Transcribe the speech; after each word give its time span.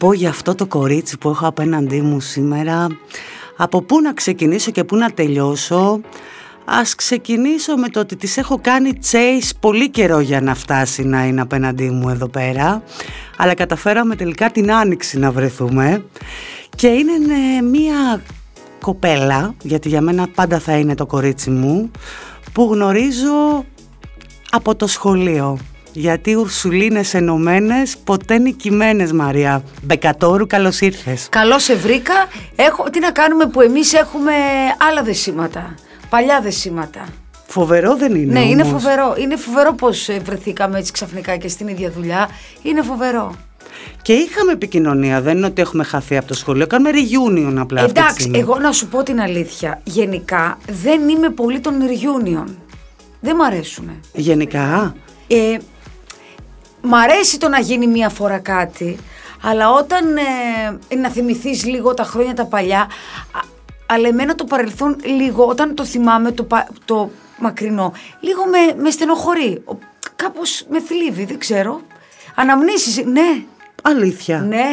τι 0.00 0.06
να 0.06 0.12
πω 0.12 0.12
για 0.12 0.28
αυτό 0.28 0.54
το 0.54 0.66
κορίτσι 0.66 1.18
που 1.18 1.28
έχω 1.28 1.46
απέναντί 1.46 2.00
μου 2.00 2.20
σήμερα. 2.20 2.86
Από 3.56 3.82
πού 3.82 4.00
να 4.00 4.12
ξεκινήσω 4.12 4.70
και 4.70 4.84
πού 4.84 4.96
να 4.96 5.10
τελειώσω; 5.10 6.00
Ας 6.64 6.94
ξεκινήσω 6.94 7.76
με 7.76 7.88
το 7.88 8.00
ότι 8.00 8.16
της 8.16 8.36
έχω 8.36 8.58
κάνει 8.60 8.92
chase 9.10 9.50
πολύ 9.60 9.90
καιρό 9.90 10.20
για 10.20 10.40
να 10.40 10.54
φτάσει 10.54 11.02
να 11.02 11.24
είναι 11.24 11.40
απέναντί 11.40 11.90
μου 11.90 12.08
εδώ 12.08 12.28
πέρα. 12.28 12.82
Αλλά 13.36 13.54
καταφέραμε 13.54 14.16
τελικά 14.16 14.50
την 14.50 14.72
άνοιξη 14.72 15.18
να 15.18 15.30
βρεθούμε. 15.30 16.04
Και 16.76 16.86
είναι 16.86 17.18
ναι, 17.18 17.68
μία 17.68 18.22
κοπέλα, 18.80 19.54
γιατί 19.62 19.88
για 19.88 20.00
μένα 20.00 20.28
πάντα 20.34 20.58
θα 20.58 20.78
είναι 20.78 20.94
το 20.94 21.06
κορίτσι 21.06 21.50
μου, 21.50 21.90
που 22.52 22.68
γνωρίζω 22.72 23.64
από 24.50 24.74
το 24.74 24.86
σχολείο. 24.86 25.58
Γιατί 25.92 26.34
Ουρσουλίνες 26.34 27.14
ενωμένες, 27.14 27.96
ποτέ 28.04 28.38
νικημένες, 28.38 29.12
Μαρία. 29.12 29.62
Μπεκατόρου, 29.82 30.46
καλώς 30.46 30.80
ήρθες. 30.80 31.26
Καλώς 31.30 31.62
σε 31.62 31.74
βρήκα. 31.74 32.14
Έχω, 32.56 32.84
τι 32.90 32.98
να 33.00 33.10
κάνουμε 33.10 33.46
που 33.46 33.60
εμείς 33.60 33.92
έχουμε 33.92 34.32
άλλα 34.90 35.02
δεσίματα. 35.02 35.74
Παλιά 36.08 36.40
δεσίματα. 36.40 37.04
Φοβερό 37.46 37.96
δεν 37.96 38.14
είναι. 38.14 38.32
Ναι, 38.32 38.38
όμως. 38.38 38.52
είναι 38.52 38.64
φοβερό. 38.64 39.16
Είναι 39.18 39.36
φοβερό 39.36 39.74
πώς 39.74 40.08
βρεθήκαμε 40.24 40.78
έτσι 40.78 40.92
ξαφνικά 40.92 41.36
και 41.36 41.48
στην 41.48 41.68
ίδια 41.68 41.90
δουλειά. 41.90 42.28
Είναι 42.62 42.82
φοβερό. 42.82 43.34
Και 44.02 44.12
είχαμε 44.12 44.52
επικοινωνία. 44.52 45.20
Δεν 45.20 45.36
είναι 45.36 45.46
ότι 45.46 45.62
έχουμε 45.62 45.84
χαθεί 45.84 46.16
από 46.16 46.26
το 46.26 46.34
σχολείο. 46.34 46.66
Κάνουμε 46.66 46.90
reunion 46.94 47.54
απλά. 47.58 47.80
αυτή 47.80 47.92
τη 47.92 48.00
Εντάξει, 48.00 48.20
στιγμή. 48.20 48.38
εγώ 48.38 48.58
να 48.58 48.72
σου 48.72 48.88
πω 48.88 49.02
την 49.02 49.20
αλήθεια. 49.20 49.80
Γενικά 49.84 50.58
δεν 50.82 51.08
είμαι 51.08 51.28
πολύ 51.30 51.60
των 51.60 51.74
reunion. 51.80 52.54
Δεν 53.20 53.36
μ' 53.36 53.42
αρέσουν. 53.42 53.90
Γενικά; 54.12 54.94
Ε, 55.26 55.56
μ' 56.82 56.94
αρέσει 56.94 57.38
το 57.38 57.48
να 57.48 57.58
γίνει 57.60 57.86
μία 57.86 58.08
φορά 58.08 58.38
κάτι, 58.38 58.98
αλλά 59.42 59.70
όταν 59.70 60.16
ε, 60.88 60.94
να 60.96 61.08
θυμηθείς 61.08 61.64
λίγο 61.64 61.94
τα 61.94 62.02
χρόνια 62.04 62.34
τα 62.34 62.44
παλιά, 62.44 62.80
α- 62.80 62.88
αλλά 63.86 64.08
εμένα 64.08 64.34
το 64.34 64.44
παρελθόν 64.44 64.96
λίγο, 65.02 65.44
όταν 65.46 65.74
το 65.74 65.84
θυμάμαι 65.84 66.32
το, 66.32 66.42
πα- 66.42 66.68
το 66.84 67.10
μακρινό, 67.38 67.92
λίγο 68.20 68.42
με, 68.46 68.82
με 68.82 68.90
στενοχωρεί, 68.90 69.62
Ο- 69.64 69.76
κάπως 70.16 70.64
με 70.70 70.80
θλίβει, 70.80 71.24
δεν 71.24 71.38
ξέρω. 71.38 71.80
Αναμνήσεις, 72.34 73.04
ναι, 73.04 73.42
Αλήθεια. 73.82 74.38
ναι. 74.38 74.64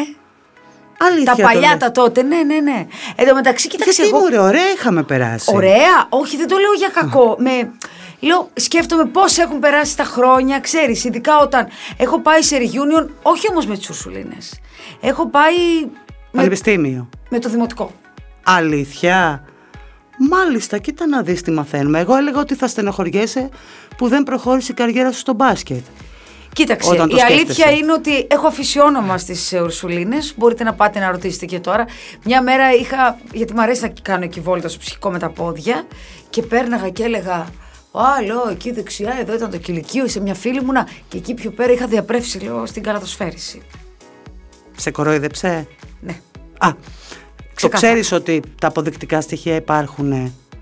Αλήθεια. 0.99 1.25
τα 1.25 1.35
το 1.35 1.41
παλιά 1.41 1.67
λέω. 1.69 1.77
τα 1.77 1.91
τότε, 1.91 2.21
ναι, 2.21 2.35
ναι, 2.43 2.59
ναι. 2.59 2.87
Εν 3.15 3.27
τω 3.27 3.33
μεταξύ, 3.33 3.67
κοίταξε 3.67 4.01
Γιατί 4.03 4.15
εγώ... 4.17 4.23
μωρέ, 4.23 4.39
ωραία 4.39 4.69
είχαμε 4.75 5.03
περάσει. 5.03 5.51
Ωραία, 5.55 6.05
όχι 6.09 6.37
δεν 6.37 6.47
το 6.47 6.55
λέω 6.57 6.73
για 6.73 6.87
κακό. 6.93 7.35
Με, 7.39 7.71
λέω, 8.19 8.49
σκέφτομαι 8.53 9.05
πώς 9.05 9.37
έχουν 9.37 9.59
περάσει 9.59 9.97
τα 9.97 10.03
χρόνια, 10.03 10.59
ξέρεις, 10.59 11.03
ειδικά 11.03 11.37
όταν 11.39 11.67
έχω 11.97 12.19
πάει 12.21 12.41
σε 12.41 12.57
reunion, 12.57 13.07
όχι 13.21 13.47
όμως 13.49 13.65
με 13.65 13.77
τις 13.77 13.89
Ουρσουλίνες. 13.89 14.59
Έχω 15.01 15.27
πάει 15.29 15.55
με, 15.81 15.89
Πανεπιστήμιο. 16.31 17.09
με 17.29 17.39
το 17.39 17.49
δημοτικό. 17.49 17.91
Αλήθεια; 18.43 19.43
Μάλιστα, 20.29 20.77
κοίτα 20.77 21.07
να 21.07 21.21
δεις 21.21 21.41
τι 21.41 21.51
μαθαίνουμε. 21.51 21.99
Εγώ 21.99 22.15
έλεγα 22.15 22.39
ότι 22.39 22.55
θα 22.55 22.67
στενοχωριέσαι 22.67 23.49
που 23.97 24.07
δεν 24.07 24.23
προχώρησε 24.23 24.71
η 24.71 24.75
καριέρα 24.75 25.11
σου 25.11 25.19
στο 25.19 25.33
μπάσκετ. 25.33 25.83
Κοίταξε, 26.53 26.89
Όταν 26.89 27.09
το 27.09 27.15
η 27.15 27.21
αλήθεια 27.21 27.53
σκέφτεσαι. 27.53 27.77
είναι 27.77 27.93
ότι 27.93 28.27
έχω 28.29 28.47
αφήσει 28.47 28.79
όνομα 28.79 29.17
στις 29.17 29.53
Ουρσουλίνε. 29.53 30.17
Μπορείτε 30.35 30.63
να 30.63 30.73
πάτε 30.73 30.99
να 30.99 31.11
ρωτήσετε 31.11 31.45
και 31.45 31.59
τώρα. 31.59 31.85
Μια 32.23 32.41
μέρα 32.41 32.73
είχα, 32.73 33.17
γιατί 33.33 33.53
μου 33.53 33.61
αρέσει 33.61 33.81
να 33.81 33.91
κάνω 34.01 34.23
εκεί 34.23 34.39
βόλτα 34.39 34.67
στο 34.67 34.79
ψυχικό 34.79 35.09
με 35.11 35.19
τα 35.19 35.29
πόδια, 35.29 35.87
και 36.29 36.41
πέρναγα 36.41 36.89
και 36.89 37.03
έλεγα. 37.03 37.45
Άλλο, 38.17 38.47
εκεί 38.51 38.71
δεξιά, 38.71 39.17
εδώ 39.19 39.33
ήταν 39.33 39.49
το 39.51 39.57
κηλικείο, 39.57 40.07
σε 40.07 40.19
μια 40.19 40.33
φίλη 40.33 40.61
μου. 40.61 40.71
Να, 40.71 40.87
και 41.07 41.17
εκεί 41.17 41.33
πιο 41.33 41.51
πέρα 41.51 41.71
είχα 41.71 41.87
διαπρέψει, 41.87 42.39
λέω, 42.39 42.65
στην 42.65 42.83
καλατοσφαίριση. 42.83 43.61
Σε 44.77 44.91
κορόιδεψε. 44.91 45.67
Ναι. 46.01 46.11
Α, 46.57 46.69
το 46.69 46.75
Ξεκάθαρα. 47.55 47.91
ξέρεις 47.93 48.11
ότι 48.11 48.41
τα 48.61 48.67
αποδεικτικά 48.67 49.21
στοιχεία 49.21 49.55
υπάρχουν 49.55 50.09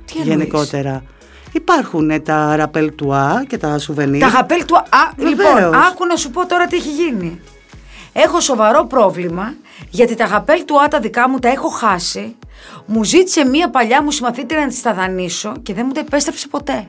Τι 0.06 0.20
εννοείς; 0.20 0.28
γενικότερα; 0.28 1.04
Υπάρχουν 1.52 2.24
τα 2.24 2.56
ραπέλ 2.56 2.96
του 2.96 3.14
Α 3.14 3.44
και 3.48 3.58
τα 3.58 3.78
σουβενίρ. 3.80 4.22
Τα 4.22 4.28
γαπέλ 4.28 4.66
του. 4.66 4.76
Α, 4.76 4.84
Βεβαίως. 5.16 5.54
λοιπόν, 5.54 5.74
άκου 5.76 6.06
να 6.06 6.16
σου 6.16 6.30
πω 6.32 6.46
τώρα 6.46 6.68
τι 6.68 6.76
έχει 6.76 6.90
γίνει. 6.90 7.40
Έχω 8.14 8.40
σοβαρό 8.40 8.86
πρόβλημα 8.86 9.54
γιατί 9.90 10.16
τα 10.16 10.26
γαπέλ 10.26 10.66
του 10.66 10.82
Α 10.82 10.88
τα 10.88 11.00
δικά 11.00 11.30
μου 11.30 11.40
τα 11.40 11.50
έχω 11.50 11.68
χάσει. 11.68 12.36
Μου 12.86 13.04
ζήτησε 13.04 13.46
μία 13.46 13.70
παλιά 13.70 14.04
μου 14.04 14.12
συμμαθήτρια 14.12 14.60
να 14.60 14.68
τη 14.68 14.82
τα 14.82 14.94
δανείσω 14.94 15.54
και 15.64 15.74
δεν 15.74 15.84
μου 15.88 15.92
τα 15.94 16.00
επέστρεψε 16.00 16.48
ποτέ. 16.48 16.88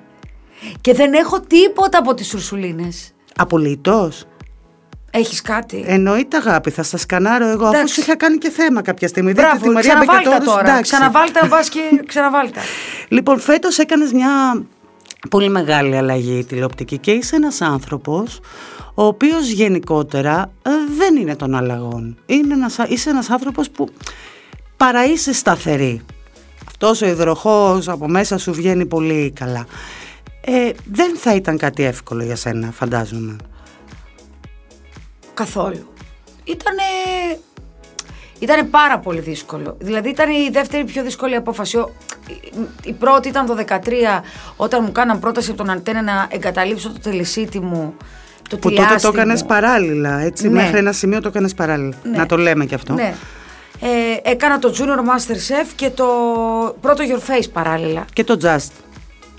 Και 0.81 0.95
δεν 0.95 1.13
έχω 1.13 1.41
τίποτα 1.41 1.99
από 1.99 2.15
τις 2.15 2.35
Ουρσουλίνες. 2.35 3.13
Απολύτως. 3.37 4.25
Έχεις 5.11 5.43
κάτι; 5.43 5.85
Εννοείται 5.87 6.37
αγάπη, 6.37 6.71
θα 6.71 6.83
στα 6.83 6.97
σκανάρω 6.97 7.47
εγώ 7.49 7.65
αφού 7.65 7.75
Εντάξει. 7.75 7.95
σου 7.95 8.01
είχα 8.01 8.17
κάνει 8.17 8.39
και 8.39 8.51
θέμα 8.51 8.83
κάποια 8.83 9.09
στιγμή. 9.09 9.33
Δείτε 9.33 9.43
τη 9.43 9.49
Μπράβο, 9.59 9.73
Μαρία 9.73 9.89
ξαναβάλτα 9.91 10.23
Μπεκατόρους, 10.23 10.55
τώρα. 10.55 10.69
εντάξει. 10.69 10.83
Ξαναβάλτα 10.83 11.41
να 11.43 11.49
πας 11.49 11.69
και 11.69 11.81
ξαναβάλτα. 12.11 12.61
Λοιπόν, 13.09 13.39
φέτος 13.41 13.79
έκανες 13.79 14.13
μια 14.13 14.29
πολύ 15.31 15.49
μεγάλη 15.49 15.97
αλλαγή 15.97 16.45
τηλεοπτική 16.45 16.99
και 16.99 17.11
είσαι 17.11 17.37
ένας 17.37 17.61
άνθρωπος 17.61 18.41
ο 18.95 19.05
οποίος 19.05 19.49
γενικότερα 19.51 20.53
ε, 20.63 20.71
δεν 20.99 21.17
είναι 21.17 21.37
των 21.37 21.55
αλλαγών. 21.55 22.17
Είναι 22.27 22.55
ένας, 22.55 22.79
είσαι 22.89 23.11
ένας 23.11 23.31
άνθρωπος 23.31 23.71
που 23.71 23.89
παρά 24.77 25.05
είσαι 25.07 25.33
σταθερή. 25.33 26.01
Αυτός 26.69 27.03
ο 27.03 27.07
υδροχός 27.07 27.89
από 27.89 28.09
μέσα 28.09 28.39
σου 28.39 28.53
βγαίνει 28.53 28.87
πολύ 28.87 29.33
καλά. 29.35 29.67
Ε, 30.49 30.71
δεν 30.93 31.17
θα 31.17 31.35
ήταν 31.35 31.59
κάτι 31.59 31.83
εύκολο 31.85 32.23
για 32.25 32.37
σένα, 32.37 32.71
φαντάζομαι. 32.71 33.37
Καθόλου. 35.35 35.93
Ήτανε... 36.45 36.83
Ήτανε 38.39 38.63
πάρα 38.63 38.99
πολύ 38.99 39.21
δύσκολο. 39.21 39.77
Δηλαδή 39.81 40.09
ήταν 40.09 40.31
η 40.31 40.49
δεύτερη 40.53 40.85
πιο 40.85 41.03
δύσκολη 41.03 41.35
απόφαση. 41.35 41.77
Ο- 41.77 41.93
Η 42.85 42.93
πρώτη 42.93 43.29
ήταν 43.29 43.47
το 43.47 43.57
2013 43.69 44.23
όταν 44.57 44.83
μου 44.85 44.93
κάναν 44.93 45.19
πρόταση 45.19 45.49
από 45.51 45.59
τον 45.59 45.71
Αντένα 45.71 46.03
να 46.03 46.27
εγκαταλείψω 46.31 46.93
το 46.93 46.99
τελεσίτη 47.03 47.61
μου. 47.61 47.95
Το 48.49 48.57
Που 48.57 48.69
τότε 48.71 48.75
το 48.75 48.83
τηλεάστη 48.83 49.09
έκανες 49.09 49.41
μου. 49.43 49.49
παράλληλα, 49.49 50.19
έτσι, 50.21 50.49
Ναι. 50.49 50.63
μέχρι 50.63 50.79
ένα 50.79 50.93
σημείο 50.93 51.21
το 51.21 51.29
έκανες 51.29 51.55
παράλληλα. 51.55 51.97
Ναι. 52.03 52.17
Να 52.17 52.27
το 52.27 52.37
λέμε 52.37 52.65
και 52.65 52.75
αυτό. 52.75 52.93
Ναι. 52.93 53.15
Ε, 53.81 54.31
έκανα 54.31 54.59
το 54.59 54.75
Junior 54.79 54.99
Master 54.99 55.35
Chef 55.35 55.67
και 55.77 55.91
το 55.91 56.07
πρώτο 56.81 57.03
Your 57.05 57.31
Face 57.31 57.49
παράλληλα. 57.53 58.05
Και 58.13 58.25
το 58.25 58.39
Just. 58.43 58.71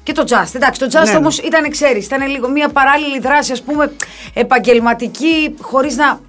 Και 0.07 0.13
το 0.13 0.23
Just. 0.27 0.55
Εντάξει, 0.55 0.79
το 0.79 0.85
Just 0.91 1.03
Ναι, 1.05 1.11
ναι. 1.11 1.17
όμως 1.17 1.37
ήταν, 1.37 1.69
ξέρεις, 1.69 2.05
ήταν 2.05 2.27
λίγο 2.29 2.49
μια 2.49 2.69
παράλληλη 2.69 3.19
δράση, 3.19 3.51
ας 3.51 3.61
πούμε, 3.61 3.91
επαγγελματική, 4.33 5.55
χωρίς 5.61 5.95
να, 5.95 6.19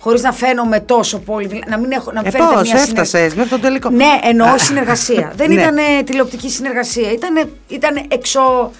χωρίς 0.00 0.22
να 0.22 0.32
φαίνομαι 0.32 0.80
τόσο 0.80 1.18
πολύ. 1.18 1.46
δηλα- 1.46 1.64
Να 1.68 1.78
μην 1.78 1.92
έχω, 1.92 2.12
να 2.12 2.20
Ε, 2.24 2.30
φαίνεται 2.30 2.52
πώς, 2.54 2.62
μια 2.62 2.64
συνεργ- 2.64 2.88
έφτασες 2.88 3.34
μέχρι 3.34 3.50
τον 3.50 3.60
τελικό. 3.60 3.90
Ναι, 3.90 4.18
εννοώ 4.22 4.58
συνεργασία. 4.58 5.32
Δεν 5.36 5.52
Ναι. 5.52 5.60
ήταν 5.60 5.76
τηλεοπτική 6.04 6.50
συνεργασία. 6.50 7.10
Ήταν, 7.12 7.48
ήταν 7.68 8.04
εξω, 8.08 8.70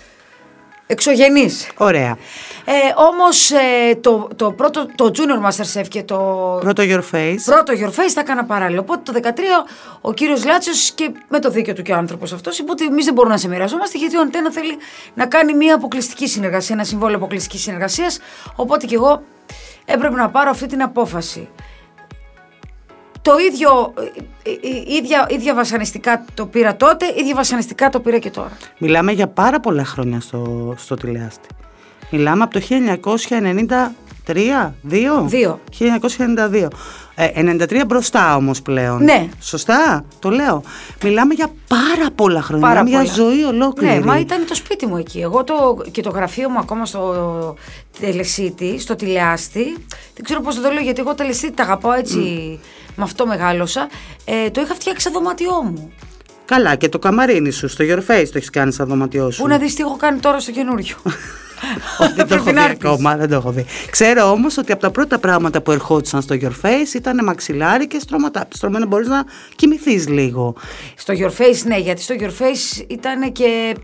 εξωγενής. 0.86 1.70
Ωραία. 1.76 2.16
Ε, 2.64 2.72
όμως 3.10 3.50
ε, 3.50 3.94
το, 4.00 4.28
το 4.36 4.52
πρώτο, 4.52 4.86
το 4.94 5.10
Junior 5.14 5.48
Master 5.48 5.80
Chef 5.80 5.88
και 5.88 6.02
το 6.02 6.16
Πρώτο 6.60 6.82
Your 6.86 7.02
Face. 7.12 7.36
Πρώτο 7.44 7.72
Your 7.76 7.88
Face 7.88 8.10
τα 8.14 8.20
έκανα 8.20 8.44
παράλληλα. 8.44 8.80
Οπότε 8.80 9.12
το 9.12 9.20
2013 9.22 9.30
ο 10.00 10.12
κύριος 10.12 10.44
Λάτσιος 10.44 10.90
και 10.90 11.10
με 11.28 11.38
το 11.38 11.50
δίκιο 11.50 11.74
του 11.74 11.82
και 11.82 11.92
ο 11.92 11.96
άνθρωπος 11.96 12.32
αυτός 12.32 12.58
είπε 12.58 12.70
ότι 12.70 12.84
εμείς 12.84 13.04
δεν 13.04 13.14
μπορούμε 13.14 13.34
να 13.34 13.40
σε 13.40 13.48
μοιραζόμαστε 13.48 13.98
γιατί 13.98 14.16
ο 14.16 14.20
Αντένα 14.20 14.52
θέλει 14.52 14.76
να 15.14 15.26
κάνει 15.26 15.54
μια 15.54 15.74
αποκλειστική 15.74 16.28
συνεργασία, 16.28 16.74
ένα 16.74 16.84
συμβόλαιο 16.84 17.16
αποκλειστικής 17.16 17.62
συνεργασίας. 17.62 18.18
Οπότε 18.56 18.86
και 18.86 18.94
εγώ 18.94 19.22
έπρεπε 19.84 20.14
να 20.14 20.30
πάρω 20.30 20.50
αυτή 20.50 20.66
την 20.66 20.82
απόφαση. 20.82 21.48
Το 23.22 23.32
ίδιο, 23.38 23.92
ε, 24.42 24.50
ε, 24.50 24.94
ίδια, 24.96 25.26
ίδια 25.30 25.54
βασανιστικά 25.54 26.24
το 26.34 26.46
πήρα 26.46 26.76
τότε, 26.76 27.06
ίδια 27.18 27.34
βασανιστικά 27.34 27.88
το 27.88 28.00
πήρα 28.00 28.18
και 28.18 28.30
τώρα. 28.30 28.56
Μιλάμε 28.78 29.12
για 29.12 29.28
πάρα 29.28 29.60
πολλά 29.60 29.84
χρόνια 29.84 30.20
στο, 30.20 30.74
στο 30.76 30.94
τηλεάστη. 30.94 31.48
Μιλάμε 32.10 32.42
από 32.42 32.52
το 32.52 32.66
1993, 34.26 34.26
2? 34.26 34.72
Δύο; 34.82 35.60
1992. 35.78 36.68
Ε, 37.14 37.28
93 37.34 37.82
μπροστά 37.86 38.36
όμως 38.36 38.62
πλέον. 38.62 39.04
Ναι. 39.04 39.28
Σωστά, 39.40 40.04
το 40.18 40.30
λέω. 40.30 40.62
Μιλάμε 41.02 41.34
για 41.34 41.50
πάρα 41.68 42.10
πολλά 42.14 42.42
χρόνια. 42.42 42.66
Πάρα 42.66 42.82
Μιλάμε 42.82 43.04
για 43.04 43.14
πολλά. 43.14 43.28
ζωή 43.30 43.44
ολόκληρη. 43.44 43.98
Ναι, 43.98 44.04
μα 44.04 44.18
ήταν 44.18 44.46
το 44.46 44.54
σπίτι 44.54 44.86
μου 44.86 44.96
εκεί. 44.96 45.20
Εγώ 45.20 45.44
το, 45.44 45.82
και 45.90 46.02
το 46.02 46.10
γραφείο 46.10 46.48
μου 46.48 46.58
ακόμα 46.58 46.86
στο 46.86 47.54
τελεσίτη, 48.00 48.78
στο 48.78 48.96
τηλεάστη. 48.96 49.64
Δεν 50.14 50.24
ξέρω 50.24 50.40
πώς 50.40 50.60
το 50.60 50.70
λέω, 50.70 50.82
γιατί 50.82 51.00
εγώ 51.00 51.14
τελεσίτη 51.14 51.52
τα 51.52 51.62
αγαπάω 51.62 51.92
έτσι. 51.92 52.18
Με 52.96 53.02
αυτό 53.04 53.26
μεγάλωσα. 53.26 53.88
Ε, 54.24 54.50
το 54.50 54.60
είχα 54.60 54.74
φτιάξει 54.74 55.02
σαν 55.04 55.12
δωμάτιό 55.12 55.62
μου. 55.62 55.92
Καλά, 56.44 56.74
και 56.74 56.88
το 56.88 56.98
καμαρίνι 56.98 57.50
σου 57.50 57.68
στο 57.68 57.84
Your 57.88 57.98
Face 57.98 58.24
το 58.26 58.32
έχεις 58.34 58.50
κάνει 58.50 58.72
σαν 58.72 58.86
δωματιό 58.88 59.30
σου. 59.30 59.42
Πού 59.42 59.48
να 59.48 59.58
δεις 59.58 59.74
τι 59.74 59.82
έχω 59.82 59.96
κάνει 59.96 60.18
τώρα 60.18 60.40
στο 60.40 60.50
καινούριο. 60.50 60.96
Όχι, 61.98 62.12
δεν 62.12 62.26
το 62.28 62.34
έχω 62.34 62.42
Πρέπει 62.44 62.44
δει 62.44 62.52
να 62.52 62.62
έρθεις. 62.70 62.84
ακόμα, 62.84 63.16
δεν 63.16 63.28
το 63.28 63.34
έχω 63.34 63.50
δει. 63.50 63.64
Ξέρω 63.90 64.30
όμως 64.30 64.56
ότι 64.58 64.72
από 64.72 64.80
τα 64.80 64.90
πρώτα 64.90 65.18
πράγματα 65.18 65.60
που 65.62 65.70
ερχόντουσαν 65.70 66.22
στο 66.22 66.36
Your 66.40 66.52
Face 66.66 66.94
ήταν 66.94 67.24
μαξιλάρι 67.24 67.86
και 67.86 67.98
στρώματα. 67.98 68.48
Στρωμένα 68.54 68.86
μπορείς 68.86 69.08
να 69.08 69.24
κοιμηθείς 69.56 70.08
λίγο. 70.08 70.54
στο 70.96 71.14
Your 71.16 71.40
Face, 71.42 71.62
ναι, 71.64 71.78
γιατί 71.78 72.02
στο 72.02 72.14
Your 72.18 72.30
Face 72.42 72.84
ήταν 72.86 73.32
και 73.32 73.74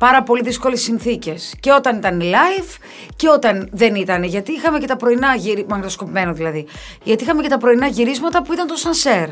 πάρα 0.00 0.22
πολύ 0.22 0.42
δύσκολες 0.42 0.80
συνθήκες. 0.82 1.54
Και 1.60 1.70
όταν 1.72 1.96
ήταν 1.96 2.20
live 2.22 2.76
και 3.16 3.28
όταν 3.28 3.68
δεν 3.72 3.94
ήταν. 3.94 4.22
Γιατί 4.22 4.52
είχαμε 4.52 4.78
και 4.78 4.86
τα 4.86 4.96
πρωινά 4.96 5.34
γυρίσματα. 5.34 5.66
Μαγνητοσκοπημένο 5.68 6.32
δηλαδή. 6.32 6.66
Γιατί 7.02 7.22
είχαμε 7.22 7.42
και 7.42 7.48
τα 7.48 7.58
πρωινά 7.58 7.86
γυρίσματα 7.86 8.42
που 8.42 8.52
ήταν 8.52 8.66
το 8.66 8.76
σανσέρ. 8.76 9.28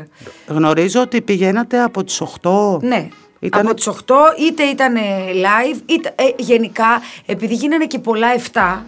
Γνωρίζω 0.47 1.01
ότι 1.01 1.21
πηγαίνατε 1.21 1.81
από 1.81 2.03
τις 2.03 2.21
8. 2.21 2.79
Ναι. 2.81 3.07
Ήτανε- 3.39 3.65
Από 3.65 3.75
τις 3.75 3.87
8 3.87 4.15
είτε 4.39 4.63
ήταν 4.63 4.95
live, 5.33 5.79
είτε, 5.85 6.13
ε, 6.17 6.23
γενικά 6.37 7.01
επειδή 7.25 7.53
γίνανε 7.53 7.85
και 7.85 7.99
πολλά 7.99 8.27
7 8.33 8.85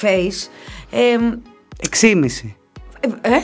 face. 0.00 0.48
Ε, 0.90 1.16
6,5. 1.82 2.56
ε, 3.20 3.30
ε, 3.34 3.40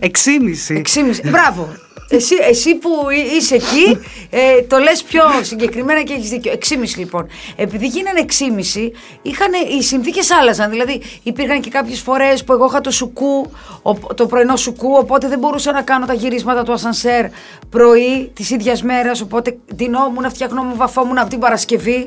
6,5. 0.00 0.74
6,5. 0.76 1.30
Μπράβο. 1.30 1.68
Εσύ, 2.08 2.34
εσύ 2.50 2.74
που 2.74 2.88
εί- 3.10 3.36
είσαι 3.36 3.54
εκεί, 3.54 3.98
ε, 4.30 4.62
το 4.62 4.78
λες 4.78 5.02
πιο 5.02 5.22
συγκεκριμένα 5.42 6.02
και 6.02 6.12
έχεις 6.12 6.28
δίκιο. 6.28 6.52
6,5 6.52 6.96
λοιπόν. 6.96 7.26
Επειδή 7.56 7.86
γίνανε 7.86 8.20
6,5, 8.20 8.92
είχαν, 9.22 9.50
οι 9.78 9.82
συνθήκες 9.82 10.30
άλλαζαν. 10.30 10.70
Δηλαδή 10.70 11.02
υπήρχαν 11.22 11.60
και 11.60 11.70
κάποιες 11.70 12.00
φορές 12.00 12.44
που 12.44 12.52
εγώ 12.52 12.66
είχα 12.66 12.80
το 12.80 12.90
σουκού, 12.90 13.50
ο- 13.82 14.14
το 14.14 14.26
πρωινό 14.26 14.56
σουκού, 14.56 14.92
οπότε 14.98 15.28
δεν 15.28 15.38
μπορούσα 15.38 15.72
να 15.72 15.82
κάνω 15.82 16.06
τα 16.06 16.12
γυρίσματα 16.14 16.62
του 16.62 16.72
ασανσέρ 16.72 17.24
πρωί 17.70 18.30
της 18.34 18.50
ίδιας 18.50 18.82
μέρας, 18.82 19.20
οπότε 19.20 19.56
ντυνόμουν, 19.74 20.30
φτιαχνόμουν, 20.30 20.76
βαφόμουν 20.76 21.18
από 21.18 21.30
την 21.30 21.38
Παρασκευή. 21.38 22.06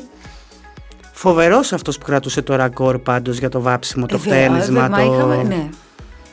Φοβερός 1.13 1.73
αυτός 1.73 1.97
που 1.97 2.05
κρατούσε 2.05 2.41
το 2.41 2.55
ρακόρ 2.55 2.99
πάντως 2.99 3.37
για 3.37 3.49
το 3.49 3.61
βάψιμο, 3.61 4.05
το 4.05 4.15
Ε, 4.15 4.17
βέβαια, 4.17 4.45
φταίνισμα, 4.45 4.87
μα 4.87 4.97
το, 4.97 5.13
είχαμε- 5.13 5.43
ναι. 5.43 5.69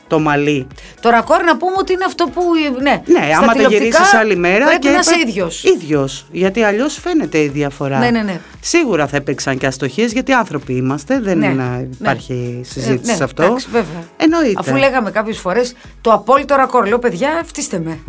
Το 0.07 0.19
μαλλί. 0.19 0.67
Το 1.01 1.09
ρακόρ 1.09 1.43
να 1.43 1.57
πούμε 1.57 1.75
ότι 1.77 1.93
είναι 1.93 2.03
αυτό 2.05 2.25
που. 2.33 2.41
Ναι, 2.81 3.01
Ναι, 3.05 3.25
στα 3.27 3.37
άμα 3.37 3.45
το 3.47 3.51
τηλεοπτικά 3.53 3.83
γυρίσει 3.97 4.15
άλλη 4.15 4.35
μέρα. 4.35 4.65
Πρέπει 4.65 4.79
και 4.79 4.89
να 4.89 4.99
είσαι 4.99 5.09
έπρεπε- 5.09 5.29
ίδιος. 5.29 5.63
ίδιος, 5.63 6.25
γιατί 6.31 6.63
αλλιώς 6.63 6.99
φαίνεται 6.99 7.37
η 7.41 7.47
διαφορά. 7.47 7.99
Ναι, 7.99 8.09
ναι, 8.09 8.21
ναι. 8.21 8.39
Σίγουρα 8.59 9.07
θα 9.07 9.17
υπήρξαν 9.17 9.57
και 9.57 9.65
αστοχίες, 9.65 10.11
γιατί 10.11 10.31
άνθρωποι 10.33 10.73
είμαστε. 10.73 11.19
Δεν 11.19 11.37
Ναι, 11.37 11.45
είναι- 11.45 11.63
ναι. 11.63 11.87
υπάρχει 11.99 12.61
συζήτηση 12.63 13.11
Ε, 13.11 13.15
σε 13.15 13.23
αυτό. 13.23 13.43
εντάξει, 13.43 13.67
βέβαια. 13.71 14.03
Εννοείται. 14.17 14.53
Αφού 14.59 14.75
λέγαμε 14.75 15.11
κάποιες 15.11 15.37
φορές 15.39 15.73
το 16.01 16.11
απόλυτο 16.11 16.55
ρακόρ, 16.55 16.87
λέω 16.87 16.99
παιδιά, 16.99 17.41
φτύστε 17.45 17.79
με. 17.79 17.99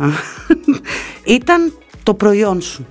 Ήταν 1.23 1.73
το 2.03 2.13
προϊόν 2.13 2.61
σου, 2.61 2.87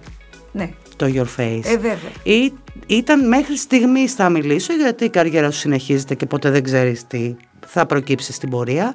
ναι, 0.52 0.70
το 0.96 1.06
Your 1.14 1.40
Face. 1.40 1.60
ε, 1.64 1.70
βέβαια. 1.70 1.96
Ή, 2.22 2.52
ήταν 2.86 3.28
μέχρι 3.28 3.56
στιγμής 3.56 4.12
θα 4.14 4.28
μιλήσω 4.28 4.72
γιατί 4.74 5.04
η 5.04 5.08
καριέρα 5.08 5.50
σου 5.50 5.58
συνεχίζεται 5.58 6.14
και 6.14 6.26
ποτέ 6.26 6.50
δεν 6.50 6.62
ξέρεις 6.62 7.06
τι 7.06 7.34
θα 7.70 7.86
προκύψει 7.86 8.32
στην 8.32 8.50
πορεία. 8.50 8.94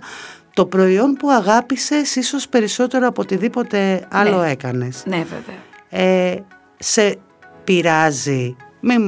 Το 0.53 0.65
προϊόν 0.65 1.13
που 1.13 1.29
αγάπησες 1.31 2.15
ίσως 2.15 2.47
περισσότερο 2.49 3.07
από 3.07 3.21
οτιδήποτε 3.21 4.07
άλλο 4.11 4.41
Ναι. 4.41 4.49
έκανες. 4.51 5.03
Ναι, 5.05 5.15
βέβαια. 5.25 6.05
Ε, 6.05 6.43
σε 6.79 7.15
πειράζει, 7.63 8.55
μην 8.81 9.01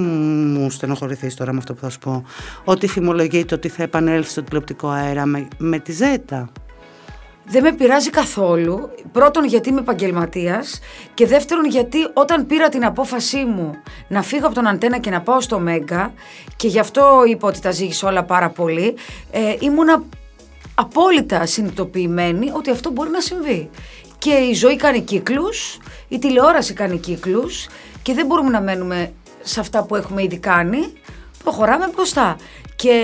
μου 0.53 0.69
στενοχωρηθείς 0.69 1.35
τώρα 1.35 1.51
με 1.51 1.57
αυτό 1.57 1.73
που 1.73 1.79
θα 1.81 1.89
σου 1.89 1.99
πω, 1.99 2.23
ότι 2.63 2.87
φημολογείται 2.87 3.55
ότι 3.55 3.67
θα 3.69 3.83
επανέλθει 3.83 4.29
στο 4.29 4.43
τηλεοπτικό 4.43 4.87
αέρα 4.89 5.25
με, 5.25 5.47
με 5.57 5.79
τη 5.79 5.91
Ζέτα; 5.91 6.49
Δεν 7.47 7.63
με 7.63 7.71
πειράζει 7.71 8.09
καθόλου. 8.09 8.89
Πρώτον, 9.11 9.45
γιατί 9.45 9.69
είμαι 9.69 9.79
επαγγελματίας. 9.79 10.79
Και 11.13 11.27
δεύτερον, 11.27 11.65
γιατί 11.65 11.97
όταν 12.13 12.45
πήρα 12.45 12.69
την 12.69 12.85
απόφασή 12.85 13.45
μου 13.45 13.75
να 14.07 14.21
φύγω 14.21 14.45
από 14.45 14.55
τον 14.55 14.67
Αντένα 14.67 14.97
και 14.97 15.09
να 15.09 15.21
πάω 15.21 15.41
στο 15.41 15.59
Μέγκα, 15.59 16.13
και 16.55 16.67
γι' 16.67 16.79
αυτό 16.79 17.23
είπα 17.27 17.47
ότι 17.47 17.59
τα 17.59 17.71
ζήγησα 17.71 18.07
όλα 18.07 18.23
πάρα 18.23 18.49
πολύ, 18.49 18.95
ε, 19.31 19.55
ήμουνα 19.59 20.03
απόλυτα 20.75 21.45
συνειδητοποιημένη 21.45 22.51
ότι 22.53 22.69
αυτό 22.69 22.91
μπορεί 22.91 23.09
να 23.09 23.19
συμβεί. 23.19 23.69
Και 24.17 24.33
η 24.33 24.53
ζωή 24.53 24.75
κάνει 24.75 25.01
κύκλους, 25.01 25.77
η 26.07 26.19
τηλεόραση 26.19 26.73
κάνει 26.73 26.97
κύκλους 26.97 27.67
και 28.01 28.13
δεν 28.13 28.25
μπορούμε 28.25 28.49
να 28.49 28.61
μένουμε 28.61 29.11
σε 29.41 29.59
αυτά 29.59 29.83
που 29.83 29.95
έχουμε 29.95 30.23
ήδη 30.23 30.37
κάνει. 30.37 30.93
Προχωράμε 31.43 31.89
μπροστά. 31.95 32.35
Και, 32.75 32.99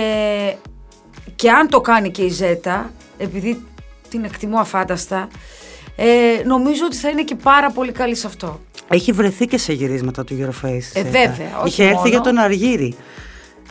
και 1.35 1.51
αν 1.51 1.67
το 1.69 1.81
κάνει 1.81 2.11
και 2.11 2.21
η 2.21 2.29
Ζέτα, 2.29 2.91
επειδή 3.17 3.65
την 4.11 4.23
εκτιμώ 4.23 4.59
αφάνταστα, 4.59 5.27
ε, 5.95 6.43
νομίζω 6.45 6.85
ότι 6.85 6.95
θα 6.95 7.09
είναι 7.09 7.23
και 7.23 7.35
πάρα 7.35 7.71
πολύ 7.71 7.91
καλή 7.91 8.15
σε 8.15 8.27
αυτό. 8.27 8.59
Έχει 8.89 9.11
βρεθεί 9.11 9.45
και 9.45 9.57
σε 9.57 9.73
γυρίσματα 9.73 10.23
του 10.23 10.37
Your 10.39 10.65
Face. 10.67 10.71
Ε, 10.73 10.79
Ζέτα. 10.79 11.01
βέβαια, 11.09 11.57
όχι 11.59 11.67
Είχε 11.67 11.83
έρθει 11.83 11.95
μόνο. 11.95 12.07
για 12.09 12.21
τον 12.21 12.37
Αργύρι, 12.37 12.95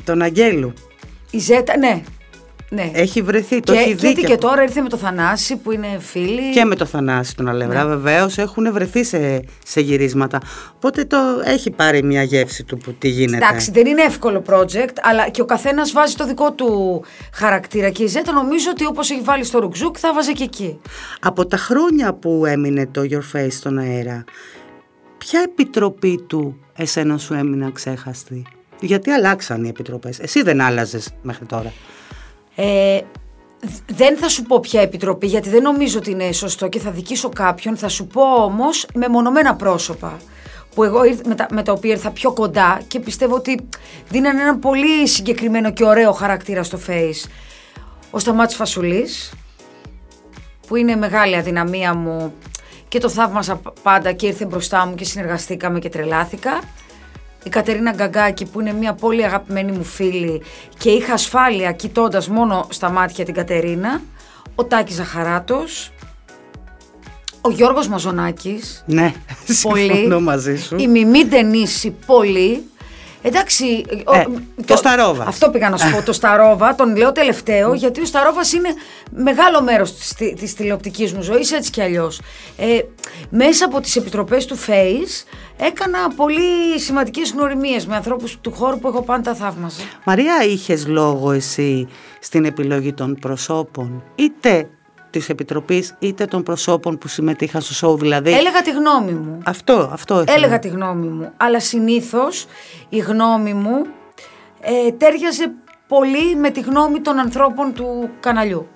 τον 0.04 0.22
Αγγέλου. 0.22 0.72
Η 1.31 1.38
Ζέτα, 1.38 1.76
ναι. 1.76 2.02
Ναι. 2.72 2.90
Έχει 2.94 3.22
βρεθεί, 3.22 3.61
το 3.61 3.72
και, 3.72 3.78
έχει 3.78 3.94
και, 3.94 4.08
δει. 4.14 4.22
και 4.25 4.37
τώρα 4.37 4.62
ήρθε 4.62 4.81
με 4.81 4.88
το 4.88 4.96
Θανάση 4.96 5.56
που 5.56 5.72
είναι 5.72 5.87
φίλοι. 5.99 6.50
Και 6.52 6.64
με 6.64 6.75
το 6.75 6.84
Θανάση 6.84 7.37
τον 7.37 7.49
Αλευρά, 7.49 7.84
Ναι. 7.84 7.88
βεβαίως 7.88 8.38
έχουν 8.38 8.72
βρεθεί 8.72 9.05
σε, 9.05 9.44
σε 9.64 9.81
γυρίσματα. 9.81 10.40
Οπότε 10.75 11.05
το 11.05 11.17
έχει 11.44 11.70
πάρει 11.70 12.02
μια 12.02 12.22
γεύση 12.22 12.64
του 12.64 12.76
που 12.76 12.93
τι 12.93 13.08
γίνεται. 13.08 13.37
Εντάξει, 13.44 13.70
δεν 13.70 13.87
είναι 13.87 14.02
εύκολο 14.02 14.43
project, 14.46 14.94
αλλά 15.02 15.28
και 15.28 15.40
ο 15.40 15.44
καθένας 15.44 15.93
βάζει 15.93 16.14
το 16.14 16.26
δικό 16.26 16.52
του 16.52 17.02
χαρακτήρα. 17.32 17.90
Και 17.90 18.02
η 18.02 18.06
Ζέτα 18.06 18.32
νομίζω 18.32 18.70
ότι 18.70 18.87
όπως 18.87 19.11
έχει 19.11 19.20
βάλει 19.20 19.44
στο 19.44 19.58
ρουκζούκ 19.58 19.96
θα 19.99 20.12
βάζει 20.14 20.32
και 20.32 20.44
εκεί. 20.44 20.81
Από 21.20 21.46
τα 21.46 21.56
χρόνια 21.56 22.12
που 22.14 22.46
έμεινε 22.46 22.87
το 22.87 23.02
Your 23.11 23.37
Face 23.37 23.50
στον 23.50 23.78
αέρα, 23.78 24.25
ποια 25.19 25.40
επιτροπή 25.44 26.25
του 26.26 26.56
εσένα 26.76 27.19
σου 27.19 27.34
έμεινε 27.34 27.70
ξέχαστη. 27.75 28.43
Γιατί 28.81 29.11
αλλάξαν 29.11 29.64
οι 29.64 29.69
επιτροπές. 29.69 30.19
Εσύ 30.19 30.43
δεν 30.43 30.61
άλλαζες 30.61 31.08
μέχρι 31.23 31.44
τώρα. 31.46 31.73
Ε, 32.55 33.00
δ- 33.61 33.93
δεν 33.93 34.17
θα 34.17 34.29
σου 34.29 34.43
πω 34.43 34.61
ποια 34.61 34.81
επιτροπή, 34.81 35.26
γιατί 35.26 35.49
δεν 35.49 35.62
νομίζω 35.62 35.99
ότι 35.99 36.11
είναι 36.11 36.32
σωστό 36.32 36.69
και 36.69 36.79
θα 36.79 36.91
δικήσω 36.91 37.29
κάποιον. 37.29 37.76
Θα 37.76 37.88
σου 37.88 38.06
πω 38.06 38.23
όμως 38.23 38.87
με 38.94 39.08
μονομένα 39.08 39.55
πρόσωπα. 39.55 40.17
Που 40.75 40.82
εγώ 40.85 41.05
ήρθ- 41.05 41.26
με, 41.26 41.35
τα, 41.35 41.47
με 41.50 41.62
τα 41.62 41.73
οποία 41.73 41.91
ήρθα 41.91 42.11
πιο 42.11 42.32
κοντά 42.32 42.81
και 42.88 43.00
πιστεύω 43.00 43.35
ότι 43.35 43.69
δίνανε 44.08 44.43
ένα 44.43 44.58
πολύ 44.58 45.08
συγκεκριμένο 45.08 45.73
και 45.73 45.85
ωραίο 45.85 46.12
χαρακτήρα 46.12 46.62
στο 46.62 46.79
face. 46.87 47.29
Ο 48.11 48.19
Σταμάτης 48.19 48.56
Φασουλής, 48.56 49.32
που 50.67 50.76
είναι 50.76 50.97
μεγάλη 50.97 51.37
αδυναμία 51.37 51.94
μου 51.94 52.35
και 52.88 52.99
το 52.99 53.08
θαύμασα 53.08 53.61
πάντα 53.82 54.12
και 54.12 54.26
ήρθε 54.26 54.44
μπροστά 54.44 54.87
μου 54.87 54.94
και 54.94 55.05
συνεργαστήκαμε 55.05 55.79
και 55.79 55.88
τρελάθηκα. 55.88 56.61
Η 57.44 57.48
Κατερίνα 57.48 57.90
Γκαγκάκη 57.92 58.44
που 58.44 58.60
είναι 58.60 58.72
μια 58.72 58.94
πολύ 58.94 59.25
αγαπημένη 59.25 59.73
μου 59.73 59.85
φίλη 59.85 60.42
και 60.78 60.90
είχα 60.90 61.12
ασφάλεια 61.12 61.73
κοιτώντας 61.73 62.28
μόνο 62.28 62.66
στα 62.70 62.90
μάτια 62.90 63.25
την 63.25 63.35
Κατερίνα. 63.35 64.00
Ο 64.54 64.64
Τάκης 64.64 64.94
Ζαχαράτος, 64.94 65.92
ο 67.40 67.50
Γιώργος 67.50 67.88
Μαζονάκης, 67.88 68.85
Ναι, 68.87 69.12
πολύ. 69.62 69.87
συμφωνώ 69.92 70.20
μαζί 70.20 70.56
σου. 70.56 70.76
Η 70.78 70.87
Μιμή 70.88 71.25
Ντενίση, 71.26 71.90
πολύ. 72.06 72.64
Εντάξει. 73.23 73.85
ο- 74.05 74.17
Ε, 74.17 74.25
το 74.67 74.77
Σταρόβας. 74.77 75.27
Αυτό 75.27 75.50
πήγα 75.50 75.69
να 75.71 75.77
σου 75.77 75.91
πω. 75.91 76.03
Το 76.03 76.12
Σταρόβα, 76.12 76.75
τον 76.75 76.97
λέω 76.97 77.12
τελευταίο, 77.12 77.75
γιατί 77.75 78.00
ο 78.00 78.05
Σταρόβας 78.05 78.53
είναι 78.53 78.69
μεγάλο 79.11 79.62
μέρος 79.62 79.95
της 79.95 80.15
της 80.37 80.55
τηλεοπτικής 80.55 81.12
μου 81.12 81.23
ζωής, 81.23 81.53
έτσι 81.53 81.71
κι 81.71 81.83
αλλιώς. 81.83 82.21
Ε, 82.57 82.79
μέσα 83.31 83.65
από 83.65 83.81
τις 83.81 83.97
επιτροπές 83.97 84.45
του 84.47 84.57
Face 84.67 85.25
έκανα 85.61 85.99
πολύ 86.17 86.79
σημαντικές 86.79 87.31
γνωριμίες 87.33 87.87
με 87.87 87.97
ανθρώπους 87.97 88.39
του 88.41 88.53
χώρου 88.53 88.79
που 88.79 88.89
εγώ 88.89 89.03
πάντα 89.03 89.35
θαύμαζα. 89.35 89.81
Μαρία, 90.05 90.35
είχες 90.49 90.87
λόγο 90.87 91.31
εσύ 91.33 91.89
στην 92.21 92.45
επιλογή 92.45 92.93
των 92.93 93.15
προσώπων, 93.21 94.03
είτε 94.15 94.69
της 95.11 95.29
Επιτροπής, 95.29 95.95
είτε 95.99 96.25
των 96.25 96.43
προσώπων 96.43 96.99
που 96.99 97.09
συμμετείχαν 97.09 97.61
στο 97.61 97.75
σοου, 97.75 97.97
δηλαδή... 97.99 98.33
Έλεγα 98.33 98.62
τη 98.62 98.71
γνώμη 98.71 99.12
μου. 99.12 99.38
Αυτό, 99.45 99.90
αυτό 99.93 100.14
ήθελα. 100.21 100.37
Έλεγα 100.37 100.59
τη 100.59 100.69
γνώμη 100.69 101.07
μου. 101.07 101.31
Αλλά 101.37 101.61
συνήθως 101.61 102.47
η 102.88 102.99
γνώμη 102.99 103.52
μου 103.55 103.87
ε, 104.61 104.90
τέριαζε 104.93 105.52
πολύ 105.88 106.37
με 106.37 106.50
τη 106.50 106.61
γνώμη 106.61 107.00
των 107.00 107.19
ανθρώπων 107.19 107.73
του 107.75 108.11
καναλιού. 108.21 108.69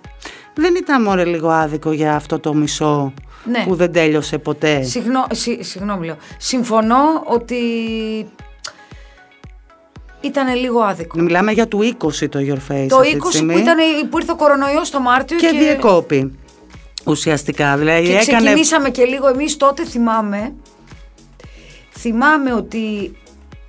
Δεν 0.54 0.74
ήταν 0.74 1.02
μωρέ 1.02 1.24
λίγο 1.24 1.48
άδικο 1.48 1.92
για 1.92 2.14
αυτό 2.14 2.38
το 2.38 2.54
μισό 2.54 3.12
Ναι. 3.44 3.64
που 3.66 3.74
δεν 3.74 3.92
τέλειωσε 3.92 4.38
ποτέ; 4.38 4.82
Συγνώ, 4.82 5.26
συ- 5.32 5.62
συγγνώμη 5.64 6.06
λέω. 6.06 6.16
Συμφωνώ 6.38 6.96
ότι 7.24 7.56
ήταν 10.26 10.56
λίγο 10.56 10.80
άδικο. 10.80 11.20
Μιλάμε 11.20 11.52
για 11.52 11.68
του 11.68 11.96
20 11.98 12.28
το 12.28 12.38
Your 12.38 12.72
Face 12.72 12.86
Το 12.88 12.96
20 12.96 13.00
αυτή 13.00 13.18
τη 13.18 13.28
στιγμή. 13.28 13.52
που, 13.52 13.58
ήταν, 13.58 13.76
που 14.10 14.18
ήρθε 14.18 14.32
ο 14.32 14.36
κορονοϊός 14.36 14.90
το 14.90 15.00
Μάρτιο 15.00 15.36
και, 15.36 15.46
και, 15.46 15.58
διεκόπη. 15.58 16.38
Ουσιαστικά, 17.04 17.76
δηλαδή 17.76 18.06
και 18.06 18.12
έκανε... 18.12 18.36
ξεκινήσαμε 18.36 18.90
και 18.90 19.04
λίγο 19.04 19.28
εμείς 19.28 19.56
τότε 19.56 19.84
θυμάμαι 19.84 20.54
θυμάμαι 21.98 22.52
ότι 22.52 23.16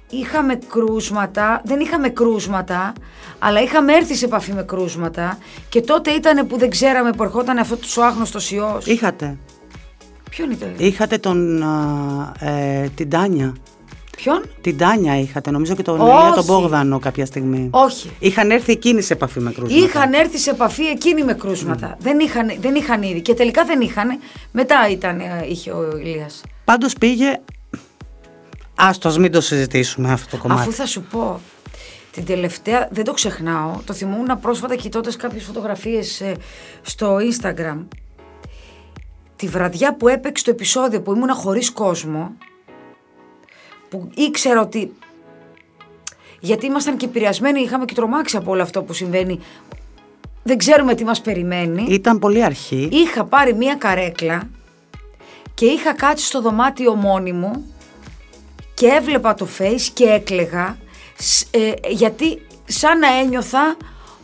είχαμε 0.10 0.60
κρούσματα, 0.70 1.62
δεν 1.66 1.80
είχαμε 1.80 2.10
κρούσματα 2.10 2.94
αλλά 3.40 3.62
είχαμε 3.62 3.94
έρθει 3.94 4.16
σε 4.16 4.26
επαφή 4.26 4.54
με 4.54 4.64
κρούσματα 4.64 5.38
και 5.70 5.82
τότε 5.82 6.12
ήταν 6.12 6.48
που 6.48 6.58
δεν 6.58 6.70
ξέραμε 6.70 7.12
που 7.12 7.24
ερχόταν 7.24 7.58
αυτό 7.58 7.78
ο 8.02 8.06
άγνωστος 8.06 8.52
ιός. 8.52 8.86
Είχατε. 8.86 9.38
Ποιον 10.30 10.52
ήταν, 10.52 10.74
Είχατε 10.78 11.18
τον, 11.18 11.64
α, 11.64 12.32
ε, 12.40 12.90
την 12.96 13.10
Τάνια. 13.10 13.56
Ποιον; 14.16 14.44
Την 14.62 14.78
Τάνια 14.78 15.20
είχατε, 15.20 15.52
νομίζω 15.52 15.76
και 15.76 15.84
τον 15.84 16.00
Όχι. 16.00 16.12
Ηλία 16.12 16.32
τον 16.36 16.46
Μπόγδανο 16.46 17.00
κάποια 17.00 17.26
στιγμή. 17.26 17.70
Όχι. 17.72 18.12
Είχαν 18.20 18.52
έρθει 18.52 18.72
εκείνοι 18.72 19.02
σε 19.02 19.14
επαφή 19.14 19.40
με 19.40 19.52
κρούσματα. 19.52 19.86
Είχαν 19.86 20.14
έρθει 20.14 20.38
σε 20.38 20.50
επαφή 20.50 20.84
εκείνοι 20.84 21.24
με 21.24 21.34
κρούσματα. 21.34 21.98
Δεν, 22.00 22.20
είχαν, 22.20 22.52
δεν 22.60 22.76
είχαν 22.76 23.02
ήδη. 23.02 23.22
Και 23.22 23.34
τελικά 23.34 23.66
δεν 23.66 23.82
είχαν. 23.82 24.20
Μετά 24.52 24.76
ήταν, 24.92 25.20
ε, 25.20 25.46
είχε 25.50 25.72
ο 25.72 25.98
Ηλίας. 25.98 26.42
Πάντως 26.66 26.94
πήγε 26.94 27.40
Άστος, 28.76 29.12
ας 29.12 29.18
μην 29.18 29.32
το 29.32 29.42
συζητήσουμε 29.42 30.12
αυτό 30.12 30.36
το 30.36 30.42
κομμάτι. 30.42 30.62
Αφού 30.62 30.72
θα 30.72 30.86
σου 30.86 31.02
πω, 31.02 31.40
την 32.12 32.26
τελευταία, 32.26 32.88
δεν 32.92 33.04
το 33.04 33.14
ξεχνάω, 33.14 33.72
το 33.86 33.94
θυμούμουν 33.94 34.40
πρόσφατα 34.42 34.76
κοιτώντας 34.76 35.16
κάποιες 35.16 35.44
φωτογραφίες 35.44 36.22
ε, 36.22 36.36
στο 36.82 37.18
Instagram. 37.18 37.86
Τη 39.36 39.48
βραδιά 39.48 39.96
που 39.96 40.08
έπαιξε 40.08 40.44
το 40.44 40.50
επεισόδιο 40.50 41.02
που 41.02 41.14
ήμουνα 41.14 41.34
χωρίς 41.34 41.72
κόσμο, 41.72 42.32
που 43.90 44.10
ήξερα 44.16 44.62
ότι 44.62 44.92
γιατί 46.40 46.66
ήμασταν 46.66 46.98
και 46.98 47.06
επηρεασμένοι, 47.06 47.62
είχαμε 47.62 47.86
και 47.86 47.94
τρομάξει 47.94 48.38
από 48.38 48.52
όλο 48.52 48.62
αυτό 48.62 48.82
που 48.84 48.94
συμβαίνει. 48.94 49.40
Δεν 50.44 50.58
ξέρουμε 50.58 50.96
τι 50.96 51.04
μας 51.04 51.22
περιμένει. 51.22 51.86
Ήταν 51.90 52.20
πολύ 52.20 52.44
αρχή. 52.44 52.90
Είχα 52.92 53.24
πάρει 53.26 53.54
μία 53.54 53.76
καρέκλα 53.76 54.50
και 55.54 55.66
είχα 55.66 55.94
κάτσει 55.94 56.26
στο 56.26 56.42
δωμάτιο 56.42 56.96
μόνη 56.96 57.32
μου 57.32 57.74
και 58.74 58.88
έβλεπα 58.88 59.34
το 59.34 59.48
face 59.60 59.82
και 59.94 60.04
έκλεγα 60.06 60.78
σ- 61.20 61.56
ε, 61.56 61.74
γιατί 61.90 62.42
σαν 62.66 63.00
να 63.00 63.08
ένιωθα 63.20 63.78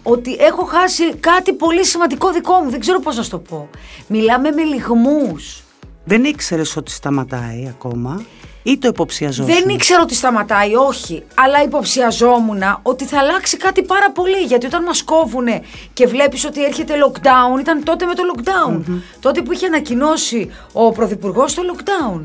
ότι 0.03 0.35
έχω 0.39 0.63
χάσει 0.65 1.15
κάτι 1.15 1.53
πολύ 1.53 1.85
σημαντικό 1.85 2.31
δικό 2.31 2.53
μου. 2.53 2.69
Δεν 2.69 2.79
ξέρω 2.79 2.99
πώς 2.99 3.15
να 3.15 3.23
σου 3.23 3.29
το 3.29 3.39
πω. 3.39 3.69
Μιλάμε 4.07 4.51
με 4.51 4.63
λιγμούς. 4.63 5.63
Δεν 6.03 6.23
ήξερες 6.23 6.75
ότι 6.75 6.91
σταματάει 6.91 7.67
ακόμα 7.69 8.21
ή 8.63 8.77
το 8.77 8.87
υποψιαζόσουν; 8.87 9.53
Δεν 9.53 9.69
ήξερα 9.69 10.01
ότι 10.01 10.15
σταματάει, 10.15 10.75
όχι. 10.75 11.23
Αλλά 11.35 11.63
υποψιαζόμουν 11.63 12.61
ότι 12.81 13.05
θα 13.05 13.19
αλλάξει 13.19 13.57
κάτι 13.57 13.83
πάρα 13.83 14.11
πολύ. 14.11 14.37
Γιατί 14.37 14.65
όταν 14.65 14.83
μας 14.83 15.03
κόβουν 15.03 15.47
και 15.93 16.07
βλέπεις 16.07 16.45
ότι 16.45 16.63
έρχεται 16.63 16.93
lockdown, 17.05 17.59
ήταν 17.59 17.83
τότε 17.83 18.05
με 18.05 18.13
το 18.13 18.23
lockdown. 18.33 18.81
Τότε 19.19 19.41
που 19.41 19.51
είχε 19.51 19.65
ανακοινώσει 19.65 20.51
ο 20.73 20.91
Πρωθυπουργός 20.91 21.53
το 21.53 21.61
lockdown. 21.73 22.21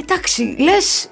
Εντάξει, 0.00 0.42
λες. 0.58 1.10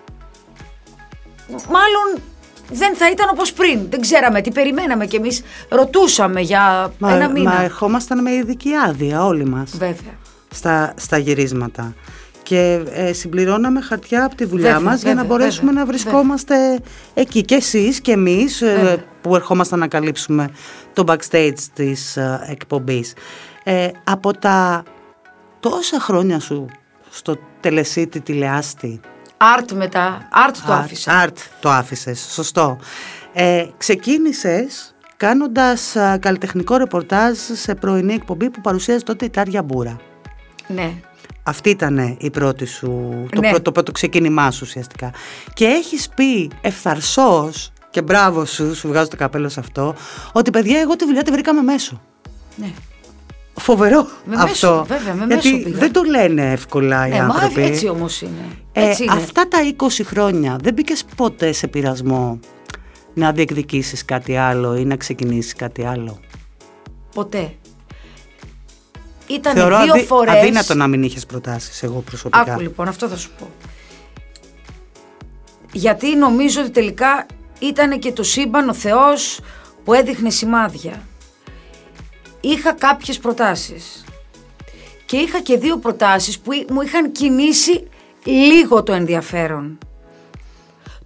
Μάλλον 1.49 2.23
δεν 2.71 2.97
θα 2.97 3.11
ήταν 3.11 3.29
όπως 3.33 3.53
πριν. 3.53 3.81
Δεν 3.91 4.01
ξέραμε 4.01 4.41
τι 4.41 4.51
περιμέναμε 4.51 5.07
κι 5.07 5.17
εμείς 5.17 5.43
ρωτούσαμε 5.69 6.41
για 6.41 6.93
Μα, 6.99 7.13
ένα 7.15 7.29
μήνα. 7.29 7.51
μα 7.53 7.63
ερχόμασταν 7.63 8.23
με 8.23 8.31
ειδική 8.33 8.75
άδεια 8.75 9.25
όλοι 9.25 9.45
μας 9.45 9.71
Βέβαια. 9.77 10.19
Στα, 10.51 10.95
στα 10.97 11.19
γυρίσματα. 11.19 11.95
Και 12.43 12.83
ε, 12.93 13.13
συμπληρώναμε 13.13 13.81
χαρτιά 13.81 14.25
από 14.25 14.35
τη 14.35 14.45
δουλειά 14.45 14.73
Βέβαια, 14.73 14.91
μας 14.91 15.03
για 15.03 15.15
να 15.15 15.21
βέβαια, 15.21 15.37
μπορέσουμε 15.37 15.67
βέβαια, 15.67 15.85
να 15.85 15.91
βρισκόμαστε 15.91 16.81
εκεί. 17.15 17.43
Και 17.43 17.55
εσείς 17.55 18.01
και 18.01 18.13
εμείς 18.13 18.63
ε, 18.63 18.75
Βέβαια. 18.75 19.05
που 19.21 19.35
ερχόμασταν 19.35 19.79
να 19.79 19.87
καλύψουμε 19.87 20.51
το 20.93 21.05
backstage 21.07 21.59
της 21.75 22.17
ε, 22.17 22.41
εκπομπής. 22.49 23.15
Ε, 23.65 23.89
από 24.05 24.39
τα 24.39 24.83
τόσα 25.61 26.01
χρόνια 26.01 26.41
σου 26.41 26.67
στο 27.11 27.39
τελεσίτη 27.61 28.21
τηλεάστη 28.21 29.01
Art 29.39 29.73
μετά. 29.75 30.29
Art 30.49 30.57
το 30.67 30.73
Art, 30.73 30.79
άφησα. 30.79 31.27
Art 31.27 31.37
το 31.61 31.71
άφησες, 31.71 32.29
σωστό. 32.33 32.79
Ε, 33.33 33.67
ξεκίνησες 33.77 34.95
κάνοντας 35.17 35.97
α, 35.97 36.19
καλλιτεχνικό 36.19 36.77
ρεπορτάζ 36.77 37.39
σε 37.53 37.75
πρωινή 37.75 38.15
εκπομπή 38.15 38.51
που 38.51 38.61
παρουσίαζε 38.61 39.05
τότε 39.05 39.25
η 39.25 39.31
Τάρια 39.31 39.63
Μπούρα. 39.63 39.97
Ναι. 40.69 40.93
Αυτή 41.43 41.71
ήταν 41.71 42.17
η 42.21 42.31
πρώτη 42.31 42.65
σου, 42.67 42.87
το, 43.31 43.41
Ναι. 43.41 43.49
πρώτο, 43.49 43.63
το 43.63 43.73
πρώτο 43.73 43.93
ξεκίνημά 43.93 44.51
σου 44.51 44.61
ουσιαστικά. 44.63 45.11
Και 45.55 45.65
έχεις 45.65 46.09
πει 46.15 46.51
ευθαρσός 46.61 47.73
και 47.91 48.03
μπράβο 48.03 48.45
σου, 48.45 48.75
σου 48.75 48.89
βγάζω 48.89 49.09
το 49.09 49.17
καπέλο 49.17 49.49
σε 49.49 49.61
αυτό, 49.61 49.95
ότι 50.33 50.51
παιδιά 50.51 50.81
εγώ 50.81 50.97
τη 50.97 51.05
δουλειά 51.05 51.23
τη 51.23 51.31
βρήκαμε 51.31 51.63
μέσω. 51.63 52.01
ναι. 52.57 52.71
Φοβερό 53.61 54.07
Με 54.25 54.35
αυτό. 54.37 54.47
μέσο, 54.47 54.85
βέβαια, 54.89 55.15
με 55.15 55.25
Γιατί 55.27 55.51
μέσο 55.53 55.63
πήγα. 55.65 55.79
δεν 55.79 55.93
το 55.93 56.03
λένε 56.03 56.53
εύκολα 56.53 57.07
οι 57.07 57.11
Ναι, 57.11 57.23
μα 57.23 57.35
άνθρωποι. 57.35 57.63
έτσι 57.63 57.89
όμως 57.89 58.21
είναι. 58.23 58.45
Ε, 58.73 58.89
Έτσι 58.89 59.03
είναι. 59.03 59.13
αυτά 59.13 59.49
τα 59.49 59.59
20 59.77 60.03
χρόνια 60.05 60.57
δεν 60.63 60.73
μπήκες 60.73 61.05
ποτέ 61.17 61.53
σε 61.53 61.67
πειρασμό 61.67 62.39
να 63.15 63.33
διεκδικήσεις 63.33 64.05
κάτι 64.05 64.37
άλλο 64.37 64.77
ή 64.77 64.85
να 64.85 64.97
ξεκινήσεις 64.97 65.55
κάτι 65.55 65.85
άλλο; 65.85 66.19
Ποτέ. 67.15 67.53
Ήταν 69.31 69.55
Θεωρώ 69.55 69.83
δύο 69.83 69.93
αδύ- 69.93 70.07
φορές... 70.07 70.35
αδύνατο 70.35 70.75
να 70.75 70.87
μην 70.87 71.03
είχες 71.03 71.27
προτάσεις 71.27 71.83
εγώ 71.83 72.01
προσωπικά. 72.01 72.41
Άκου 72.41 72.61
λοιπόν, 72.61 72.89
αυτό 72.89 73.09
θα 73.09 73.17
σου 73.17 73.31
πω. 73.39 73.51
Γιατί 75.73 76.17
νομίζω 76.17 76.61
ότι 76.61 76.71
τελικά 76.71 77.27
ήταν 77.59 77.99
και 77.99 78.13
το 78.13 78.23
σύμπαν 78.23 78.69
ο 78.69 78.75
Θεός 78.75 79.41
που 79.85 79.93
έδειχνε 79.95 80.31
σημάδια. 80.31 81.03
Είχα 82.41 82.73
κάποιες 82.73 83.19
προτάσεις. 83.19 84.05
Και 85.07 85.17
είχα 85.17 85.41
και 85.41 85.57
δύο 85.59 85.77
προτάσεις 85.79 86.39
που 86.39 86.51
μου 86.71 86.81
είχαν 86.81 87.13
κινήσει 87.13 87.89
λίγο 88.25 88.83
το 88.83 88.93
ενδιαφέρον. 88.93 89.79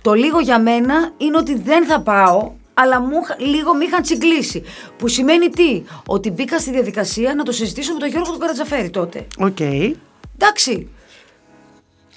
Το 0.03 0.13
λίγο 0.13 0.41
για 0.41 0.61
μένα 0.61 1.13
είναι 1.17 1.37
ότι 1.37 1.59
δεν 1.59 1.87
θα 1.87 2.01
πάω, 2.01 2.53
αλλά 2.75 3.01
μου, 3.01 3.21
είχα- 3.23 3.37
λίγο 3.39 3.75
με 3.75 3.85
είχαν 3.85 4.03
τσιγκλίσει. 4.03 4.63
Που 4.99 5.09
σημαίνει 5.09 5.49
τι, 5.49 5.83
ότι 6.07 6.31
μπήκα 6.31 6.59
στη 6.59 6.71
διαδικασία 6.71 7.35
να 7.35 7.43
το 7.43 7.53
συζητήσω 7.53 7.93
με 7.93 7.99
τον 7.99 8.09
Γιώργο 8.09 8.31
τον 8.31 8.41
Καρατζαφέρη 8.41 8.91
τότε. 8.91 9.27
Οκ. 9.39 9.61
Εντάξει. 10.35 10.89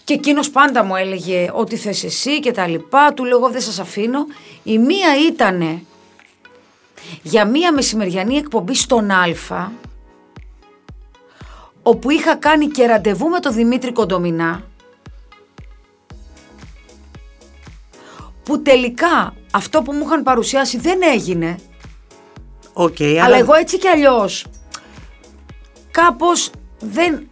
Και 0.03 0.13
εκείνος 0.13 0.50
πάντα 0.50 0.83
μου 0.83 0.95
έλεγε 0.95 1.50
ότι 1.53 1.75
θες 1.75 2.03
εσύ 2.03 2.39
και 2.39 2.51
τα 2.51 2.67
λοιπά. 2.67 3.13
Του 3.13 3.24
λέω 3.25 3.38
εγώ 3.38 3.50
δεν 3.50 3.62
σας 3.62 3.79
αφήνω. 3.79 4.25
Η 4.63 4.77
μία 4.77 5.07
ήτανε 5.27 5.81
για 7.21 7.45
μία 7.47 7.74
μεσημεριανή 7.74 8.38
εκπομπή 8.38 8.75
στον 8.75 9.12
Α 9.12 9.71
όπου 11.83 12.09
είχα 12.09 12.35
κάνει 12.35 12.67
και 12.67 12.85
ραντεβού 12.85 13.27
με 13.29 13.39
τον 13.39 13.53
Δημήτρη 13.53 13.91
Κοντομινά 13.91 14.63
που 18.45 18.61
τελικά 18.61 19.33
αυτό 19.51 19.81
που 19.81 19.91
μου 19.93 20.05
είχαν 20.05 20.23
παρουσιάσει 20.23 20.79
δεν 20.79 20.99
έγινε 21.13 21.55
Οκ, 22.73 23.01
αλλά 23.23 23.37
εγώ 23.37 23.53
έτσι 23.53 23.77
κι 23.77 23.87
αλλιώς 23.87 24.45
κάπως 25.95 26.51
δεν, 26.79 27.29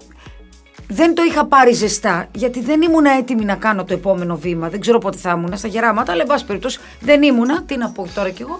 δεν 0.87 1.15
το 1.15 1.23
είχα 1.23 1.45
πάρει 1.45 1.73
ζεστά 1.73 2.27
γιατί 2.35 2.61
δεν 2.61 2.81
ήμουν 2.81 3.05
έτοιμη 3.05 3.45
να 3.45 3.55
κάνω 3.55 3.83
το 3.83 3.93
επόμενο 3.93 4.35
βήμα. 4.37 4.69
Δεν 4.69 4.79
ξέρω 4.79 4.97
πότε 4.97 5.17
θα 5.17 5.31
ήμουν 5.31 5.57
στα 5.57 5.67
γεράματα, 5.67 6.11
αλλά 6.11 6.21
εν 6.21 6.27
πάση 6.27 6.45
περιπτώσει 6.45 6.79
δεν 6.99 7.23
ήμουνα. 7.23 7.63
Τι 7.63 7.77
να 7.77 7.89
πω 7.89 8.07
τώρα 8.15 8.29
κι 8.29 8.41
εγώ. 8.41 8.57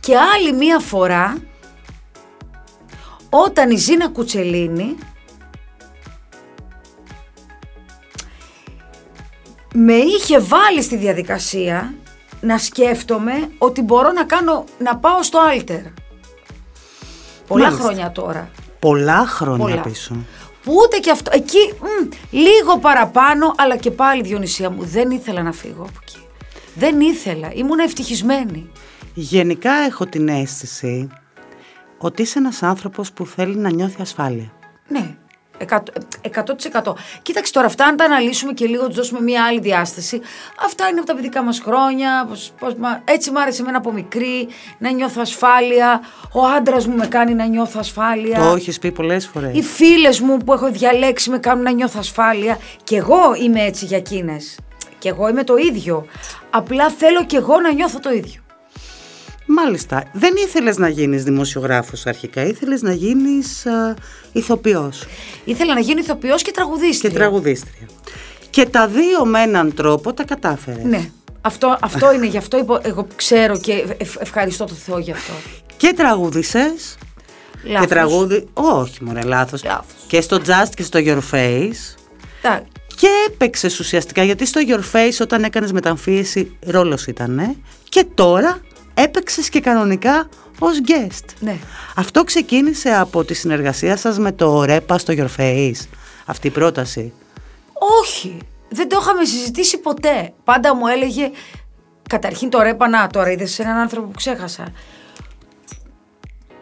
Και 0.00 0.16
άλλη 0.34 0.52
μία 0.52 0.78
φορά 0.78 1.36
όταν 3.30 3.70
η 3.70 3.76
Ζήνα 3.76 4.08
Κουτσελίνη 4.08 4.96
με 9.74 9.92
είχε 9.92 10.40
βάλει 10.40 10.82
στη 10.82 10.96
διαδικασία 10.96 11.94
να 12.40 12.58
σκέφτομαι 12.58 13.50
ότι 13.58 13.82
μπορώ 13.82 14.12
να 14.12 14.24
κάνω, 14.24 14.64
να 14.78 14.96
πάω 14.96 15.22
στο 15.22 15.38
Alter. 15.54 15.82
Πολλά 17.46 17.64
Μάλιστα. 17.64 17.84
χρόνια 17.84 18.12
τώρα. 18.12 18.50
Πολλά 18.78 19.26
χρόνια 19.26 19.64
Πολλά. 19.66 19.80
πίσω. 19.80 20.14
Που 20.64 20.72
ούτε 20.84 20.98
και 20.98 21.10
αυτό. 21.10 21.30
Εκεί 21.34 21.72
μ, 21.80 22.08
λίγο 22.30 22.78
παραπάνω, 22.78 23.54
αλλά 23.56 23.76
και 23.76 23.90
πάλι 23.90 24.22
Διονυσία 24.22 24.70
μου. 24.70 24.82
Δεν 24.84 25.10
ήθελα 25.10 25.42
να 25.42 25.52
φύγω 25.52 25.82
από 25.82 25.98
εκεί. 26.02 26.18
Δεν 26.74 27.00
ήθελα. 27.00 27.52
Ήμουν 27.54 27.78
ευτυχισμένη. 27.78 28.70
Γενικά 29.14 29.72
έχω 29.72 30.06
την 30.06 30.28
αίσθηση 30.28 31.08
ότι 31.98 32.22
είσαι 32.22 32.38
ένας 32.38 32.62
άνθρωπος 32.62 33.12
που 33.12 33.26
θέλει 33.26 33.56
να 33.56 33.70
νιώθει 33.70 34.00
ασφάλεια. 34.02 34.52
Ναι. 34.88 35.16
Εκατό- 35.62 35.92
100%. 36.20 36.94
Κοίταξε 37.22 37.52
τώρα, 37.52 37.66
αυτά 37.66 37.84
αν 37.84 37.96
τα 37.96 38.04
αναλύσουμε 38.04 38.52
και 38.52 38.66
λίγο, 38.66 38.86
τους 38.86 38.96
δώσουμε 38.96 39.20
μια 39.20 39.44
άλλη 39.44 39.60
διάσταση. 39.60 40.20
Αυτά 40.64 40.88
είναι 40.88 40.98
από 40.98 41.06
τα 41.08 41.14
παιδικά 41.14 41.42
μας 41.42 41.60
χρόνια. 41.60 42.26
Πώς, 42.28 42.52
πώς, 42.58 42.74
μα- 42.74 43.00
έτσι 43.04 43.30
μ' 43.30 43.36
άρεσε 43.36 43.62
εμένα 43.62 43.78
από 43.78 43.92
μικρή 43.92 44.48
να 44.78 44.90
νιώθω 44.90 45.20
ασφάλεια. 45.20 46.00
Ο 46.32 46.46
άντρας 46.46 46.86
μου 46.86 46.96
με 46.96 47.06
κάνει 47.06 47.34
να 47.34 47.44
νιώθω 47.46 47.78
ασφάλεια. 47.78 48.38
Το 48.38 48.54
έχεις 48.56 48.78
πει 48.78 48.92
πολλές 48.92 49.26
φορές. 49.26 49.56
Οι 49.56 49.62
φίλες 49.62 50.20
μου 50.20 50.36
που 50.36 50.52
έχω 50.52 50.70
διαλέξει 50.70 51.30
με 51.30 51.38
κάνουν 51.38 51.64
να 51.64 51.70
νιώθω 51.70 51.98
ασφάλεια. 51.98 52.58
Και 52.84 52.96
εγώ 52.96 53.34
είμαι 53.42 53.60
έτσι 53.64 53.84
για 53.84 53.96
εκείνες. 53.96 54.58
Και 54.98 55.08
εγώ 55.08 55.28
είμαι 55.28 55.44
το 55.44 55.56
ίδιο. 55.56 56.06
Απλά 56.50 56.88
θέλω 56.90 57.24
και 57.24 57.36
εγώ 57.36 57.60
να 57.60 57.72
νιώθω 57.72 57.98
το 57.98 58.10
ίδιο. 58.12 58.39
Μάλιστα. 59.52 60.04
Δεν 60.12 60.32
ήθελες 60.46 60.76
να 60.78 60.88
γίνεις 60.88 61.22
δημοσιογράφος 61.24 62.06
αρχικά, 62.06 62.42
ήθελες 62.46 62.82
να 62.82 62.92
γίνεις 62.92 63.66
α, 63.66 63.94
ηθοποιός 64.32 65.04
Ήθελα 65.44 65.74
να 65.74 65.80
γίνω 65.80 66.00
ηθοποιός 66.00 66.42
και 66.42 66.50
τραγουδίστρια. 66.50 67.10
και 67.10 67.16
τραγουδίστρια. 67.16 67.88
Και 68.50 68.66
τα 68.66 68.86
δύο 68.88 69.24
με 69.24 69.40
έναν 69.42 69.74
τρόπο 69.74 70.12
τα 70.12 70.24
κατάφερες. 70.24 70.84
Ναι. 70.84 71.10
Αυτό, 71.40 71.78
αυτό 71.82 72.12
είναι, 72.12 72.26
γι' 72.26 72.36
αυτό 72.36 72.58
είπα- 72.58 72.80
εγώ 72.84 73.06
ξέρω 73.16 73.58
και 73.58 73.84
ευ- 73.98 74.20
ευχαριστώ 74.20 74.64
το 74.64 74.74
Θεό 74.74 74.98
γι' 74.98 75.10
αυτό. 75.12 75.32
Και 75.76 75.92
τραγούδησες 75.96 76.96
Λάθος. 77.64 77.86
και 77.88 77.94
τραγούδι... 77.94 78.48
Όχι 78.52 79.04
μωρέ, 79.04 79.22
λάθος. 79.22 79.64
Λάθος. 79.64 79.84
Και 80.06 80.20
στο 80.20 80.40
Just 80.46 80.68
και 80.74 80.82
στο 80.82 80.98
Your 81.02 81.20
Face. 81.32 81.94
Τα- 82.42 82.62
Και 82.96 83.08
έπαιξες 83.28 83.78
ουσιαστικά, 83.80 84.22
γιατί 84.22 84.46
στο 84.46 84.60
Your 84.68 84.96
Face 84.96 85.20
όταν 85.20 85.42
έκανες 85.44 85.72
μεταμφίεση 85.72 86.56
ρόλος 86.66 87.06
ήτανε 87.06 87.56
και 87.88 88.06
τώρα 88.14 88.60
έπαιξες 89.02 89.48
και 89.48 89.60
κανονικά 89.60 90.28
ως 90.58 90.80
guest. 90.86 91.24
Ναι. 91.40 91.56
Αυτό 91.96 92.24
ξεκίνησε 92.24 92.90
από 92.90 93.24
τη 93.24 93.34
συνεργασία 93.34 93.96
σας 93.96 94.18
με 94.18 94.32
το 94.32 94.64
Ρέπα 94.64 94.98
στο 94.98 95.14
Your 95.16 95.40
Face, 95.40 95.86
αυτή 96.26 96.46
η 96.46 96.50
πρόταση; 96.50 97.12
Όχι. 98.02 98.38
δεν 98.68 98.88
το 98.88 98.98
είχαμε 99.00 99.24
συζητήσει 99.24 99.78
ποτέ. 99.78 100.32
Πάντα 100.44 100.74
μου 100.76 100.86
έλεγε, 100.86 101.30
καταρχήν 102.08 102.50
το 102.50 102.60
ρέπανα 102.62 103.06
τώρα, 103.06 103.30
είδες 103.30 103.58
έναν 103.58 103.76
άνθρωπο 103.76 104.06
που 104.06 104.16
ξέχασα. 104.16 104.72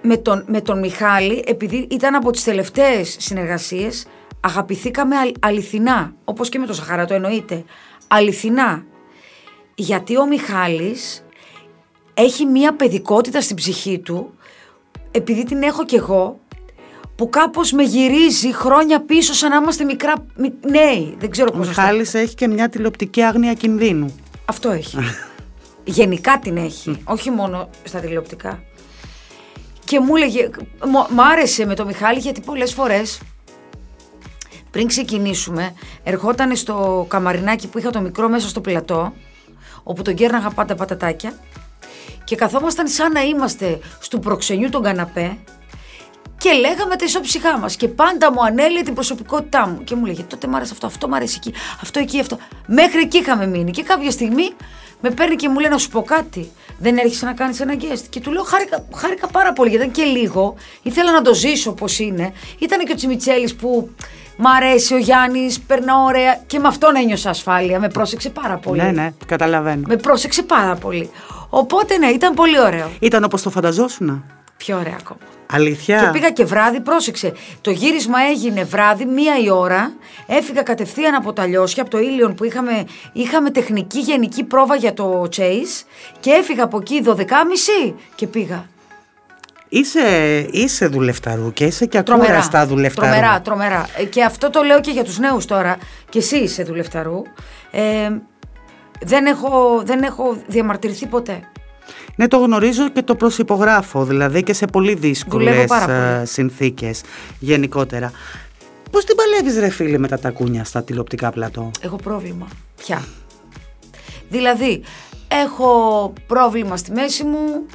Με 0.02 0.16
τον, 0.16 0.44
με 0.46 0.60
τον 0.60 0.78
Μιχάλη, 0.78 1.44
επειδή 1.46 1.86
ήταν 1.90 2.14
από 2.14 2.30
τις 2.30 2.44
τελευταίες 2.44 3.16
συνεργασίες, 3.18 4.06
αγαπηθήκαμε 4.40 5.16
αλ- 5.16 5.34
αληθινά, 5.40 6.12
όπως 6.24 6.48
και 6.48 6.58
με 6.58 6.66
τον 6.66 6.74
Σαχαρά, 6.74 7.04
το 7.04 7.14
εννοείται. 7.14 7.64
Αληθινά. 8.08 8.84
Γιατί 9.74 10.16
ο 10.18 10.26
Μιχάλης 10.26 11.24
έχει 12.18 12.44
μία 12.44 12.74
παιδικότητα 12.74 13.40
στην 13.40 13.56
ψυχή 13.56 13.98
του, 13.98 14.34
επειδή 15.10 15.44
την 15.44 15.62
έχω 15.62 15.84
κι 15.84 15.94
εγώ, 15.94 16.40
που 17.16 17.28
κάπως 17.28 17.72
με 17.72 17.82
γυρίζει 17.82 18.54
χρόνια 18.54 19.00
πίσω 19.00 19.32
σαν 19.34 19.50
να 19.50 19.56
είμαστε 19.56 19.84
μικρά 19.84 20.12
μι- 20.36 20.70
νέοι. 20.70 21.14
Δεν 21.18 21.30
ξέρω 21.30 21.48
Ο 21.54 21.56
πώς 21.56 21.66
να 21.66 21.72
στο 21.72 21.82
Μιχάλης 21.82 22.14
έχει 22.14 22.34
και 22.34 22.48
μια 22.48 22.68
τηλεοπτική 22.68 23.22
άγνοια 23.22 23.52
κινδύνου. 23.54 24.14
αυτό 24.44 24.70
έχει. 24.70 24.96
Γενικά 25.84 26.38
την 26.38 26.56
έχει, 26.56 27.02
όχι 27.04 27.30
μόνο 27.30 27.68
στα 27.84 27.98
τηλεοπτικά. 28.00 28.62
Και 29.84 30.00
μου 30.00 30.16
έλεγε, 30.16 30.50
μου- 30.86 31.06
μ' 31.14 31.20
άρεσε 31.20 31.66
με 31.66 31.74
τον 31.74 31.86
Μιχάλη 31.86 32.18
γιατί 32.18 32.40
πολλές 32.40 32.72
φορές 32.74 33.20
πριν 34.70 34.86
ξεκινήσουμε 34.86 35.72
ερχόταν 36.02 36.56
στο 36.56 37.04
καμαρινάκι 37.08 37.68
που 37.68 37.78
είχα 37.78 37.90
το 37.90 38.00
μικρό 38.00 38.28
μέσα 38.28 38.48
στο 38.48 38.60
πλατό 38.60 39.12
όπου 39.82 40.02
τον 40.02 40.14
κέρναγα 40.14 40.50
πάντα 40.50 40.74
πατατάκια 40.74 41.32
και 42.28 42.36
καθόμασταν 42.36 42.88
σαν 42.88 43.12
να 43.12 43.20
είμαστε 43.20 43.78
στου 44.00 44.18
προξενιού 44.18 44.68
τον 44.68 44.82
καναπέ 44.82 45.38
και 46.38 46.52
λέγαμε 46.52 46.96
τα 46.96 47.04
ισόψυχά 47.04 47.58
μας. 47.58 47.76
Και 47.76 47.88
πάντα 47.88 48.32
μου 48.32 48.44
ανέλυε 48.44 48.82
την 48.82 48.94
προσωπικότητά 48.94 49.68
μου. 49.68 49.84
Και 49.84 49.94
μου 49.94 50.04
λέγε 50.04 50.22
τότε 50.22 50.46
μ' 50.46 50.54
άρεσε 50.54 50.72
αυτό, 50.72 50.86
αυτό 50.86 51.08
μ' 51.08 51.14
αρέσει 51.14 51.38
εκεί, 51.44 51.54
αυτό 51.82 51.98
εκεί, 51.98 52.20
αυτό. 52.20 52.38
Μέχρι 52.66 53.00
εκεί 53.00 53.18
είχαμε 53.18 53.46
μείνει. 53.46 53.70
Και 53.70 53.82
κάποια 53.82 54.10
στιγμή 54.10 54.50
με 55.00 55.10
παίρνει 55.10 55.36
και 55.36 55.48
μου 55.48 55.58
λέει 55.58 55.70
να 55.70 55.78
σου 55.78 55.88
πω 55.88 56.02
κάτι. 56.02 56.50
Δεν 56.78 56.96
έρχεσαι 56.96 57.24
να 57.24 57.32
κάνεις 57.32 57.60
ένα 57.60 57.74
guest. 57.74 58.02
Και 58.08 58.20
του 58.20 58.32
λέω 58.32 58.42
χάρηκα, 58.42 58.84
χάρηκα 58.94 59.26
πάρα 59.26 59.52
πολύ 59.52 59.70
γιατί 59.70 59.84
ήταν 59.86 60.04
και 60.04 60.10
λίγο. 60.18 60.54
Ήθελα 60.82 61.12
να 61.12 61.22
το 61.22 61.34
ζήσω 61.34 61.70
όπω 61.70 61.86
είναι. 61.98 62.32
Ήταν 62.58 62.84
και 62.84 62.92
ο 62.92 62.94
Τσιμιτσέλης 62.94 63.54
που 63.54 63.90
μ' 64.36 64.46
αρέσει 64.46 64.94
ο 64.94 64.98
Γιάννης, 64.98 65.60
περνάω 65.60 66.04
ωραία. 66.04 66.40
Και 66.46 66.58
με 66.58 66.68
αυτόν 66.68 66.96
ένιωσα 66.96 67.30
ασφάλεια. 67.30 67.80
Με 67.80 67.88
πρόσεξε 67.88 68.30
πάρα 68.30 68.56
πολύ. 68.56 68.82
Ναι, 68.82 68.90
ναι, 68.90 69.12
καταλαβαίνω. 69.26 69.82
Με 69.86 69.96
πρόσεξε 69.96 70.42
πάρα 70.42 70.74
πολύ. 70.74 71.10
Οπότε 71.50 71.96
ναι, 71.98 72.06
ήταν 72.06 72.34
πολύ 72.34 72.60
ωραίο. 72.60 72.90
Ήταν 73.00 73.24
όπως 73.24 73.42
το 73.42 73.50
φανταζόσουνα. 73.50 74.22
Πιο 74.56 74.76
ωραία 74.78 74.96
ακόμα. 75.00 75.20
Αλήθεια. 75.52 75.98
Και 76.00 76.10
πήγα 76.12 76.30
και 76.30 76.44
βράδυ, 76.44 76.80
πρόσεξε. 76.80 77.32
Το 77.60 77.70
γύρισμα 77.70 78.18
έγινε 78.30 78.64
βράδυ, 78.64 79.04
μία 79.04 79.38
η 79.44 79.50
ώρα. 79.50 79.92
Έφυγα 80.26 80.62
κατευθείαν 80.62 81.14
από 81.14 81.32
τα 81.32 81.46
λιώσια, 81.46 81.82
από 81.82 81.90
το 81.90 81.98
ήλιον 81.98 82.34
που 82.34 82.44
είχαμε, 82.44 82.84
είχαμε 83.12 83.50
τεχνική 83.50 83.98
γενική 84.00 84.44
πρόβα 84.44 84.74
για 84.76 84.94
το 84.94 85.28
Chase. 85.36 85.84
Και 86.20 86.30
έφυγα 86.30 86.64
από 86.64 86.78
εκεί 86.78 87.02
12.30 87.06 87.14
και 88.14 88.26
πήγα. 88.26 88.64
Είσαι, 89.68 90.00
είσαι 90.50 90.86
δουλευταρού 90.86 91.52
και 91.52 91.64
είσαι 91.64 91.86
και 91.86 92.02
Τρομερά. 92.02 92.28
ακούραστα 92.28 92.66
δουλευταρού. 92.66 93.08
Τρομερά, 93.10 93.40
τρομερά. 93.40 93.88
Ε, 93.96 94.04
Και 94.04 94.22
αυτό 94.24 94.50
το 94.50 94.62
λέω 94.62 94.80
και 94.80 94.90
για 94.90 95.04
τους 95.04 95.18
νέους 95.18 95.44
τώρα. 95.44 95.76
Και 96.08 96.18
εσύ 96.18 96.36
είσαι 96.36 96.62
δουλευταρού. 96.62 97.22
Ε, 97.70 98.08
δεν, 99.02 99.26
έχω, 99.26 99.82
δεν 99.84 100.02
έχω 100.02 100.36
διαμαρτυρηθεί 100.46 101.06
ποτέ. 101.06 101.40
Ναι, 102.16 102.28
το 102.28 102.36
γνωρίζω 102.38 102.88
και 102.88 103.02
το 103.02 103.14
προσυπογράφω, 103.14 104.04
δηλαδή 104.04 104.42
και 104.42 104.52
σε 104.52 104.66
πολύ 104.66 104.86
Δουλεύω 104.94 105.08
δύσκολες 105.08 105.64
πάρα 105.66 105.92
ε, 105.92 106.14
πολύ. 106.14 106.26
συνθήκες 106.26 107.00
γενικότερα. 107.38 108.12
Πώς 108.90 109.04
την 109.04 109.16
παλεύεις 109.16 109.58
ρε 109.58 109.68
φίλε 109.68 109.98
με 109.98 110.08
τα 110.08 110.18
τακούνια 110.18 110.64
στα 110.64 110.82
τηλεοπτικά 110.82 111.30
πλατό; 111.30 111.70
Έχω 111.80 111.96
πρόβλημα. 111.96 112.46
Πια. 112.76 113.04
Δηλαδή, 114.28 114.82
έχω 115.28 116.12
πρόβλημα 116.26 116.76
στη 116.76 116.92
μέση 116.92 117.24
μου. 117.24 117.66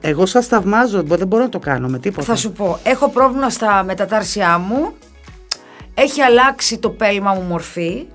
Εγώ 0.00 0.26
σας 0.26 0.46
θαυμάζω, 0.46 1.02
μπο- 1.02 1.16
δεν 1.16 1.26
μπορώ 1.26 1.42
να 1.42 1.48
το 1.48 1.58
κάνω 1.58 1.88
με 1.88 1.98
τίποτα. 1.98 2.26
Θα 2.26 2.36
σου 2.36 2.52
πω, 2.52 2.78
έχω 2.82 3.08
πρόβλημα 3.08 3.50
στα 3.50 3.82
μετατάρσια 3.84 4.58
μου. 4.58 4.92
Έχει 5.94 6.20
αλλάξει 6.22 6.78
το 6.78 6.90
πέλμα 6.90 7.32
μου 7.34 7.40
μορφή. 7.42 8.06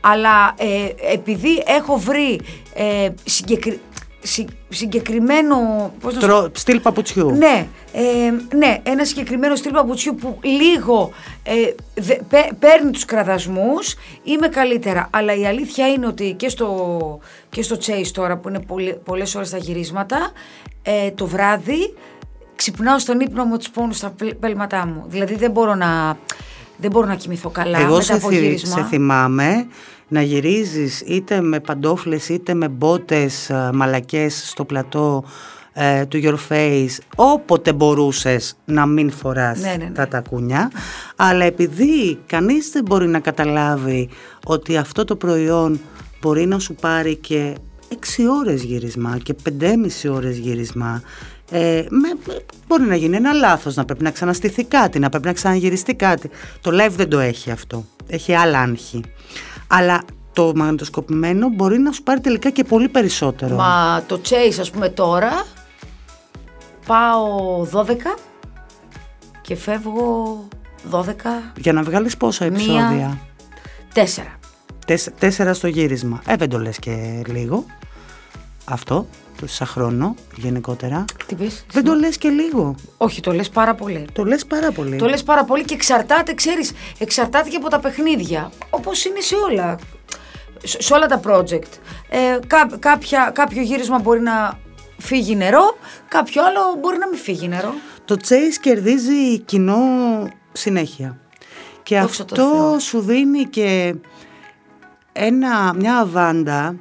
Αλλά 0.00 0.54
ε, 0.56 1.12
επειδή 1.12 1.62
έχω 1.66 1.96
βρει 1.96 2.40
ε, 2.74 3.08
συγκεκρι- 3.24 3.78
συ- 4.22 4.48
συγκεκριμένο... 4.68 5.56
Πώς 6.00 6.14
να 6.14 6.20
σου 6.20 6.26
Τρο... 6.26 6.50
Στυλ 6.52 6.80
παπουτσιού. 6.80 7.30
Ναι, 7.30 7.66
ε, 7.92 8.56
ναι, 8.56 8.78
ένα 8.82 9.04
συγκεκριμένο 9.04 9.54
στυλ 9.56 9.72
παπουτσιού 9.72 10.14
που 10.14 10.38
λίγο 10.42 11.10
ε, 11.42 11.52
δε- 11.94 12.18
πέ- 12.28 12.54
παίρνει 12.58 12.90
τους 12.90 13.04
κραδασμούς, 13.04 13.94
είμαι 14.22 14.48
καλύτερα. 14.48 15.08
Αλλά 15.12 15.34
η 15.34 15.46
αλήθεια 15.46 15.88
είναι 15.88 16.06
ότι 16.06 16.34
και 16.38 16.48
στο, 16.48 16.88
και 17.50 17.62
στο 17.62 17.76
Chase 17.86 18.06
τώρα 18.12 18.36
που 18.36 18.48
είναι 18.48 18.60
πολλέ, 18.60 18.92
πολλές 18.92 19.34
ώρες 19.34 19.50
τα 19.50 19.56
γυρίσματα, 19.56 20.30
ε, 20.82 21.10
το 21.10 21.26
βράδυ 21.26 21.94
ξυπνάω 22.56 22.98
στον 22.98 23.20
ύπνο 23.20 23.44
μου 23.44 23.56
τους 23.56 23.70
πόνους 23.70 23.96
στα 23.96 24.10
πέλ- 24.10 24.34
πέλματά 24.34 24.86
μου. 24.86 25.04
Δηλαδή 25.08 25.34
δεν 25.34 25.50
μπορώ 25.50 25.74
να, 25.74 26.18
δεν 26.80 26.90
μπορώ 26.90 27.06
να 27.06 27.14
κοιμηθώ 27.14 27.48
καλά 27.50 27.78
Εγώ 27.78 27.90
μετά 27.90 28.02
σε, 28.02 28.12
από 28.12 28.28
θυ- 28.28 28.40
γύρισμα. 28.40 28.76
σε 28.76 28.84
θυμάμαι 28.84 29.66
να 30.08 30.22
γυρίζεις 30.22 31.00
είτε 31.00 31.40
με 31.40 31.60
παντόφλες 31.60 32.28
είτε 32.28 32.54
με 32.54 32.68
μπότες 32.68 33.50
ε, 33.50 33.70
μαλακές 33.74 34.48
στο 34.48 34.64
πλατό 34.64 35.24
ε, 35.72 36.06
του 36.06 36.20
Your 36.22 36.52
Face 36.52 36.98
όποτε 37.16 37.72
μπορούσες 37.72 38.56
να 38.64 38.86
μην 38.86 39.10
φοράς 39.10 39.60
Ναι, 39.60 39.74
ναι, 39.78 39.84
ναι. 39.84 39.90
τα 39.90 40.08
τακούνια 40.08 40.70
αλλά 41.16 41.44
επειδή 41.44 42.18
κανείς 42.26 42.70
δεν 42.70 42.82
μπορεί 42.84 43.06
να 43.08 43.18
καταλάβει 43.20 44.08
ότι 44.46 44.76
αυτό 44.76 45.04
το 45.04 45.16
προϊόν 45.16 45.80
μπορεί 46.20 46.46
να 46.46 46.58
σου 46.58 46.74
πάρει 46.74 47.16
και 47.16 47.54
6 47.88 47.94
ώρες 48.40 48.62
γύρισμα 48.62 49.18
και 49.22 49.34
5,5 49.60 50.10
ώρες 50.14 50.36
γύρισμα 50.36 51.02
ε, 51.50 51.84
με, 51.88 52.08
με- 52.26 52.44
μπορεί 52.66 52.82
να 52.82 52.94
γίνει 52.96 53.16
ένα 53.16 53.32
λάθος, 53.32 53.74
να 53.74 53.84
πρέπει 53.84 54.02
να 54.02 54.10
ξαναστηθεί 54.10 54.64
κάτι, 54.64 54.98
να 54.98 55.08
πρέπει 55.08 55.26
να 55.26 55.32
ξαναγυριστεί 55.32 55.94
κάτι. 55.94 56.30
Το 56.60 56.70
live 56.74 56.90
δεν 56.90 57.08
το 57.08 57.18
έχει 57.18 57.50
αυτό. 57.50 57.84
Έχει 58.06 58.34
άλλα 58.34 58.60
άγχη. 58.60 59.02
Αλλά 59.66 60.02
το 60.32 60.52
μαγνητοσκοπημένο 60.56 61.48
μπορεί 61.48 61.78
να 61.78 61.92
σου 61.92 62.02
πάρει 62.02 62.20
τελικά 62.20 62.50
και 62.50 62.64
πολύ 62.64 62.88
περισσότερο. 62.88 63.54
Μα 63.56 64.02
το 64.06 64.20
Chase 64.28 64.56
ας 64.60 64.70
πούμε 64.70 64.88
τώρα 64.88 65.46
πάω 66.86 67.66
12 67.72 67.94
και 69.40 69.56
φεύγω 69.56 70.48
12, 70.90 71.04
Για 71.56 71.72
να 71.72 71.82
βγάλεις 71.82 72.16
πόσα 72.16 72.44
Μία. 72.44 72.52
επεισόδια; 72.54 73.18
4. 73.94 74.38
Τέσ- 74.86 75.10
τέσσερα 75.18 75.54
στο 75.54 75.66
γύρισμα. 75.66 76.22
Ε, 76.26 76.36
δεν 76.36 76.48
το 76.48 76.58
λες 76.58 76.78
και 76.78 77.22
λίγο. 77.26 77.64
Αυτό, 78.64 79.06
το 79.40 79.46
σαν 79.46 79.66
χρόνο 79.66 80.14
γενικότερα. 80.36 81.04
Τι 81.26 81.34
πεις; 81.34 81.64
Δεν 81.72 81.84
το 81.84 81.94
λες 81.94 82.18
και 82.18 82.28
λίγο. 82.28 82.74
Όχι, 82.96 83.20
το 83.20 83.32
λες 83.32 83.48
πάρα 83.48 83.74
πολύ. 83.74 84.06
Το 84.12 84.24
λες 84.24 84.46
πάρα 84.46 84.70
πολύ. 84.72 84.96
Το 84.96 85.06
λες 85.06 85.22
πάρα 85.22 85.44
πολύ 85.44 85.64
και 85.64 85.74
εξαρτάται, 85.74 86.34
ξέρεις, 86.34 86.72
εξαρτάται 86.98 87.48
και 87.48 87.56
από 87.56 87.68
τα 87.68 87.80
παιχνίδια. 87.80 88.50
Όπως 88.70 89.04
είναι 89.04 89.20
σε 89.20 89.34
όλα. 89.34 89.78
Σε 90.64 90.82
σε 90.82 90.94
όλα 90.94 91.06
τα 91.06 91.20
project. 91.24 91.72
Ε, 92.08 92.38
κά- 92.46 92.78
κάποια, 92.78 93.30
κάποιο 93.34 93.62
γύρισμα 93.62 93.98
μπορεί 93.98 94.20
να 94.20 94.58
φύγει 94.98 95.36
νερό, 95.36 95.76
κάποιο 96.08 96.44
άλλο 96.44 96.60
μπορεί 96.80 96.98
να 96.98 97.08
μην 97.08 97.18
φύγει 97.18 97.48
νερό. 97.48 97.72
Το 98.04 98.16
Chase 98.28 98.56
κερδίζει 98.60 99.38
κοινό 99.38 99.78
συνέχεια. 100.52 101.18
Και 101.82 102.00
Δόξα 102.00 102.24
τω 102.24 102.42
αυτό 102.42 102.56
Θεώ. 102.56 102.78
σου 102.78 103.00
δίνει 103.00 103.44
και 103.44 103.94
ένα, 105.12 105.74
μια 105.76 105.96
αβάντα 105.98 106.74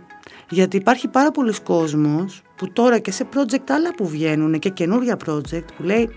γιατί 0.49 0.77
υπάρχει 0.77 1.07
πάρα 1.07 1.31
πολλοί 1.31 1.53
κόσμος 1.63 2.41
που 2.55 2.71
τώρα 2.73 2.99
και 2.99 3.11
σε 3.11 3.27
project 3.35 3.69
άλλα 3.69 3.95
που 3.95 4.07
βγαίνουν 4.07 4.59
και 4.59 4.69
καινούρια 4.69 5.17
project 5.27 5.63
που 5.77 5.83
λέει 5.83 6.09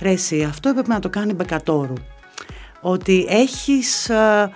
ρε 0.00 0.10
εσύ 0.10 0.42
αυτό 0.42 0.68
έπρεπε 0.68 0.92
να 0.92 0.98
το 1.00 1.08
κάνει 1.08 1.32
Μπεκατόρου 1.32 1.92
ότι 2.80 3.26
έχεις 3.28 4.10
α, 4.10 4.50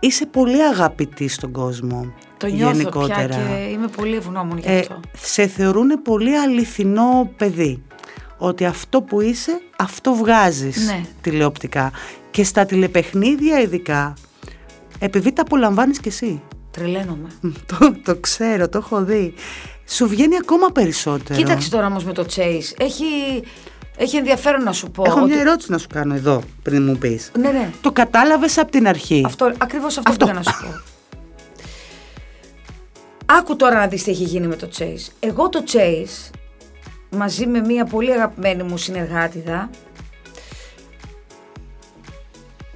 είσαι 0.00 0.26
πολύ 0.26 0.62
αγαπητή 0.62 1.28
στον 1.28 1.52
κόσμο 1.52 2.12
Το 2.36 2.46
νιώθω 2.46 2.72
γενικότερα. 2.72 3.26
πια 3.26 3.38
και 3.38 3.68
είμαι 3.72 3.86
πολύ 3.88 4.16
ευγνώμων 4.16 4.58
γι' 4.58 4.68
Ε, 4.68 4.78
αυτό. 4.78 5.00
σε 5.16 5.46
θεωρούν 5.46 6.02
πολύ 6.02 6.38
αληθινό 6.38 7.30
παιδί. 7.36 7.82
Ότι 8.42 8.64
αυτό 8.64 9.02
που 9.02 9.20
είσαι, 9.20 9.60
αυτό 9.78 10.14
βγάζεις 10.14 10.86
Ναι. 10.86 11.00
τηλεοπτικά. 11.20 11.92
Και 12.30 12.44
στα 12.44 12.66
τηλεπαιχνίδια 12.66 13.60
ειδικά, 13.60 14.14
επειδή 14.98 15.32
τα 15.32 15.42
απολαμβάνεις 15.42 16.00
κι 16.00 16.08
εσύ. 16.08 16.42
Τρελαίνομαι. 16.70 17.28
Μ, 17.40 17.48
Το, 17.66 17.94
το 18.04 18.16
ξέρω, 18.16 18.68
το 18.68 18.78
έχω 18.78 19.04
δει. 19.04 19.34
Σου 19.88 20.08
βγαίνει 20.08 20.36
ακόμα 20.36 20.66
περισσότερο. 20.72 21.38
Κοίταξε 21.40 21.70
τώρα 21.70 21.86
όμως 21.86 22.04
με 22.04 22.12
το 22.12 22.26
Chase. 22.36 22.72
Έχει, 22.78 23.04
έχει 23.96 24.16
ενδιαφέρον 24.16 24.62
να 24.62 24.72
σου 24.72 24.90
πω. 24.90 25.02
Έχω 25.06 25.20
ότι- 25.20 25.30
μια 25.30 25.40
ερώτηση 25.40 25.70
να 25.70 25.78
σου 25.78 25.86
κάνω 25.92 26.14
εδώ, 26.14 26.42
πριν 26.62 26.82
μου 26.82 26.96
πεις. 26.98 27.30
Ναι, 27.38 27.50
ναι. 27.50 27.70
Το 27.80 27.92
κατάλαβες 27.92 28.58
από 28.58 28.70
την 28.70 28.86
αρχή. 28.88 29.22
Αυτό, 29.26 29.52
ακριβώς 29.58 29.96
αυτό, 29.98 30.10
Αυτό. 30.10 30.24
πήγα 30.26 30.36
να 30.38 30.42
σου 30.42 30.58
πω. 30.62 30.80
Άκου 33.26 33.56
τώρα 33.56 33.74
να 33.78 33.86
δεις 33.86 34.02
τι 34.02 34.10
έχει 34.10 34.22
γίνει 34.24 34.46
με 34.46 34.56
το 34.56 34.68
Chase. 34.78 35.12
Εγώ 35.20 35.48
το 35.48 35.62
Chase, 35.72 36.30
μαζί 37.10 37.46
με 37.46 37.60
μία 37.60 37.84
πολύ 37.84 38.12
αγαπημένη 38.12 38.62
μου 38.62 38.76
συνεργάτηδα, 38.76 39.70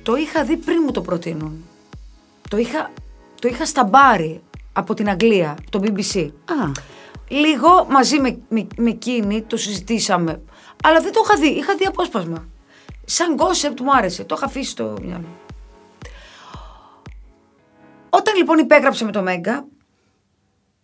το 0.03 0.15
είχα 0.17 0.45
δει 0.45 0.57
πριν 0.57 0.79
μου 0.85 0.91
το 0.91 1.01
προτείνουν. 1.01 1.65
το 2.49 2.57
είχα, 2.57 2.91
το 3.45 3.51
είχα 3.51 3.67
στα 3.67 3.85
μπάρι 3.85 4.43
από 4.73 4.95
την 4.95 5.09
Αγγλία, 5.09 5.57
το 5.71 5.81
BBC. 5.83 6.31
Α, 6.45 6.71
Λίγο 7.29 7.87
μαζί 7.89 8.21
με, 8.21 8.39
με, 8.49 8.67
με 8.77 8.91
εκείνη 8.91 9.43
το 9.43 9.57
συζητήσαμε. 9.57 10.43
Αλλά 10.85 11.01
δεν 11.01 11.13
το 11.13 11.21
είχα 11.25 11.37
δει. 11.37 11.47
Είχα 11.47 11.75
δει 11.75 11.85
απόσπασμα. 11.85 12.49
Σαν 13.05 13.37
concept 13.37 13.81
μου 13.81 13.93
άρεσε. 13.93 14.25
Το 14.25 14.35
είχα 14.39 14.47
αφήσει 14.47 14.71
στο 14.71 14.97
μυαλό. 15.03 15.25
Όταν 18.11 18.37
λοιπόν 18.37 18.59
υπέγραψα 18.59 19.05
με 19.05 19.13
το 19.13 19.23
Mega 19.23 19.65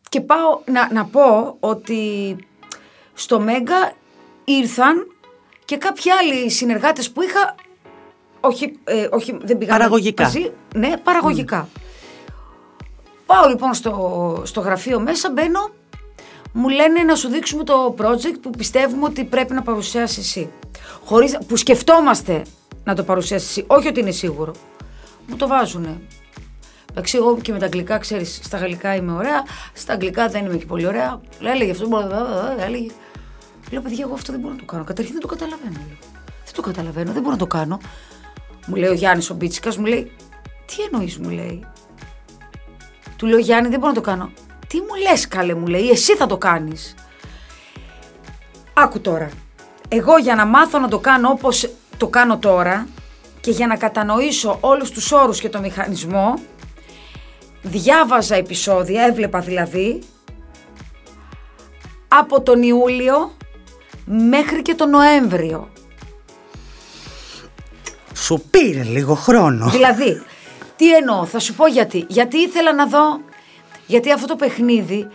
και 0.09 0.21
πάω 0.21 0.61
να, 0.65 0.93
να 0.93 1.05
πω 1.05 1.57
ότι 1.61 2.37
στο 3.15 3.41
Mega 3.41 3.93
ήρθαν 4.45 5.07
και 5.65 5.77
κάποιοι 5.77 6.11
άλλοι 6.11 6.51
συνεργάτες 6.51 7.11
που 7.11 7.23
είχα 7.23 7.55
όχι, 8.41 8.79
ε, 8.85 9.09
όχι 9.11 9.39
δεν 9.43 9.59
πήγαν 9.59 9.79
Παραγωγικά. 9.79 10.23
μαζί, 10.23 10.53
ναι, 10.75 10.97
παραγωγικά. 10.97 11.69
Πάω 13.31 13.49
λοιπόν 13.49 13.75
στο, 13.75 14.43
στο 14.45 14.61
γραφείο 14.61 15.01
μέσα, 15.01 15.31
μπαίνω, 15.31 15.71
μου 16.53 16.69
λένε 16.69 17.03
να 17.03 17.15
σου 17.15 17.29
δείξουμε 17.29 17.65
το 17.65 17.95
project 17.99 18.39
που 18.43 18.51
πιστεύουμε 18.51 19.05
ότι 19.05 19.25
πρέπει 19.25 19.55
να 19.55 19.63
παρουσιάσεις 19.63 20.19
εσύ. 20.19 20.51
Χωρίς, 21.05 21.39
που 21.47 21.57
σκεφτόμαστε 21.57 22.43
να 22.85 22.95
το 22.95 23.03
παρουσιάσεις 23.03 23.49
εσύ, 23.49 23.65
όχι 23.67 23.89
ότι 23.89 24.01
είναι 24.01 24.11
σίγουρο. 24.11 24.55
Μου 25.27 25.37
το 25.37 25.47
βάζουνε. 25.47 26.01
Εντάξει, 26.91 27.17
εγώ 27.17 27.39
και 27.39 27.53
με 27.53 27.59
τα 27.59 27.65
αγγλικά, 27.65 27.99
ξέρεις, 27.99 28.41
στα 28.43 28.59
γαλλικά 28.59 28.95
είμαι 28.95 29.13
ωραία, 29.13 29.43
στα 29.73 29.93
αγγλικά 29.93 30.29
δεν 30.29 30.45
είμαι 30.45 30.57
και 30.57 30.67
πολύ 30.67 30.87
ωραία. 30.87 31.21
Έλεγε 31.43 31.71
αυτό, 31.71 31.89
μπλα, 31.89 32.03
μπλα, 32.03 32.25
μπλα, 32.25 32.65
έλεγε. 32.65 32.91
Λέω, 33.71 33.81
παιδιά, 33.81 34.05
εγώ 34.05 34.15
αυτό 34.15 34.33
δεν 34.33 34.41
μπορώ 34.41 34.53
να 34.53 34.61
το 34.61 34.65
κάνω. 34.67 34.85
Καταρχήν 34.85 35.13
δεν 35.13 35.23
το 35.23 35.29
καταλαβαίνω. 35.29 35.73
Λέω. 35.89 35.99
Δεν 36.45 36.55
το 36.55 36.63
καταλαβαίνω, 36.63 37.13
δεν 37.13 37.23
μπορώ 37.23 37.33
να 37.35 37.41
το 37.41 37.47
κάνω. 37.47 37.81
Μου 38.67 38.75
λέει 38.75 38.89
ο 38.89 38.95
Γιάννης 38.95 39.31
ο 39.31 39.35
Μπίτσικας, 39.35 39.77
μου 39.77 39.85
λέει, 39.85 40.13
Τι 40.67 40.83
εννοείς, 40.83 41.19
μου 41.19 41.31
λέει. 41.31 41.67
Του 43.21 43.27
λέω, 43.27 43.39
Γιάννη, 43.39 43.69
δεν 43.69 43.79
μπορώ 43.79 43.93
να 43.93 44.01
το 44.01 44.01
κάνω. 44.11 44.31
Τι 44.67 44.77
μου 44.79 44.95
λες, 45.11 45.29
καλέ, 45.29 45.55
μου 45.55 45.67
λέει, 45.67 45.91
εσύ 45.91 46.17
θα 46.17 46.27
το 46.27 46.37
κάνεις. 46.37 46.95
Άκου 48.73 49.01
τώρα. 49.01 49.31
Εγώ 49.89 50.19
για 50.19 50.35
να 50.35 50.47
μάθω 50.47 50.79
να 50.79 50.89
το 50.89 50.99
κάνω 50.99 51.29
όπως 51.29 51.71
το 51.97 52.07
κάνω 52.09 52.39
τώρα 52.39 52.87
και 53.41 53.51
για 53.51 53.67
να 53.67 53.77
κατανοήσω 53.77 54.59
όλους 54.61 54.91
τους 54.91 55.13
όρους 55.13 55.41
και 55.41 55.49
το 55.49 55.61
μηχανισμό, 55.61 56.35
διάβαζα 57.63 58.35
επεισόδια, 58.35 59.03
έβλεπα 59.03 59.41
δηλαδή, 59.41 60.03
από 62.09 62.41
τον 62.41 62.63
Ιούλιο 62.63 63.37
μέχρι 64.05 64.63
και 64.63 64.75
τον 64.75 64.91
Νοέμβριο. 64.91 65.69
σου 68.15 68.43
πήρε 68.51 68.83
λίγο 68.83 69.15
χρόνο. 69.15 69.69
Δηλαδή, 69.71 70.23
τι 70.81 70.95
εννοώ, 70.95 71.25
θα 71.25 71.39
σου 71.39 71.55
πω 71.55 71.67
γιατί. 71.67 72.05
Γιατί 72.09 72.39
ήθελα 72.39 72.73
να 72.75 72.87
δω, 72.87 73.21
γιατί 73.87 74.13
αυτό 74.13 74.27
το 74.27 74.37
παιχνίδι, 74.37 75.09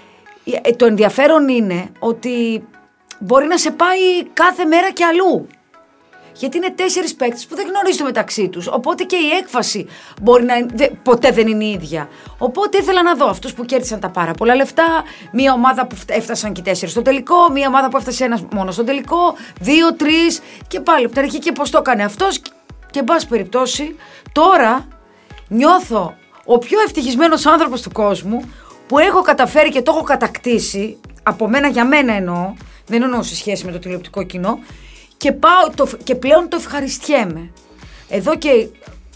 ε, 0.62 0.71
το 0.71 0.86
ενδιαφέρον 0.86 1.47
είναι 1.47 1.89
ότι 1.99 2.63
μπορεί 3.19 3.47
να 3.47 3.58
σε 3.58 3.71
πάει 3.71 4.23
κάθε 4.34 4.65
μέρα 4.65 4.91
και 4.91 5.06
αλλού. 5.06 5.47
Γιατί 6.34 6.58
είναι 6.58 6.69
τέσσερις 6.71 7.15
παίκτες 7.15 7.45
που 7.45 7.56
δεν 7.56 7.67
γνωρίζει 7.67 7.97
το 7.97 8.04
μεταξύ 8.04 8.49
τους. 8.49 8.67
Οπότε 8.67 9.04
και 9.04 9.15
η 9.15 9.30
έκφαση 9.41 9.88
μπορεί 10.21 10.43
να 10.43 10.56
είναι- 10.56 10.71
δε- 10.73 10.89
ποτέ 11.04 11.32
δεν 11.32 11.47
είναι 11.47 11.63
η 11.63 11.71
ίδια. 11.71 12.10
Οπότε 12.38 12.78
ήθελα 12.78 13.04
να 13.04 13.15
δω 13.15 13.25
αυτούς 13.30 13.54
που 13.54 13.65
κέρδισαν 13.65 13.99
τα 13.99 14.10
πάρα 14.10 14.32
πολλά 14.34 14.56
λεφτά, 14.56 15.04
μία 15.32 15.54
ομάδα 15.54 15.88
που 15.88 15.95
φτα- 15.95 16.15
έφτασαν 16.15 16.54
και 16.54 16.60
οι 16.60 16.63
τέσσερις 16.63 16.91
στο 16.93 17.01
τελικό, 17.01 17.49
μία 17.51 17.67
ομάδα 17.67 17.89
που 17.89 17.97
έφτασε 17.97 18.23
ένας 18.25 18.43
μόνο 18.51 18.71
στο 18.71 18.84
τελικό, 18.84 19.36
δύο, 19.62 19.93
τρεις 19.93 20.41
και 20.67 20.80
πάλι 20.80 21.06
από 21.06 21.13
την 21.13 21.23
αρχή 21.23 21.39
και 21.39 21.51
πώς 21.51 21.69
το 21.69 21.78
έκανε 21.78 22.04
αυτός. 22.04 22.39
Και 22.91 22.99
εν 22.99 23.06
πάση 23.06 23.28
περιπτώσει, 23.28 23.95
τώρα 24.32 24.88
νιώθω 25.47 26.17
ο 26.45 26.58
πιο 26.58 26.79
ευτυχισμένος 26.86 27.45
άνθρωπος 27.45 27.81
του 27.81 27.91
κόσμου 27.91 28.51
που 28.88 28.99
έχω 28.99 29.21
καταφέρει 29.21 29.69
και 29.69 29.81
το 29.81 29.91
έχω 29.95 30.03
κατακτήσει, 30.03 30.97
από 31.23 31.49
μένα 31.49 31.67
για 31.67 31.86
μένα 31.86 32.13
εννοώ, 32.13 32.53
δεν 32.86 33.01
εννοώ 33.03 33.23
σε 33.23 33.36
σχέση 33.36 33.65
με 33.65 33.71
το 33.71 33.79
τηλεοπτικό 33.79 34.23
κοινό, 34.23 34.60
και, 35.17 35.31
πάω, 35.31 35.69
το, 35.75 35.89
και 36.03 36.15
πλέον 36.15 36.49
το 36.49 36.58
ευχαριστιέμαι. 36.60 37.49
Εδώ 38.10 38.38
και 38.38 38.67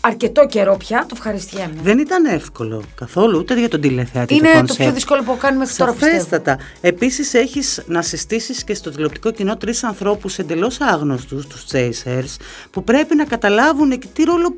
αρκετό 0.01 0.45
καιρό 0.45 0.77
πια 0.77 0.99
το 0.99 1.13
ευχαριστιέμαι. 1.13 1.73
Δεν 1.81 1.99
ήταν 1.99 2.25
εύκολο 2.25 2.83
καθόλου 2.95 3.39
ούτε 3.39 3.59
για 3.59 3.69
τον 3.69 3.81
τηλεθεατή 3.81 4.33
Είναι 4.33 4.47
το 4.47 4.51
το 4.53 4.57
concept. 4.57 4.81
πιο 4.81 4.91
δύσκολο 4.91 5.23
που 5.23 5.31
έχω 5.31 5.39
κάνει 5.39 5.57
μέχρι 5.57 5.75
τώρα 5.75 5.91
πιστεύω. 5.91 6.13
Σαφέστατα. 6.13 6.57
Επίσης, 6.81 7.33
έχεις 7.33 7.83
να 7.85 8.01
συστήσεις 8.01 8.63
και 8.63 8.73
στο 8.73 8.89
τηλεοπτικό 8.91 9.31
κοινό 9.31 9.57
τρεις 9.57 9.83
ανθρώπους 9.83 10.37
εντελώς 10.37 10.81
άγνωστους, 10.81 11.47
τους 11.47 11.65
Chasers, 11.71 12.35
που 12.71 12.83
πρέπει 12.83 13.15
να 13.15 13.25
καταλάβουν 13.25 13.99
και 13.99 14.07
τι 14.13 14.23
ρόλο 14.23 14.55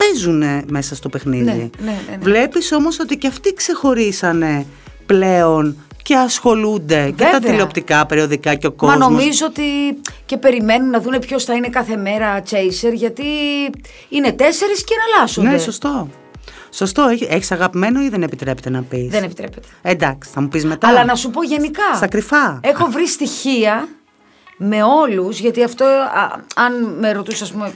παίζουν 0.00 0.64
μέσα 0.70 0.94
στο 0.94 1.08
παιχνίδι. 1.08 1.44
Ναι, 1.44 1.52
ναι, 1.52 1.68
ναι, 1.78 1.92
ναι. 2.10 2.16
Βλέπεις 2.20 2.72
όμως 2.72 2.98
ότι 3.00 3.16
και 3.16 3.26
αυτοί 3.26 3.54
ξεχωρίσανε 3.54 4.66
πλέον 5.06 5.76
και 6.02 6.16
ασχολούνται 6.16 7.12
και 7.16 7.24
τα 7.24 7.30
Βέβαια. 7.30 7.50
τηλεοπτικά 7.50 8.06
περιοδικά 8.06 8.54
και 8.54 8.66
ο 8.66 8.70
Μα 8.70 8.76
κόσμος. 8.76 9.08
νομίζω 9.08 9.46
ότι 9.46 9.62
και 10.26 10.36
περιμένουν 10.36 10.90
να 10.90 11.00
δουν 11.00 11.18
ποιος 11.18 11.44
θα 11.44 11.54
είναι 11.54 11.68
κάθε 11.68 11.96
μέρα 11.96 12.42
chaser, 12.50 12.92
γιατί 12.92 13.24
είναι 14.08 14.32
τέσσερις 14.32 14.84
και 14.84 14.94
εναλλάσσονται. 14.94 15.48
Ναι, 15.48 15.58
σωστό. 15.58 16.08
Σωστό. 16.70 17.08
Έχεις 17.28 17.52
αγαπημένο 17.52 18.02
ή 18.02 18.08
δεν 18.08 18.22
επιτρέπεται 18.22 18.70
να 18.70 18.82
πεις; 18.82 19.08
Δεν 19.08 19.22
επιτρέπεται. 19.22 19.68
Εντάξει, 19.82 20.30
θα 20.32 20.40
μου 20.40 20.48
πεις 20.48 20.64
μετά. 20.64 20.88
Αλλά 20.88 21.04
να 21.04 21.14
σου 21.14 21.30
πω 21.30 21.42
γενικά. 21.42 21.94
Στα 21.94 22.08
κρυφά. 22.08 22.60
Έχω 22.62 22.86
βρει 22.90 23.08
στοιχεία 23.08 23.88
με 24.56 24.82
όλους, 24.82 25.38
γιατί 25.38 25.62
αυτό, 25.62 25.84
α, 25.84 26.40
αν 26.56 26.96
με 26.98 27.12
ρωτούσες, 27.12 27.42
ας 27.42 27.52
πούμε, 27.52 27.72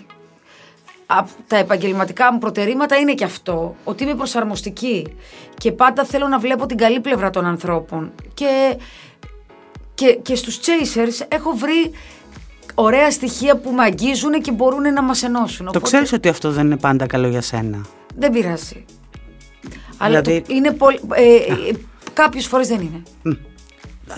από 1.06 1.30
τα 1.46 1.56
επαγγελματικά 1.56 2.32
μου 2.32 2.38
προτερήματα 2.38 2.96
είναι 2.96 3.14
και 3.14 3.24
αυτό, 3.24 3.76
ότι 3.84 4.02
είμαι 4.04 4.14
προσαρμοστική 4.14 5.14
και 5.58 5.72
πάντα 5.72 6.04
θέλω 6.04 6.28
να 6.28 6.38
βλέπω 6.38 6.66
την 6.66 6.76
καλή 6.76 7.00
πλευρά 7.00 7.30
των 7.30 7.46
ανθρώπων. 7.46 8.12
Και, 8.34 8.76
και, 9.94 10.18
και 10.22 10.34
στους 10.34 10.58
chasers 10.58 11.26
έχω 11.28 11.50
βρει 11.50 11.90
ωραία 12.74 13.10
στοιχεία 13.10 13.56
που 13.56 13.70
με 13.70 13.82
αγγίζουν 13.82 14.32
και 14.42 14.52
μπορούν 14.52 14.92
να 14.92 15.02
μας 15.02 15.22
ενώσουν. 15.22 15.64
Το 15.64 15.68
Οπότε 15.68 15.84
ξέρεις 15.84 16.12
ότι 16.12 16.28
αυτό 16.28 16.50
δεν 16.50 16.64
είναι 16.66 16.76
πάντα 16.76 17.06
καλό 17.06 17.28
για 17.28 17.40
σένα; 17.40 17.84
Δεν 18.16 18.30
πειράζει. 18.30 18.84
Αλλά 19.96 20.20
Δηλαδή- 20.20 20.46
το, 20.46 20.54
είναι 20.54 20.70
πολύ, 20.72 21.00
ε, 21.14 21.34
ε, 21.34 21.72
κάποιες 22.12 22.46
φορές 22.46 22.68
δεν 22.68 22.80
είναι. 22.80 23.02
Μ. 23.22 23.30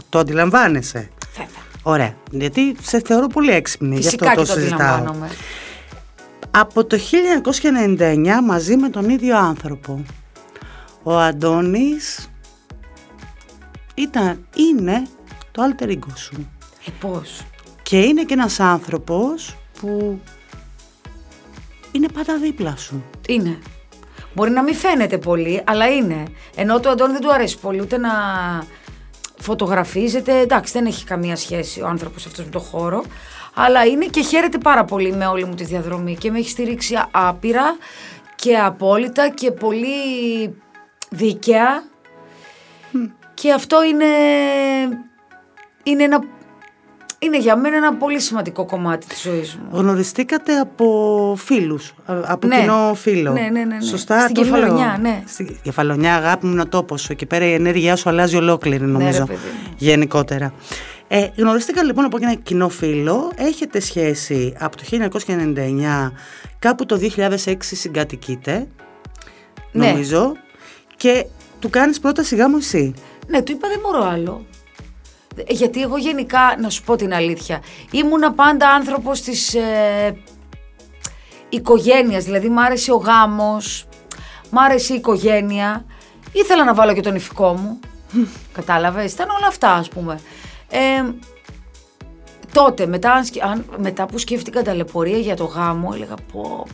Το 0.09 0.18
αντιλαμβάνεσαι. 0.18 1.11
Βέβαια. 1.33 1.49
Ωραία. 1.83 2.14
Γιατί 2.31 2.77
σε 2.83 3.01
θεωρώ 3.05 3.27
πολύ 3.27 3.51
έξυπνη. 3.51 3.96
Γι' 3.96 4.03
Φυσικά 4.03 4.27
αυτό 4.29 4.40
και 4.40 4.46
το 4.46 4.55
το 4.55 4.61
συζητάω. 4.61 5.05
Αντιλαμβάνομαι. 6.57 6.71
Από 6.71 6.85
το 6.85 6.99
1999 8.38 8.45
μαζί 8.45 8.77
με 8.77 8.88
τον 8.88 9.09
ίδιο 9.09 9.38
άνθρωπο. 9.38 10.05
Ο 11.03 11.19
Αντώνης 11.19 12.31
ήταν, 13.95 14.47
είναι 14.55 15.07
το 15.53 15.62
alter 15.62 15.88
ego 15.88 16.12
σου. 16.14 16.51
Ε, 16.87 16.90
πώς; 17.01 17.42
Και 17.83 17.99
είναι 17.99 18.23
και 18.23 18.35
ένας 18.35 18.61
άνθρωπος 18.61 19.57
που 19.81 20.21
είναι 21.92 22.09
πάντα 22.09 22.38
δίπλα 22.38 22.77
σου. 22.77 23.05
Είναι. 23.29 23.59
Μπορεί 24.35 24.51
να 24.51 24.62
μην 24.62 24.75
φαίνεται 24.75 25.19
πολύ, 25.19 25.62
αλλά 25.66 25.88
είναι. 25.88 26.23
Ενώ 26.57 26.81
του 26.81 26.88
Αντώνη 26.88 27.12
δεν 27.12 27.21
του 27.21 27.33
αρέσει 27.33 27.59
πολύ 27.59 27.81
ούτε 27.81 27.97
να 27.99 28.11
φωτογραφίζεται. 29.38 30.38
Εντάξει, 30.38 30.73
δεν 30.73 30.87
έχει 30.87 31.05
καμία 31.05 31.37
σχέση 31.37 31.81
ο 31.81 31.87
άνθρωπος 31.87 32.27
αυτός 32.27 32.45
με 32.45 32.51
το 32.51 32.59
χώρο. 32.59 33.05
Αλλά 33.59 33.85
είναι 33.85 34.05
και 34.07 34.23
χαίρεται 34.23 34.59
πάρα 34.59 34.85
πολύ 34.85 35.12
με 35.12 35.27
όλη 35.27 35.45
μου 35.45 35.55
τη 35.55 35.64
διαδρομή 35.64 36.16
και 36.16 36.31
με 36.31 36.38
έχει 36.38 36.49
στηρίξει 36.51 36.95
άπειρα 37.11 37.77
και 38.35 38.57
απόλυτα 38.59 39.29
και 39.29 39.51
πολύ 39.51 39.90
δίκαια. 41.11 41.85
Και 43.35 43.53
αυτό 43.53 43.85
είναι, 43.85 44.05
είναι, 45.83 46.03
ένα, 46.03 46.21
είναι 47.19 47.38
για 47.38 47.57
μένα 47.57 47.77
ένα 47.77 47.95
πολύ 47.95 48.21
σημαντικό 48.21 48.64
κομμάτι 48.66 49.07
της 49.07 49.21
ζωής 49.23 49.57
μου. 49.57 49.79
Γνωριστήκατε 49.79 50.59
από 50.59 51.35
φίλους, 51.38 51.95
α- 52.05 52.14
από 52.27 52.47
Ναι. 52.47 52.61
κοινό 52.61 52.95
φίλο. 52.95 53.33
Ναι, 53.33 53.40
ναι, 53.40 53.49
ναι, 53.49 53.64
ναι. 53.64 53.81
Σωστά 53.81 54.21
Στην 54.21 54.35
το 54.35 54.42
λέω; 54.42 54.51
Κεφαλονιά, 54.53 54.99
ναι. 55.01 55.23
Στην 55.27 55.57
Κεφαλονιά, 55.62 56.14
αγάπη 56.14 56.47
μου, 56.47 56.53
είναι 56.53 56.61
ο 56.61 56.66
τόπος 56.69 57.01
σου. 57.03 57.12
Εκεί 57.12 57.27
πέρα 57.27 57.45
η 57.47 57.53
ενέργειά 57.53 57.97
σου 57.97 58.09
αλλάζει 58.09 58.37
ολόκληρη, 58.37 58.85
νομίζω. 58.85 59.19
Ναι, 59.21 59.27
παιδί 59.27 59.38
μου. 59.64 59.75
γενικότερα. 59.77 60.53
Ε, 61.09 61.29
γνωριστήκατε 61.37 61.87
λοιπόν 61.87 62.05
από 62.05 62.16
ένα 62.21 62.35
κοινό 62.35 62.69
φίλο. 62.69 63.33
Έχετε 63.37 63.81
σχέση 63.81 64.55
από 64.59 64.77
το 64.77 64.83
1999, 64.90 66.12
κάπου 66.59 66.87
το 66.87 66.99
2006 67.45 67.57
συγκατοικείτε, 67.61 68.66
Ναι. 69.73 69.87
νομίζω. 69.90 70.33
Και 70.97 71.27
του 71.59 71.71
κάνεις 71.71 72.01
πρόταση 72.01 72.37
γάμου 72.37 72.57
εσύ. 72.57 72.95
Ναι, 73.27 73.42
του 73.42 73.53
είπα 73.53 73.69
δεν 73.69 73.79
μπορώ 73.83 74.05
άλλο. 74.05 74.47
Ε, 75.37 75.42
Γιατί 75.53 75.83
εγώ 75.83 75.97
γενικά, 75.97 76.57
να 76.61 76.71
σου 76.71 76.83
πω 76.83 76.97
την 76.97 77.14
αλήθεια, 77.14 77.62
ήμουνα 77.90 78.33
πάντα 78.33 78.69
άνθρωπος 78.69 79.21
της 79.21 79.55
ε, 79.55 80.16
οικογένειας. 81.49 82.25
Δηλαδή, 82.25 82.49
μ' 82.49 82.59
άρεσε 82.59 82.92
ο 82.92 82.97
γάμος, 82.97 83.87
μ' 84.51 84.59
άρεσε 84.59 84.92
η 84.92 84.97
οικογένεια. 84.97 85.85
Ήθελα 86.33 86.64
να 86.64 86.75
βάλω 86.75 86.92
και 86.95 87.01
τον 87.01 87.14
ηφικό 87.14 87.53
μου. 87.53 87.79
Κατάλαβες, 88.57 89.12
ήταν 89.12 89.29
όλα 89.38 89.47
αυτά 89.47 89.73
ας 89.73 89.88
πούμε. 89.88 90.21
Ε, 90.70 90.79
τότε, 92.52 92.87
μετά, 92.87 93.12
αν 93.12 93.24
σκε- 93.24 93.44
αν- 93.44 93.64
μετά 93.79 94.07
που 94.07 94.18
σκέφτηκα 94.18 94.62
ταλαιπωρία 94.62 95.18
για 95.18 95.37
το 95.37 95.44
γάμο, 95.44 95.90
έλεγα 95.94 96.14
πω, 96.33 96.40
πω 96.42 96.66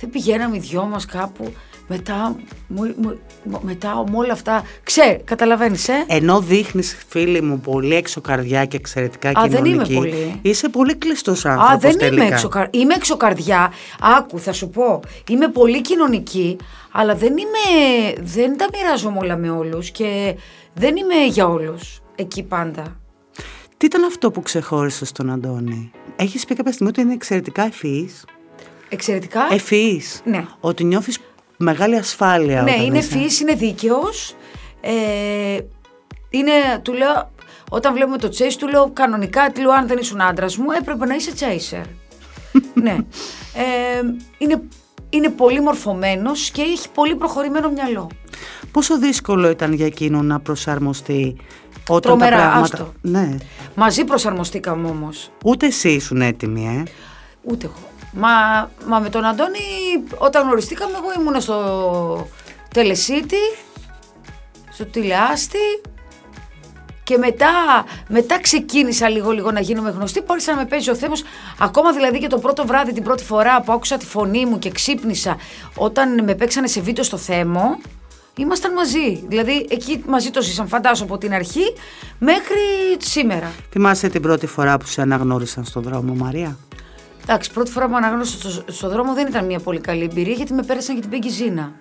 δεν 0.00 0.10
πηγαίναμε 0.10 0.56
οι 0.56 0.60
δυο 0.60 0.84
μας 0.84 1.06
κάπου 1.06 1.52
μετά, 1.88 2.36
μου, 2.68 2.94
μου- 2.96 3.60
μετά 3.62 4.04
με 4.10 4.16
όλα 4.16 4.32
αυτά, 4.32 4.62
ξέρει, 4.82 5.20
καταλαβαίνεις, 5.24 5.88
ε; 5.88 6.04
Ενώ 6.06 6.40
δείχνεις 6.40 7.04
φίλη 7.08 7.40
μου 7.42 7.60
πολύ 7.60 7.94
εξωκαρδιά 7.94 8.64
και 8.64 8.76
εξαιρετικά 8.76 9.28
Α, 9.28 9.46
δεν 9.48 9.62
κοινωνική. 9.62 9.92
είμαι 9.92 10.00
πολύ. 10.00 10.38
Είσαι 10.42 10.68
πολύ 10.68 10.94
κλειστός 10.94 11.44
άνθρωπος 11.44 11.74
Α, 11.74 11.78
δεν 11.78 11.98
τελικά. 11.98 12.24
είμαι 12.24 12.34
εξωκαρδιά. 12.34 12.80
Είμαι 12.80 12.94
εξωκαρδιά. 12.94 13.72
Άκου, 14.18 14.38
θα 14.38 14.52
σου 14.52 14.68
πω. 14.68 15.00
Είμαι 15.30 15.48
πολύ 15.48 15.80
κοινωνική, 15.80 16.56
αλλά 16.92 17.14
δεν 17.14 17.32
είμαι. 17.32 18.12
Δεν 18.20 18.56
τα 18.58 18.66
μοιράζομαι 18.72 19.18
όλα 19.18 19.36
με 19.36 19.50
όλους 19.50 19.90
και 19.90 20.36
δεν 20.74 20.96
είμαι 20.96 21.26
για 21.28 21.46
όλους 21.48 22.00
εκεί 22.14 22.42
πάντα. 22.42 22.82
Τι 23.84 23.90
ήταν 23.90 24.04
αυτό 24.04 24.30
που 24.30 24.42
ξεχώρισε 24.42 25.04
στον 25.04 25.30
Αντώνη; 25.30 25.90
Έχεις 26.16 26.44
πει 26.44 26.54
κάποια 26.54 26.72
στιγμή 26.72 26.88
ότι 26.88 27.00
είναι 27.00 27.12
εξαιρετικά 27.12 27.62
ευφυής. 27.62 28.24
Εξαιρετικά; 28.88 29.48
Ευφυής. 29.50 30.22
Ναι. 30.24 30.46
Ότι 30.60 30.84
νιώθεις 30.84 31.18
μεγάλη 31.56 31.96
ασφάλεια 31.96 32.62
ναι, 32.62 32.70
όταν 32.70 32.84
είναι 32.84 32.98
είσαι. 32.98 33.14
ευφυής, 33.14 33.40
είναι 33.40 33.54
δίκαιος. 33.54 34.34
Ε, 34.80 34.92
είναι, 36.30 36.52
του 36.82 36.92
λέω, 36.92 37.30
όταν 37.70 37.94
βλέπουμε 37.94 38.18
το 38.18 38.28
chase, 38.28 38.54
του 38.58 38.68
λέω 38.68 38.90
κανονικά, 38.92 39.52
του 39.52 39.60
λέω 39.60 39.70
αν 39.70 39.86
δεν 39.86 39.98
ήσουν 39.98 40.20
άντρας 40.20 40.56
μου, 40.56 40.70
έπρεπε 40.70 41.06
να 41.06 41.14
είσαι 41.14 41.32
chaser. 41.38 41.84
ναι. 42.84 42.96
Ε, 43.54 44.02
είναι, 44.38 44.62
είναι 45.08 45.28
πολύ 45.28 45.60
μορφωμένος 45.60 46.50
και 46.50 46.62
έχει 46.62 46.88
πολύ 46.94 47.16
προχωρημένο 47.16 47.70
μυαλό. 47.70 48.10
Πόσο 48.72 48.98
δύσκολο 48.98 49.50
ήταν 49.50 49.72
για 49.72 49.86
εκείνο 49.86 50.22
να 50.22 50.40
προσαρμοστεί 50.40 51.36
όταν 51.88 52.00
Τρομερά, 52.00 52.36
τα 52.36 52.42
πράγματα... 52.42 52.62
άστο. 52.62 52.92
Ναι. 53.00 53.36
Μαζί 53.74 54.04
προσαρμοστήκαμε 54.04 54.88
όμως. 54.88 55.30
Ούτε 55.44 55.66
εσύ 55.66 55.88
ήσουν 55.88 56.20
έτοιμη, 56.20 56.66
ε; 56.66 56.82
Ούτε 57.42 57.66
εγώ. 57.66 57.88
Μα, 58.12 58.28
μα 58.86 58.98
με 58.98 59.08
τον 59.08 59.24
Αντώνη, 59.24 59.58
όταν 60.18 60.42
γνωριστήκαμε, 60.42 60.92
εγώ 60.96 61.20
ήμουνα 61.20 61.40
στο 61.40 62.28
Τελεσίτη, 62.74 63.36
στο 64.70 64.84
τηλεάστη 64.86 65.58
και 67.04 67.18
μετά, 67.18 67.50
μετά 68.08 68.40
ξεκίνησα 68.40 69.08
λίγο 69.08 69.30
λίγο 69.30 69.50
να 69.50 69.60
γίνομαι 69.60 69.90
γνωστή 69.90 70.20
που 70.20 70.26
άρχισα 70.30 70.52
να 70.52 70.58
με 70.58 70.64
παίζει 70.64 70.90
ο 70.90 70.94
Θέμος 70.94 71.22
ακόμα 71.58 71.92
δηλαδή 71.92 72.18
και 72.18 72.26
το 72.26 72.38
πρώτο 72.38 72.66
βράδυ 72.66 72.92
την 72.92 73.02
πρώτη 73.02 73.24
φορά 73.24 73.62
που 73.62 73.72
άκουσα 73.72 73.96
τη 73.96 74.06
φωνή 74.06 74.46
μου 74.46 74.58
και 74.58 74.70
ξύπνησα 74.70 75.36
όταν 75.76 76.24
με 76.24 76.34
παίξανε 76.34 76.66
σε 76.66 76.80
βίντεο 76.80 77.04
στο 77.04 77.16
Θέμο 77.16 77.78
ήμασταν 78.36 78.72
μαζί 78.72 79.24
δηλαδή 79.28 79.66
εκεί 79.70 80.02
μαζί 80.06 80.30
το 80.30 80.42
ζήσαν 80.42 80.68
φαντάζομαι 80.68 81.10
από 81.10 81.18
την 81.18 81.32
αρχή 81.32 81.74
μέχρι 82.18 82.56
σήμερα 82.98 83.52
Θυμάσαι 83.70 84.08
την 84.08 84.22
πρώτη 84.22 84.46
φορά 84.46 84.78
που 84.78 84.86
σε 84.86 85.00
αναγνώρισαν 85.00 85.64
στον 85.64 85.82
δρόμο, 85.82 86.14
Μαρία; 86.14 86.56
Εντάξει, 87.22 87.52
πρώτη 87.52 87.70
φορά 87.70 87.88
που 87.88 87.96
αναγνώρισα 87.96 88.50
στο, 88.50 88.72
στο 88.72 88.88
δρόμο 88.88 89.14
δεν 89.14 89.26
ήταν 89.26 89.44
μια 89.44 89.58
πολύ 89.58 89.80
καλή 89.80 90.04
εμπειρία 90.04 90.34
γιατί 90.34 90.52
με 90.52 90.62
πέρασαν 90.62 90.94
και 90.94 91.00
την 91.00 91.10
Πέγκη 91.10 91.28
Ζήνα. 91.28 91.72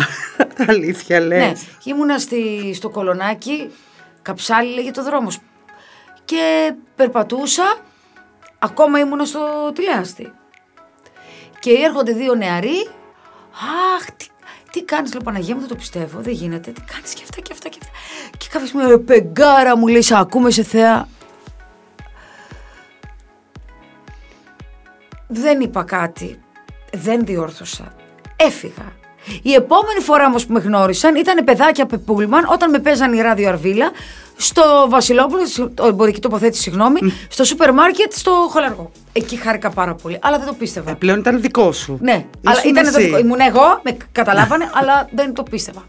Αλήθεια 0.68 1.20
λες. 1.20 1.38
Ναι, 1.38 1.52
ήμουνα 1.84 2.18
στη, 2.18 2.72
στο 2.74 2.88
κολονάκι, 2.88 3.70
καψάλι 4.22 4.74
λέγε 4.74 4.90
το 4.90 5.02
δρόμος. 5.02 5.38
Και 6.24 6.74
περπατούσα, 6.96 7.76
ακόμα 8.58 8.98
ήμουνα 8.98 9.24
στο 9.24 9.72
τηλεάστη. 9.74 10.32
Και 11.58 11.70
έρχονται 11.70 12.12
δύο 12.12 12.34
νεαροί. 12.34 12.88
Αχ, 13.96 14.04
τι, 14.16 14.26
τι 14.72 14.82
κάνεις, 14.82 15.12
λέω 15.12 15.22
Παναγία 15.22 15.54
μου, 15.54 15.60
δεν 15.60 15.68
το 15.68 15.74
πιστεύω, 15.74 16.20
δεν 16.20 16.32
γίνεται. 16.32 16.70
Τι 16.70 16.80
κάνεις 16.92 17.14
και 17.14 17.22
αυτά 17.22 17.40
και 17.40 17.52
αυτά 17.52 17.68
και 17.68 17.78
αυτά. 17.82 17.92
Και 18.38 18.46
κάποια 18.50 18.66
στιγμή, 18.66 18.92
«Ε, 18.92 18.96
πεγκάρα 18.96 19.76
μου 19.76 19.86
λέει, 19.86 20.02
σε 20.02 20.18
ακούμε 20.18 20.50
σε 20.50 20.62
θέα. 20.62 21.08
Δεν 25.26 25.60
είπα 25.60 25.82
κάτι. 25.82 26.40
Δεν 26.92 27.24
διόρθωσα. 27.24 27.94
Έφυγα. 28.36 28.92
Η 29.42 29.54
επόμενη 29.54 30.00
φορά 30.00 30.26
όμως 30.26 30.46
που 30.46 30.52
με 30.52 30.60
γνώρισαν 30.60 31.14
ήταν 31.14 31.44
παιδάκια 31.44 31.84
από 31.84 31.96
Πούλμαν 31.96 32.46
όταν 32.52 32.70
με 32.70 32.78
παίζαν 32.78 33.12
η 33.12 33.20
ράδιο 33.20 33.48
Αρβίλα 33.48 33.90
στο 34.36 34.86
Βασιλόπουλο, 34.88 35.46
στο 35.46 35.86
εμπορική 35.86 36.20
τοποθέτηση, 36.20 36.62
συγγνώμη, 36.62 36.98
στο 37.28 37.44
σούπερ 37.44 37.72
μάρκετ 37.72 38.12
στο 38.12 38.30
Χολαργό. 38.50 38.90
Εκεί 39.12 39.36
χάρηκα 39.36 39.70
πάρα 39.70 39.94
πολύ, 39.94 40.18
αλλά 40.22 40.38
δεν 40.38 40.46
το 40.46 40.52
πίστευα. 40.52 40.90
Ε, 40.90 40.94
πλέον 40.94 41.18
ήταν 41.18 41.40
δικό 41.40 41.72
σου. 41.72 41.98
ναι, 42.00 42.26
αλλά 42.44 42.58
Ήσουν 42.58 42.70
ήταν 42.70 42.92
το 42.92 42.98
εσύ. 42.98 43.06
δικό. 43.06 43.18
Ήμουν 43.18 43.40
εγώ, 43.40 43.80
με 43.82 43.96
καταλάβανε, 44.12 44.70
αλλά 44.80 45.08
δεν 45.14 45.34
το 45.34 45.42
πίστευα. 45.42 45.84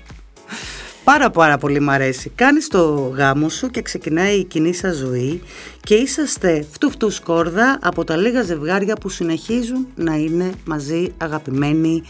Πάρα 1.03 1.29
πάρα 1.29 1.57
πολύ 1.57 1.79
μ' 1.79 1.89
αρέσει. 1.89 2.31
Κάνεις 2.35 2.67
το 2.67 3.13
γάμο 3.15 3.49
σου 3.49 3.67
και 3.69 3.81
ξεκινάει 3.81 4.35
η 4.35 4.43
κοινή 4.43 4.73
σας 4.73 4.95
ζωή 4.95 5.41
και 5.81 5.95
είσαστε 5.95 6.65
φτου 6.71 6.91
φτου 6.91 7.09
σκόρδα 7.09 7.79
από 7.81 8.03
τα 8.03 8.15
λίγα 8.15 8.41
ζευγάρια 8.41 8.95
που 8.95 9.09
συνεχίζουν 9.09 9.87
να 9.95 10.15
είναι 10.15 10.51
μαζί 10.65 11.13
αγαπημένοι 11.17 12.03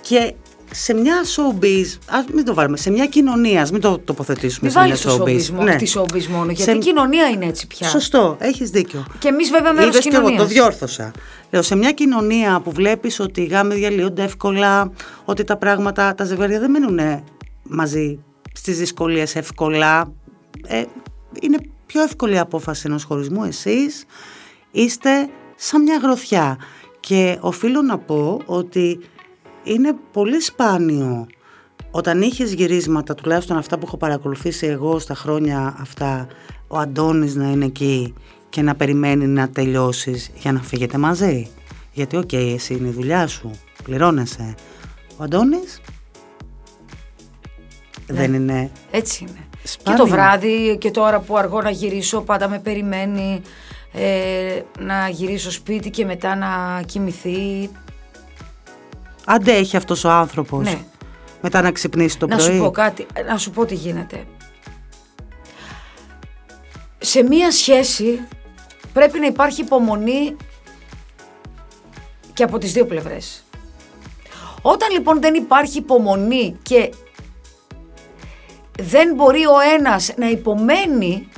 και 0.00 0.34
σε 0.74 0.94
μια 0.94 1.16
showbiz, 1.24 1.98
ας 2.06 2.24
μην 2.34 2.44
το 2.44 2.54
βάλουμε, 2.54 2.76
σε 2.76 2.90
μια 2.90 3.06
κοινωνία, 3.06 3.62
ας 3.62 3.70
μην 3.72 3.80
το 3.80 3.98
τοποθετήσουμε 3.98 4.60
Μην 4.62 4.70
σε 4.70 4.78
μια 4.78 4.88
βάλει 4.88 5.00
το 5.02 5.24
showbiz. 5.24 5.58
showbiz, 5.60 5.64
ναι. 5.64 5.76
τη 5.76 5.92
showbiz 5.96 6.26
μόνο, 6.26 6.44
γιατί 6.52 6.62
Σε- 6.70 6.76
η 6.76 6.78
κοινωνία 6.78 7.28
είναι 7.28 7.46
έτσι 7.46 7.66
πια. 7.66 7.88
Σωστό, 7.88 8.36
έχεις 8.40 8.70
δίκιο. 8.70 9.06
Και 9.18 9.28
εμείς 9.28 9.50
βέβαια 9.50 9.72
μέρος 9.72 9.88
Είδες 9.88 10.04
τη 10.04 10.08
και 10.10 10.16
εγώ, 10.16 10.24
κοινωνίας. 10.26 10.48
το 10.48 10.54
διόρθωσα. 10.54 11.10
Λέω, 11.50 11.62
σε 11.62 11.76
μια 11.76 11.92
κοινωνία 11.92 12.60
που 12.64 12.70
βλέπεις 12.72 13.20
ότι 13.20 13.40
οι 13.40 13.44
γάμοι 13.44 13.74
διαλύονται 13.74 14.22
εύκολα, 14.22 14.92
ότι 15.24 15.44
τα 15.44 15.56
πράγματα, 15.56 16.14
τα 16.14 16.24
ζευγάρια 16.24 16.60
δεν 16.60 16.70
μένουν 16.70 17.22
μαζί 17.62 18.18
στις 18.54 18.78
δυσκολίες 18.78 19.36
εύκολα. 19.36 20.12
Ε, 20.66 20.82
είναι 21.40 21.58
πιο 21.86 22.02
εύκολη 22.02 22.34
η 22.34 22.38
απόφαση 22.38 22.82
ενός 22.86 23.04
χωρισμού. 23.04 23.44
Εσείς 23.44 24.04
είστε 24.70 25.10
σαν 25.56 25.82
μια 25.82 25.96
γροθιά. 26.02 26.56
Και 27.00 27.36
οφείλω 27.40 27.82
να 27.82 27.98
πω 27.98 28.40
ότι 28.46 29.00
είναι 29.64 29.94
πολύ 30.12 30.40
σπάνιο 30.40 31.26
όταν 31.90 32.22
είχες 32.22 32.52
γυρίσματα, 32.52 33.14
τουλάχιστον 33.14 33.56
αυτά 33.56 33.78
που 33.78 33.86
έχω 33.86 33.96
παρακολουθήσει 33.96 34.66
εγώ 34.66 34.98
στα 34.98 35.14
χρόνια 35.14 35.76
αυτά, 35.80 36.26
ο 36.68 36.78
Αντώνης 36.78 37.34
να 37.34 37.50
είναι 37.50 37.64
εκεί 37.64 38.14
και 38.48 38.62
να 38.62 38.74
περιμένει 38.74 39.26
να 39.26 39.48
τελειώσεις 39.48 40.30
για 40.34 40.52
να 40.52 40.62
φύγετε 40.62 40.98
μαζί. 40.98 41.48
Γιατί 41.92 42.16
οκ, 42.16 42.32
εσύ 42.32 42.74
είναι 42.74 42.88
η 42.88 42.92
δουλειά 42.92 43.26
σου, 43.26 43.50
πληρώνεσαι. 43.84 44.54
Ο 45.16 45.22
Αντώνης 45.22 45.80
δεν 48.06 48.34
είναι... 48.34 48.70
Έτσι 48.90 49.26
είναι. 49.28 49.46
Σπάνιο. 49.62 49.98
Και 49.98 50.08
το 50.08 50.16
βράδυ 50.16 50.76
και 50.80 50.90
τώρα 50.90 51.20
που 51.20 51.36
αργώ 51.36 51.62
να 51.62 51.70
γυρίσω 51.70 52.20
πάντα 52.20 52.48
με 52.48 52.58
περιμένει 52.58 53.42
ε, 53.92 54.62
να 54.78 55.08
γυρίσω 55.08 55.50
σπίτι 55.50 55.90
και 55.90 56.04
μετά 56.04 56.34
να 56.36 56.82
κοιμηθεί. 56.86 57.70
Αντέχει 59.26 59.76
αυτός 59.76 60.04
ο 60.04 60.10
άνθρωπος 60.10 60.64
Ναι. 60.64 60.78
μετά 61.42 61.62
να 61.62 61.72
ξυπνήσει 61.72 62.18
το 62.18 62.26
να 62.26 62.36
πρωί. 62.36 62.46
σου 62.56 62.58
πω 62.62 62.70
κάτι, 62.70 63.06
να 63.28 63.38
σου 63.38 63.50
πω 63.50 63.64
τι 63.64 63.74
γίνεται. 63.74 64.24
Σε 66.98 67.22
μία 67.22 67.50
σχέση 67.50 68.20
πρέπει 68.92 69.18
να 69.18 69.26
υπάρχει 69.26 69.60
υπομονή 69.60 70.36
και 72.34 72.42
από 72.42 72.58
τις 72.58 72.72
δύο 72.72 72.86
πλευρές. 72.86 73.44
Όταν 74.62 74.90
λοιπόν 74.92 75.20
δεν 75.20 75.34
υπάρχει 75.34 75.78
υπομονή 75.78 76.56
και 76.62 76.90
δεν 78.80 79.14
μπορεί 79.14 79.44
ο 79.46 79.54
ένας 79.78 80.12
να 80.16 80.28
υπομένει 80.28 81.28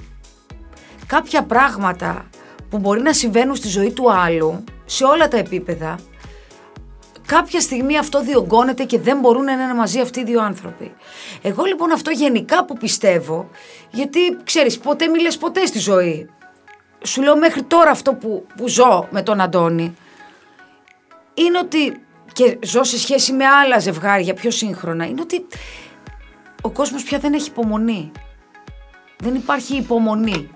κάποια 1.06 1.42
πράγματα 1.42 2.26
που 2.70 2.78
μπορεί 2.78 3.00
να 3.02 3.12
συμβαίνουν 3.12 3.54
στη 3.56 3.68
ζωή 3.68 3.90
του 3.92 4.12
άλλου 4.12 4.64
σε 4.84 5.04
όλα 5.04 5.28
τα 5.28 5.36
επίπεδα, 5.36 5.98
κάποια 7.26 7.60
στιγμή 7.60 7.98
αυτό 7.98 8.22
διωγγώνεται 8.22 8.84
και 8.84 8.98
δεν 8.98 9.18
μπορούν 9.18 9.44
να 9.44 9.52
είναι 9.52 9.74
μαζί 9.74 10.00
αυτοί 10.00 10.20
οι 10.20 10.24
δύο 10.24 10.42
άνθρωποι. 10.42 10.94
Εγώ 11.42 11.64
λοιπόν 11.64 11.92
αυτό 11.92 12.10
γενικά 12.10 12.64
που 12.64 12.76
πιστεύω, 12.76 13.50
γιατί 13.90 14.18
ξέρεις 14.44 14.78
ποτέ 14.78 15.06
μιλες 15.06 15.37
ποτέ 15.37 15.66
στη 15.66 15.78
ζωή. 15.78 16.30
Σου 17.04 17.22
λέω 17.22 17.37
μέχρι 17.37 17.62
τώρα 17.62 17.90
αυτό 17.90 18.14
που, 18.14 18.46
που 18.56 18.68
ζω 18.68 19.08
με 19.10 19.22
τον 19.22 19.40
Αντώνη, 19.40 19.94
είναι 21.34 21.58
ότι 21.58 22.02
και 22.32 22.58
ζω 22.64 22.84
σε 22.84 22.98
σχέση 22.98 23.32
με 23.32 23.46
άλλα 23.46 23.78
ζευγάρια 23.78 24.34
πιο 24.34 24.50
σύγχρονα, 24.50 25.06
είναι 25.06 25.20
ότι 25.20 25.46
ο 26.62 26.70
κόσμος 26.70 27.02
πια 27.02 27.18
δεν 27.18 27.32
έχει 27.32 27.48
υπομονή. 27.48 28.12
Δεν 29.16 29.34
υπάρχει 29.34 29.76
υπομονή. 29.76 30.48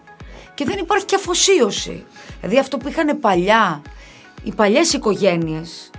Και 0.54 0.64
δεν 0.64 0.78
υπάρχει 0.78 1.04
και 1.04 1.14
αφοσίωση. 1.14 2.04
Δηλαδή 2.40 2.58
αυτό 2.58 2.76
που 2.76 2.88
είχαν 2.88 3.20
παλιά, 3.20 3.82
οι 4.42 4.54
παλιές 4.54 4.92
οικογένειες, 4.92 5.90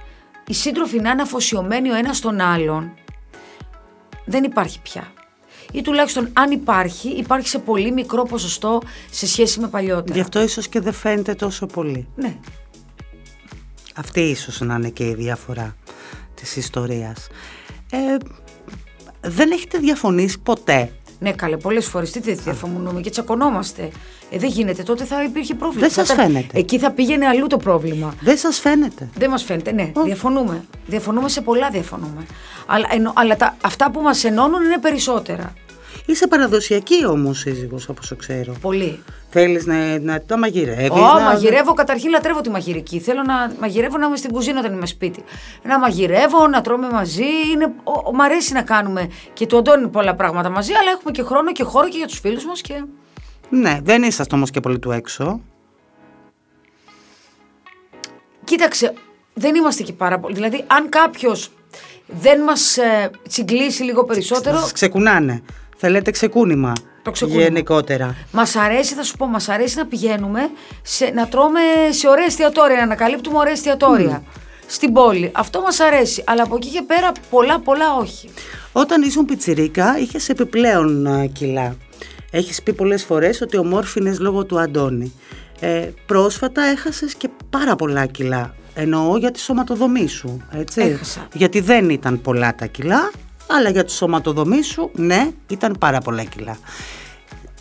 οι 0.49 0.53
σύντροφοι 0.53 0.99
να 0.99 1.09
είναι 1.09 1.21
αφοσιωμένοι 1.21 1.91
ο 1.91 1.95
ένας 1.95 2.17
στον 2.17 2.39
άλλον, 2.39 2.93
δεν 4.25 4.43
υπάρχει 4.43 4.81
πια. 4.81 5.12
Ή 5.71 5.81
τουλάχιστον 5.81 6.29
αν 6.33 6.51
υπάρχει, 6.51 7.09
υπάρχει 7.09 7.47
σε 7.47 7.59
πολύ 7.59 7.91
μικρό 7.91 8.23
ποσοστό 8.23 8.81
σε 9.12 9.27
σχέση 9.27 9.59
με 9.59 9.67
παλιότερα. 9.67 10.13
Γι' 10.13 10.21
αυτό 10.21 10.41
ίσως 10.41 10.67
και 10.67 10.79
δεν 10.79 10.93
φαίνεται 10.93 11.33
τόσο 11.33 11.65
πολύ. 11.65 12.07
Ναι. 12.15 12.35
Αυτή 13.95 14.19
ίσως 14.21 14.59
να 14.59 14.75
είναι 14.75 14.89
και 14.89 15.07
η 15.07 15.13
διαφορά 15.13 15.75
της 16.33 16.55
ιστορίας. 16.55 17.27
Ε, 17.91 18.17
δεν 19.21 19.51
έχετε 19.51 19.77
διαφωνήσει 19.77 20.39
ποτέ 20.39 20.91
Ναι, 21.19 21.32
καλέ, 21.32 21.58
πολλές 21.58 21.86
φορές. 21.86 22.12
Τι 22.12 22.19
δεν 22.19 22.38
διαφωνούμε 22.43 23.01
και 23.01 23.10
τσακωνόμαστε. 23.10 23.89
Ε, 24.32 24.38
δεν 24.38 24.49
γίνεται. 24.49 24.84
Τότε 24.84 25.03
θα 25.03 25.23
υπήρχε 25.23 25.53
πρόβλημα. 25.53 25.82
Δεν 25.88 25.91
σας 25.95 26.08
Θα 26.08 26.13
ήταν- 26.13 26.25
φαίνεται. 26.25 26.60
Εκεί 26.60 26.79
θα 26.79 26.91
πήγαινε 26.91 27.27
αλλού 27.27 27.47
το 27.47 27.58
πρόβλημα. 27.58 28.13
Δεν 28.21 28.38
σας 28.38 28.60
φαίνεται. 28.60 29.10
Δεν 29.17 29.29
μας 29.29 29.43
φαίνεται, 29.43 29.71
ναι. 29.71 29.91
Διαφωνούμε. 30.03 30.63
Διαφωνούμε 30.86 31.29
σε 31.29 31.41
πολλά, 31.41 31.69
διαφωνούμε. 31.69 32.25
Αλλά, 32.65 32.88
εννο- 32.91 33.13
αλλά 33.15 33.36
τα, 33.36 33.58
αυτά 33.62 33.91
που 33.91 34.01
μας 34.01 34.23
ενώνουν 34.23 34.63
είναι 34.63 34.77
περισσότερα. 34.77 35.53
Είσαι 36.10 36.28
παραδοσιακή 36.28 37.06
όμως 37.06 37.39
σύζυγος 37.39 37.89
όπως 37.89 38.13
ξέρω. 38.17 38.54
Πολύ. 38.62 39.04
Θέλεις 39.30 39.65
να, 39.65 40.00
να 40.00 40.22
τα 40.22 40.38
μαγειρεύεις. 40.38 40.89
Ω, 40.89 41.13
να... 41.13 41.19
μαγειρεύω, 41.19 41.74
καταρχήν 41.74 42.10
λατρεύω 42.10 42.41
τη 42.41 42.50
μαγειρική. 42.50 43.00
Θέλω 43.00 43.22
να 43.24 43.52
μαγειρεύω 43.60 43.98
να 43.98 44.06
είμαι 44.06 44.15
στην 44.17 44.32
κουζίνα 44.32 44.60
όταν 44.60 44.74
είμαι 44.74 44.86
σπίτι. 44.86 45.24
Να 45.63 45.80
μαγειρεύω, 45.80 46.48
να 46.48 46.62
τρώμε 46.62 46.89
μαζί. 46.89 47.24
Είναι, 47.54 47.74
ο, 47.84 47.91
ο- 48.06 48.13
μ' 48.15 48.22
αρέσει 48.22 48.54
να 48.54 48.62
κάνουμε 48.62 49.10
και 49.34 49.45
του 49.45 49.58
Αντώνη 49.58 49.88
πολλά 49.88 50.15
πράγματα 50.15 50.50
μαζί, 50.50 50.74
αλλά 50.74 50.91
έχουμε 50.91 51.12
και 51.12 51.24
χρόνο 51.24 51.52
και 51.52 51.63
χώρο 51.63 51.89
και 51.89 51.98
για 51.98 52.08
τους 52.08 52.19
φίλους 52.19 52.45
μας. 52.45 52.62
Και... 52.62 52.84
Ναι, 53.50 53.80
δεν 53.84 54.04
είσαστε 54.04 54.36
όμως 54.36 54.50
και 54.52 54.60
πολύ 54.60 54.80
του 54.80 54.91
έξω. 54.91 55.41
Κοίταξε, 58.43 58.93
δεν 59.34 59.56
είμαστε 59.56 59.84
και 59.84 59.93
πάρα 59.93 60.19
πολύ. 60.19 60.36
Δηλαδή, 60.36 60.63
αν 60.67 60.89
κάποιος 60.89 61.52
δεν 62.08 62.41
μας 62.41 62.78
ε, 62.78 63.10
τσιγκλίσει 63.28 63.84
λίγο 63.84 64.04
περισσότερο. 64.04 64.58
Σας 64.58 64.72
ξεκουνάνε. 64.72 65.43
Θέλετε 65.81 66.11
ξεκούνημα. 66.11 66.73
Το 67.01 67.11
ξεκούνημα. 67.11 67.43
Γενικότερα. 67.43 68.15
Μας 68.31 68.55
αρέσει, 68.55 68.93
θα 68.93 69.03
σου 69.03 69.17
πω, 69.17 69.25
μας 69.25 69.49
αρέσει 69.49 69.77
να 69.77 69.85
πηγαίνουμε 69.85 70.49
σε, 70.81 71.11
να 71.13 71.27
τρώμε 71.27 71.59
σε 71.89 72.07
ωραία 72.07 72.25
εστιατόρια, 72.25 72.75
να 72.75 72.81
ανακαλύπτουμε 72.81 73.37
ωραία 73.37 73.51
εστιατόρια 73.51 74.23
στην 74.67 74.93
πόλη. 74.93 75.31
Αυτό 75.33 75.61
μας 75.61 75.79
αρέσει. 75.79 76.23
Αλλά 76.25 76.43
από 76.43 76.55
εκεί 76.55 76.69
και 76.69 76.83
πέρα, 76.87 77.11
πολλά, 77.29 77.59
πολλά 77.59 77.95
όχι. 77.95 78.29
Όταν 78.71 79.01
ήσουν 79.01 79.25
πιτσιρίκα 79.25 79.97
είχες 79.99 80.29
επιπλέον 80.29 81.07
α, 81.07 81.25
κιλά. 81.25 81.75
Έχεις 82.31 82.63
πει 82.63 82.73
πολλές 82.73 83.03
φορές 83.03 83.41
ότι 83.41 83.57
ομόρφινες 83.57 84.19
λόγω 84.19 84.45
του 84.45 84.59
Αντώνη. 84.59 85.13
Ε, 85.59 85.89
πρόσφατα 86.05 86.63
έχασες 86.63 87.13
και 87.15 87.29
πάρα 87.49 87.75
πολλά 87.75 88.05
κιλά. 88.05 88.55
Εννοώ 88.73 89.17
για 89.17 89.31
τη 89.31 89.39
σωματοδομή 89.39 90.07
σου, 90.07 90.41
έτσι. 90.51 90.81
Έχασα. 90.81 91.27
Γιατί 91.33 91.59
δεν 91.59 91.89
ήταν 91.89 92.21
πολλά 92.21 92.55
τα 92.55 92.65
κιλά, 92.65 93.11
αλλά 93.49 93.69
για 93.69 93.83
τη 93.85 93.91
σωματοδομή 93.91 94.62
σου, 94.63 94.89
ναι, 94.93 95.31
ήταν 95.47 95.75
πάρα 95.79 95.99
πολλά 95.99 96.23
κιλά. 96.23 96.57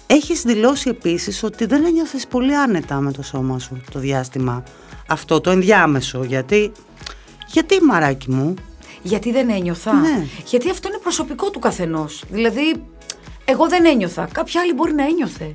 Έχεις 0.07 0.43
δηλώσει 0.43 0.89
επίσης 0.89 1.43
ότι 1.43 1.67
δεν 1.67 1.85
ένιωθες 1.85 2.27
πολύ 2.27 2.57
άνετα 2.57 3.01
με 3.01 3.13
το 3.13 3.23
σώμα 3.23 3.59
σου 3.59 3.83
το 3.93 3.99
διάστημα. 3.99 4.63
Αυτό 5.09 5.41
το 5.41 5.51
ενδιάμεσο, 5.51 6.25
γιατί... 6.25 6.73
Γιατί 7.47 7.83
μαράκι 7.83 8.31
μου, 8.31 8.55
Γιατί 9.03 9.33
δεν 9.33 9.51
ένιωθα; 9.51 9.93
Ναι. 9.93 10.27
Γιατί 10.47 10.71
αυτό 10.71 10.89
είναι 10.89 10.99
προσωπικό 10.99 11.51
του 11.51 11.59
καθενός. 11.59 12.25
Δηλαδή, 12.31 12.83
εγώ 13.45 13.69
δεν 13.69 13.85
ένιωθα. 13.85 14.29
Κάποια 14.33 14.61
άλλη 14.61 14.73
μπορεί 14.73 14.93
να 14.93 15.05
ένιωθε. 15.05 15.55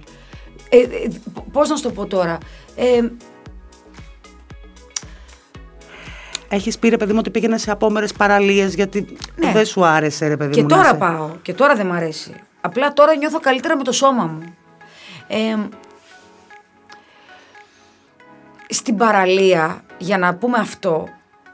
Ε, 0.70 0.78
ε, 0.78 1.08
Πώς 1.52 1.70
να 1.70 1.76
σου 1.76 1.84
το 1.84 1.90
πω 1.90 2.06
τώρα. 2.06 2.38
Ε, 2.76 3.02
Έχεις 6.54 6.80
πει 6.80 6.90
ρε 6.90 6.98
παιδί 6.98 7.12
μου 7.12 7.18
ότι 7.20 7.30
πήγαινες 7.30 7.62
σε 7.62 7.72
απόμερες 7.72 8.14
παραλίες 8.14 8.74
γιατί 8.76 9.18
Ναι. 9.36 9.52
δεν 9.52 9.66
σου 9.66 9.86
άρεσε 9.86 10.28
ρε 10.28 10.38
παιδί 10.38 10.52
και 10.54 10.62
μου. 10.62 10.68
να 10.68 10.76
τώρα 10.76 10.88
σε- 10.90 10.96
πάω. 10.96 11.30
Και 11.42 11.54
τώρα 11.54 11.76
δεν 11.76 11.86
μ' 11.86 11.92
αρέσει. 11.92 12.34
Απλά 12.62 12.94
τώρα 12.94 13.16
νιώθω 13.16 13.40
καλύτερα 13.40 13.78
με 13.78 13.84
το 13.84 13.92
σώμα 13.92 14.24
μου. 14.26 14.56
Ε, 15.28 15.56
στην 18.70 18.98
παραλία, 18.98 19.82
για 19.98 20.18
να 20.18 20.36
πούμε 20.36 20.58
αυτό, 20.58 21.08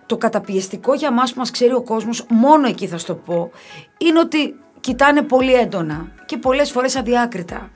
το 0.06 0.18
καταπιεστικό 0.18 0.94
για 0.94 1.12
μας 1.12 1.34
που 1.34 1.40
μας 1.40 1.52
ξέρει 1.52 1.74
ο 1.74 1.82
κόσμος, 1.82 2.26
μόνο 2.30 2.68
εκεί 2.68 2.88
θα 2.88 2.98
σου 2.98 3.06
το 3.06 3.16
πω, 3.16 3.52
είναι 3.98 4.20
ότι 4.20 4.56
κοιτάνε 4.80 5.22
πολύ 5.22 5.54
έντονα 5.54 6.08
και 6.26 6.38
πολλές 6.38 6.72
φορές 6.72 6.96
αδιάκριτα. 6.96 7.70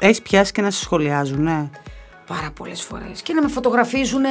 Έχεις 0.00 0.22
πιάσει 0.22 0.52
και 0.52 0.62
να 0.62 0.70
σε 0.70 0.80
σχολιάζουν, 0.82 1.42
ναι. 1.42 1.68
Πάρα 2.26 2.50
πολλές 2.50 2.82
φορές. 2.82 3.22
Και 3.22 3.32
να 3.32 3.42
με 3.42 3.48
φωτογραφίζουν 3.48 4.22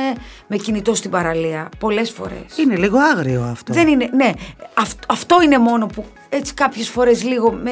με 0.47 0.57
κινητό 0.57 0.95
στην 0.95 1.09
παραλία. 1.11 1.69
Πολλές 1.79 2.09
φορές. 2.11 2.57
Είναι 2.57 2.75
λίγο 2.75 2.97
άγριο 2.99 3.43
αυτό. 3.43 3.73
Δεν 3.73 3.87
είναι, 3.87 4.09
ναι. 4.15 4.31
αυ- 4.73 5.03
αυτό 5.11 5.41
είναι 5.43 5.57
μόνο 5.57 5.85
που 5.85 6.05
έτσι 6.29 6.53
κάποιες 6.53 6.89
φορές 6.89 7.23
λίγο 7.23 7.51
με, 7.51 7.71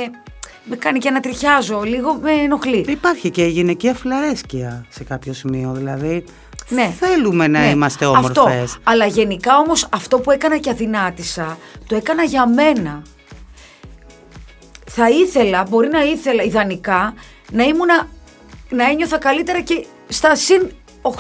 με 0.64 0.76
κάνει 0.76 1.00
και 1.00 1.10
να 1.10 1.20
τριχιάζω, 1.20 1.82
λίγο 1.82 2.14
με 2.22 2.32
ενοχλεί. 2.32 2.86
Υπάρχει 2.88 3.30
και 3.30 3.44
η 3.46 3.50
γυναικεία 3.50 3.94
φλαρέσκεια 3.94 4.86
σε 4.90 5.04
κάποιο 5.04 5.34
σημείο, 5.34 5.72
δηλαδή 5.74 6.24
Ναι. 6.70 6.94
θέλουμε 7.00 7.48
να 7.48 7.60
Ναι, 7.60 7.70
είμαστε 7.70 8.06
Αυτό. 8.16 8.42
όμορφες. 8.42 8.78
Αλλά 8.84 9.06
γενικά 9.06 9.58
όμως 9.58 9.88
αυτό 9.92 10.20
που 10.20 10.32
έκανα 10.32 10.58
και 10.58 10.70
αδυνάτησα, 10.70 11.58
το 11.88 11.96
έκανα 11.96 12.24
για 12.24 12.48
μένα. 12.48 13.02
Θα 14.86 15.10
ήθελα, 15.10 15.64
μπορεί 15.70 15.88
να 15.90 16.04
ήθελα 16.04 16.44
ιδανικά, 16.44 17.14
να 17.52 17.64
ήμουνα, 17.64 18.08
να 18.70 18.90
ένιωθα 18.90 19.18
καλύτερα 19.18 19.62
και 19.62 19.86
στα 20.14 20.36
συν 20.36 20.72
8, 21.02 21.10
9, 21.10 21.12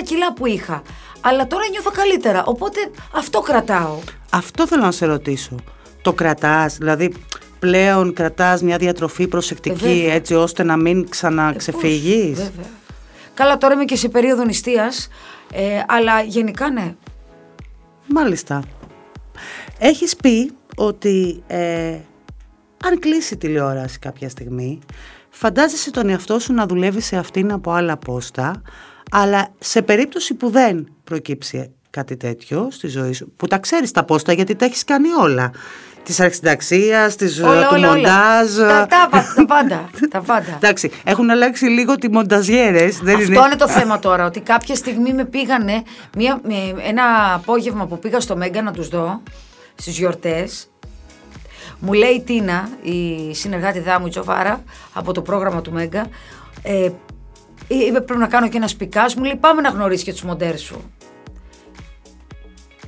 10 0.00 0.02
κιλά 0.04 0.32
που 0.32 0.46
είχα. 0.46 0.82
Αλλά 1.20 1.46
τώρα 1.46 1.62
νιώθω 1.70 1.90
καλύτερα, 1.90 2.44
οπότε 2.44 2.90
αυτό 3.14 3.40
κρατάω. 3.40 3.98
Αυτό 4.30 4.66
θέλω 4.66 4.82
να 4.82 4.90
σε 4.90 5.06
ρωτήσω. 5.06 5.54
Το 6.02 6.12
κρατάς, 6.12 6.76
δηλαδή 6.76 7.14
πλέον 7.58 8.12
κρατάς 8.12 8.62
μια 8.62 8.76
διατροφή 8.76 9.26
προσεκτική 9.26 9.84
Ε, 9.84 9.88
βέβαια. 9.94 10.12
έτσι 10.12 10.34
ώστε 10.34 10.62
να 10.62 10.76
μην 10.76 11.08
ξαναξεφύγεις; 11.08 12.38
Πώς, 12.38 12.44
Βέβαια. 12.44 12.70
Καλά, 13.34 13.58
τώρα 13.58 13.74
είμαι 13.74 13.84
και 13.84 13.96
σε 13.96 14.08
περίοδο 14.08 14.44
νηστείας, 14.44 15.08
ε, 15.52 15.82
αλλά 15.88 16.22
γενικά 16.22 16.70
ναι. 16.70 16.94
Μάλιστα. 18.06 18.62
Έχεις 19.78 20.16
πει 20.16 20.52
ότι 20.76 21.42
ε, 21.46 21.96
αν 22.84 22.98
κλείσει 22.98 23.34
η 23.34 23.36
τηλεόραση 23.36 23.98
κάποια 23.98 24.28
στιγμή, 24.28 24.78
φαντάζεσαι 25.34 25.90
τον 25.90 26.08
εαυτό 26.08 26.38
σου 26.38 26.52
να 26.52 26.66
δουλεύει 26.66 27.00
σε 27.00 27.16
αυτήν 27.16 27.52
από 27.52 27.70
άλλα 27.72 27.96
πόστα, 27.96 28.62
αλλά 29.10 29.48
σε 29.58 29.82
περίπτωση 29.82 30.34
που 30.34 30.50
δεν 30.50 30.86
προκύψει 31.04 31.70
κάτι 31.90 32.16
τέτοιο 32.16 32.68
στη 32.70 32.88
ζωή 32.88 33.12
σου, 33.12 33.32
που 33.36 33.46
τα 33.46 33.58
ξέρεις 33.58 33.90
τα 33.90 34.04
πόστα 34.04 34.32
γιατί 34.32 34.54
τα 34.54 34.64
έχεις 34.64 34.84
κάνει 34.84 35.08
όλα, 35.20 35.50
της 36.02 36.20
αρχισυνταξίας, 36.20 37.16
της, 37.16 37.40
Όλα, 37.42 37.60
του 37.60 37.68
όλα, 37.72 37.90
όλα. 37.90 37.96
μοντάζ. 37.96 38.56
Τα, 38.56 38.86
τα, 38.86 39.08
πα- 39.10 39.32
τα 39.36 39.44
πάντα. 39.46 39.88
τα 40.10 40.20
πάντα. 40.20 40.54
Εντάξει, 40.56 40.90
έχουν 41.04 41.30
αλλάξει 41.30 41.64
λίγο 41.64 41.94
τι 41.96 42.10
μονταζιέρες. 42.10 42.98
Δεν 42.98 43.14
Αυτό 43.16 43.32
είναι... 43.32 43.40
είναι 43.46 43.56
το 43.56 43.68
θέμα 43.68 43.98
τώρα, 43.98 44.26
ότι 44.26 44.40
κάποια 44.40 44.74
στιγμή 44.74 45.12
με 45.12 45.24
πήγανε 45.24 45.82
μια, 46.16 46.40
με- 46.42 46.82
ένα 46.88 47.34
απόγευμα 47.34 47.86
που 47.86 47.98
πήγα 47.98 48.20
στο 48.20 48.36
Μέγκα 48.36 48.62
να 48.62 48.72
τους 48.72 48.88
δω, 48.88 49.22
στις 49.74 49.98
γιορτές, 49.98 50.70
μου 51.84 51.92
λέει 51.92 52.10
η 52.10 52.20
Τίνα, 52.20 52.68
η 52.82 53.34
συνεργάτη 53.34 53.80
δάμου 53.80 54.06
η 54.06 54.10
Τζοβάρα, 54.10 54.62
από 54.92 55.12
το 55.12 55.22
πρόγραμμα 55.22 55.60
του 55.60 55.72
Μέγκα, 55.72 56.06
ε, 56.62 56.90
είπε 57.68 58.00
πρέπει 58.00 58.20
να 58.20 58.26
κάνω 58.26 58.48
και 58.48 58.56
ένα 58.56 58.68
σπικάζ, 58.68 59.14
μου 59.14 59.22
λέει 59.22 59.36
πάμε 59.36 59.60
να 59.60 59.68
γνωρίσεις 59.68 60.04
και 60.04 60.12
τους 60.12 60.22
μοντέρ 60.22 60.58
σου. 60.58 60.92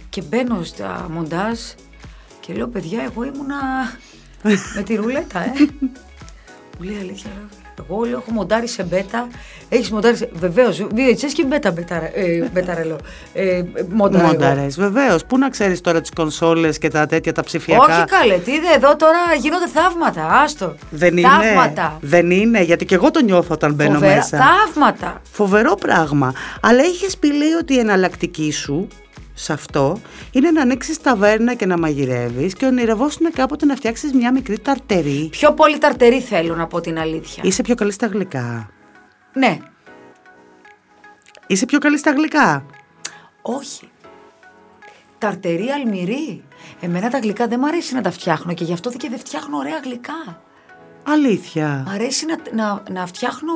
Και 0.08 0.22
μπαίνω 0.22 0.62
στα 0.62 1.06
μοντάζ 1.10 1.58
και 2.40 2.52
λέω 2.52 2.68
παιδιά 2.68 3.02
εγώ 3.02 3.24
ήμουνα 3.24 3.56
με 4.74 4.82
τη 4.82 4.94
ρουλέτα 4.94 5.40
ε. 5.44 5.52
Μου 6.78 6.84
λέει 6.84 6.98
αλήθεια. 7.00 7.30
λέω. 7.34 7.48
Εγώ 7.90 8.04
λέω 8.04 8.18
έχω 8.18 8.30
μοντάρει 8.30 8.68
σε 8.68 8.82
μπέτα. 8.82 9.28
Έχει 9.68 9.92
μοντάρει 9.92 10.16
σε. 10.16 10.28
Βεβαίω, 10.32 10.68
VHS 10.70 11.32
και 11.34 11.44
μπέτα 11.44 11.70
μπέτα. 11.70 11.94
Ε, 12.14 12.48
μπέτα 12.52 12.74
ρε 12.74 12.84
λέω. 12.84 12.96
Ε, 13.32 13.62
μοντάρε. 13.88 14.24
εγώ. 14.24 14.32
Μόνταρες, 14.32 14.76
βεβαίως. 14.76 15.24
Πού 15.24 15.38
να 15.38 15.48
ξέρεις 15.50 15.80
τώρα 15.80 16.00
τις 16.00 16.10
κονσόλες 16.14 16.78
και 16.78 16.88
τα 16.88 17.06
τέτοια 17.06 17.32
τα 17.32 17.42
ψηφιακά. 17.42 17.82
Όχι 17.84 18.04
καλέ, 18.04 18.38
τι 18.38 18.50
είδε 18.52 18.66
εδώ 18.76 18.96
τώρα 18.96 19.18
γίνονται 19.40 19.68
θαύματα. 19.68 20.26
Άστο. 20.42 20.74
Δεν 20.90 21.16
είναι. 21.16 21.28
Θαύματα. 21.28 21.98
Δεν 22.00 22.30
είναι, 22.30 22.62
γιατί 22.62 22.84
και 22.84 22.94
εγώ 22.94 23.10
το 23.10 23.22
νιώθω 23.22 23.54
όταν 23.54 23.74
μπαίνω 23.74 23.92
Φοβερά. 23.92 24.14
μέσα. 24.14 24.38
Θαύματα. 24.38 25.20
Φοβερό 25.32 25.74
πράγμα. 25.74 26.34
Αλλά 26.60 26.82
είχε 26.82 27.06
πει 27.20 27.28
λέει 27.32 27.52
ότι 27.60 27.74
η 27.74 27.78
εναλλακτική 27.78 28.52
σου 28.52 28.88
σε 29.34 29.52
αυτό 29.52 30.00
είναι 30.30 30.50
να 30.50 30.62
ανοίξεις 30.62 31.00
ταβέρνα 31.00 31.54
και 31.54 31.66
να 31.66 31.78
μαγειρεύεις 31.78 32.54
και 32.54 32.66
ονειρευόσουν 32.66 33.32
κάποτε 33.32 33.66
να 33.66 33.76
φτιάξεις 33.76 34.12
μια 34.12 34.32
μικρή 34.32 34.58
ταρτερή. 34.58 35.28
Πιο 35.30 35.52
πολύ 35.52 35.78
ταρτερή 35.78 36.20
θέλω 36.20 36.54
να 36.54 36.66
πω 36.66 36.80
την 36.80 36.98
αλήθεια. 36.98 37.42
Είσαι 37.46 37.62
πιο 37.62 37.74
καλή 37.74 37.92
στα 37.92 38.06
γλυκά. 38.06 38.70
Ναι. 39.32 39.58
Είσαι 41.46 41.64
πιο 41.66 41.78
καλή 41.78 41.98
στα 41.98 42.10
γλυκά. 42.10 42.66
Όχι. 43.42 43.88
Ταρτερή 45.18 45.68
αλμυρή. 45.68 46.44
Εμένα 46.80 47.10
τα 47.10 47.18
γλυκά 47.18 47.46
δεν 47.46 47.58
μου 47.60 47.66
αρέσει 47.66 47.94
να 47.94 48.00
τα 48.02 48.10
φτιάχνω 48.10 48.54
και 48.54 48.64
γι' 48.64 48.72
αυτό 48.72 48.90
και 48.90 49.08
δεν 49.08 49.18
φτιάχνω 49.18 49.56
ωραία 49.56 49.80
γλυκά. 49.84 50.42
Αλήθεια. 51.02 51.84
Μ' 51.86 51.90
αρέσει 51.90 52.26
να, 52.26 52.36
να, 52.54 52.82
να 52.90 53.06
φτιάχνω 53.06 53.52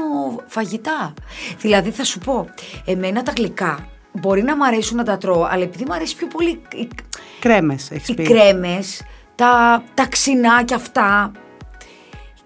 φαγητά. 0.47 1.15
Δηλαδή 1.59 1.91
θα 1.91 2.05
σου 2.05 2.19
πω, 2.19 2.49
εμένα 2.85 3.23
τα 3.23 3.33
γλυκά 3.37 3.89
μπορεί 4.13 4.43
να 4.43 4.57
μ' 4.57 4.63
αρέσουν 4.63 4.97
να 4.97 5.05
τα 5.05 5.19
τρώω, 5.19 5.47
αλλά 5.51 5.63
επειδή 5.63 5.85
μ' 5.89 5.93
αρέσει 5.93 6.17
πιο 6.17 6.27
πολύ 6.27 6.61
οι, 6.75 6.89
Κρέμες, 7.41 7.91
έχεις 7.91 8.09
οι 8.09 8.15
πει. 8.15 8.23
κρέμες, 8.23 9.03
τα, 9.35 9.83
τα 9.95 10.07
ξινά 10.07 10.63
και 10.65 10.75
αυτά, 10.75 11.33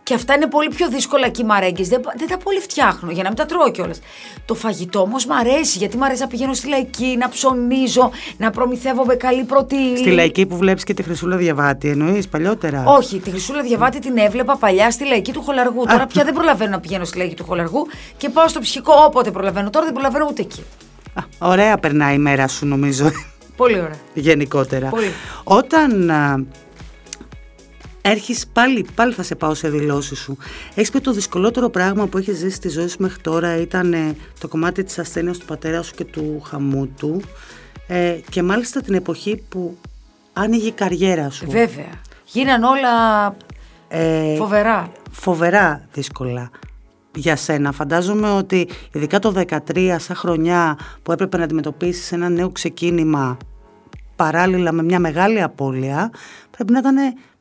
και 0.03 0.13
Και 0.13 0.15
αυτά 0.15 0.35
είναι 0.35 0.47
πολύ 0.47 0.69
πιο 0.69 0.89
δύσκολα 0.89 1.29
και 1.29 1.43
οι 1.43 1.45
μαρέγκε. 1.45 1.85
Δεν, 1.85 2.01
δεν 2.17 2.29
τα 2.29 2.37
πολύ 2.37 2.59
φτιάχνω 2.59 3.11
για 3.11 3.23
να 3.23 3.29
μην 3.29 3.39
τα 3.39 3.47
τρώω 3.47 3.71
κιόλας. 3.71 4.01
Το 4.45 4.55
φαγητό 4.55 5.01
όμως 5.01 5.27
μου 5.27 5.35
αρέσει 5.35 5.79
γιατί 5.79 5.97
μου 5.97 6.05
αρέσει 6.05 6.21
να 6.21 6.27
πηγαίνω 6.27 6.55
στη 6.55 6.69
λαϊκή, 6.69 7.17
να 7.19 7.29
ψωνίζω, 7.29 8.11
να 8.37 8.51
προμηθεύομαι 8.51 9.15
καλή 9.15 9.45
πρωτήλη. 9.45 9.97
Στη 9.97 10.11
λαϊκή 10.11 10.47
που 10.47 10.57
βλέπεις 10.57 10.85
και 10.85 10.95
τη 10.95 11.03
Χρυσούλα 11.03 11.37
Διαβάτη, 11.37 11.89
εννοείς 11.89 12.29
παλιότερα; 12.29 12.85
Όχι, 12.87 13.21
τη 13.21 13.31
Χρυσούλα 13.31 13.63
Διαβάτη 13.63 13.99
την 13.99 14.19
έβλεπα 14.19 14.57
παλιά 14.57 14.91
στη 14.91 15.07
λαϊκή 15.07 15.33
του 15.33 15.43
Χολαργού. 15.43 15.85
Τώρα 15.87 16.07
πια 16.07 16.25
δεν 16.25 16.35
προλαβαίνω 16.35 16.71
να 16.71 16.81
πηγαίνω 16.81 17.05
στη 17.05 17.19
λαϊκή 17.19 17.35
του 17.35 17.45
Χολαργού 17.45 17.87
και 18.17 18.29
πάω 18.29 18.49
στο 18.49 18.61
ψυχικό 18.61 18.93
όποτε 19.07 19.31
προλαβαίνω. 19.31 19.71
Τώρα 19.71 19.85
δεν 19.85 19.95
προλαβαίνω 19.95 20.27
ούτε 20.31 20.43
εκεί. 20.43 20.65
Α, 21.15 21.23
ωραία 21.53 21.79
περνάει 21.79 22.15
η 22.15 22.19
μέρα 22.19 22.49
σου 22.49 22.67
νομίζω. 22.67 23.11
Πολύ 23.57 23.79
ωραία. 23.81 23.99
Γενικότερα. 24.15 24.89
Πολύ. 24.89 25.11
Όταν 25.45 26.11
α, 26.11 26.45
έρχεις 28.03 28.47
πάλι, 28.53 28.87
πάλι 28.95 29.13
θα 29.13 29.23
σε 29.23 29.35
πάω 29.35 29.55
σε 29.55 29.69
δηλώσεις 29.69 30.19
σου. 30.19 30.37
Έχεις 30.75 30.91
πει 30.91 31.01
το 31.01 31.13
δυσκολότερο 31.13 31.69
πράγμα 31.71 32.07
που 32.07 32.19
έχεις 32.19 32.37
ζήσει 32.39 32.57
στη 32.57 32.69
ζωή 32.69 32.89
σου 32.89 32.97
μέχρι 32.99 33.21
τώρα 33.21 33.57
ήταν 33.57 33.93
ε, 33.93 34.17
το 34.41 34.49
κομμάτι 34.49 34.85
της 34.85 34.99
ασθένειας 34.99 35.39
του 35.39 35.45
πατέρα 35.47 35.83
σου 35.83 35.95
και 35.95 36.05
του 36.05 36.43
χαμού 36.47 36.87
του 36.87 37.23
ε, 37.87 38.19
και 38.31 38.43
μάλιστα 38.43 38.81
την 38.81 38.95
εποχή 38.95 39.43
που 39.49 39.77
άνοιγε 40.33 40.67
η 40.67 40.73
καριέρα 40.73 41.31
σου. 41.31 41.47
Βέβαια. 41.51 42.01
Γίναν 42.25 42.63
όλα 42.63 42.91
Ε, 43.89 44.37
φοβερά. 44.37 44.93
φοβερά 45.11 45.89
δύσκολα 45.93 46.51
για 47.15 47.37
σένα. 47.37 47.73
Φαντάζομαι 47.73 48.31
ότι 48.31 48.69
ειδικά 48.93 49.19
το 49.19 49.35
13 49.77 49.97
σαν 49.99 50.17
χρονιά 50.17 50.79
που 51.03 51.13
έπρεπε 51.13 51.37
να 51.37 51.45
αντιμετωπίσεις 51.45 52.13
ένα 52.13 52.29
νέο 52.29 52.51
ξεκίνημα 52.51 53.37
παράλληλα 54.17 54.73
με 54.73 54.83
μια 54.83 54.99
μεγάλη 54.99 55.43
απώλεια 55.43 56.11
πρέπει 56.51 56.73
να 56.73 56.79
ήταν 56.79 56.97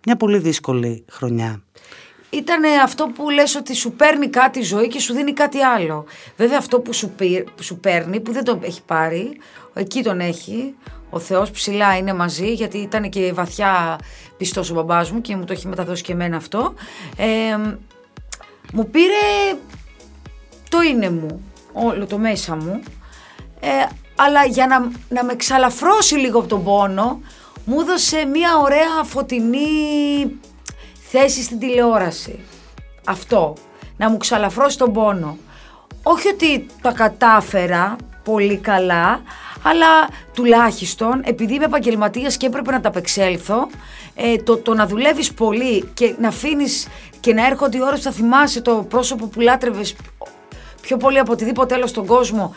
μια 0.06 0.16
πολύ 0.18 0.38
δύσκολη 0.38 1.06
χρονιά. 1.12 1.62
Ήταν 2.30 2.62
αυτό 2.84 3.12
που 3.16 3.30
λες 3.30 3.56
ότι 3.56 3.76
σου 3.76 3.92
παίρνει 3.92 4.28
κάτι 4.28 4.60
η 4.60 4.64
ζωή 4.64 4.88
και 4.88 5.00
σου 5.00 5.14
δίνει 5.14 5.34
κάτι 5.34 5.60
άλλο. 5.62 6.06
Βέβαια 6.38 6.58
αυτό 6.58 6.80
που 6.80 6.94
σου, 6.94 7.10
πήρ- 7.10 7.50
που 7.52 7.64
σου 7.64 7.80
παίρνει, 7.80 8.20
που 8.20 8.32
δεν 8.32 8.44
τον 8.44 8.60
έχει 8.64 8.82
πάρει, 8.84 9.38
εκεί 9.74 10.04
τον 10.04 10.20
έχει. 10.20 10.76
Ο 11.10 11.20
Θεός 11.20 11.52
ψηλά 11.52 11.98
είναι 11.98 12.14
μαζί 12.14 12.54
γιατί 12.54 12.78
ήταν 12.78 13.10
και 13.10 13.34
βαθιά 13.34 14.00
πιστός 14.38 14.70
ο 14.72 14.74
μπαμπάς 14.74 15.12
μου 15.12 15.22
και 15.22 15.36
μου 15.36 15.44
το 15.44 15.54
έχει 15.54 15.68
μεταδώσει 15.68 16.04
και 16.04 16.12
εμένα 16.12 16.38
αυτό. 16.38 16.74
Ε, 17.18 17.76
μου 18.72 18.90
πήρε 18.90 19.60
το 20.70 20.82
είναι 20.82 21.10
μου, 21.10 21.44
όλο 21.74 22.06
το 22.06 22.18
μέσα 22.18 22.56
μου. 22.56 22.82
Ε, 23.60 23.70
αλλά 24.16 24.46
για 24.46 24.68
να, 24.68 24.92
να 25.10 25.24
με 25.24 25.36
ξαλαφρώσει 25.36 26.16
λίγο 26.16 26.40
από 26.40 26.48
τον 26.48 26.64
πόνο, 26.64 27.22
μου 27.66 27.80
έδωσε 27.80 28.26
μια 28.26 28.58
ωραία 28.58 29.04
φωτεινή 29.04 29.68
θέση 31.10 31.44
στην 31.44 31.60
τηλεόραση. 31.60 32.40
Αυτό. 33.06 33.54
Να 33.98 34.10
μου 34.10 34.18
ξαλαφρώσει 34.18 34.78
τον 34.78 34.94
πόνο. 34.94 35.38
Όχι 36.04 36.28
ότι 36.28 36.66
τα 36.82 36.92
κατάφερα 36.92 37.96
πολύ 38.24 38.58
καλά, 38.58 39.22
αλλά 39.64 40.10
τουλάχιστον 40.34 41.22
επειδή 41.24 41.54
είμαι 41.54 41.66
επαγγελματίας 41.66 42.38
και 42.38 42.46
έπρεπε 42.46 42.72
να 42.72 42.82
τα 42.82 42.88
απεξέλθω, 42.88 43.68
ε, 44.16 44.36
το, 44.38 44.58
το 44.58 44.74
να 44.74 44.88
δουλεύεις 44.88 45.34
πολύ 45.34 45.90
και 45.94 46.16
να 46.20 46.28
αφήνεις 46.28 46.88
και 47.22 47.34
να 47.34 47.46
έρχονται 47.46 47.78
οι 47.78 47.82
ώρες 47.82 47.98
που 47.98 48.04
θα 48.06 48.12
θυμάσαι 48.12 48.62
το 48.62 48.86
πρόσωπο 48.90 49.26
που 49.26 49.40
λάτρευες 49.40 49.96
πιο 50.82 50.98
πολύ 50.98 51.20
από 51.20 51.32
οτιδήποτε 51.32 51.76
άλλο 51.76 51.88
στον 51.88 52.06
κόσμο 52.06 52.56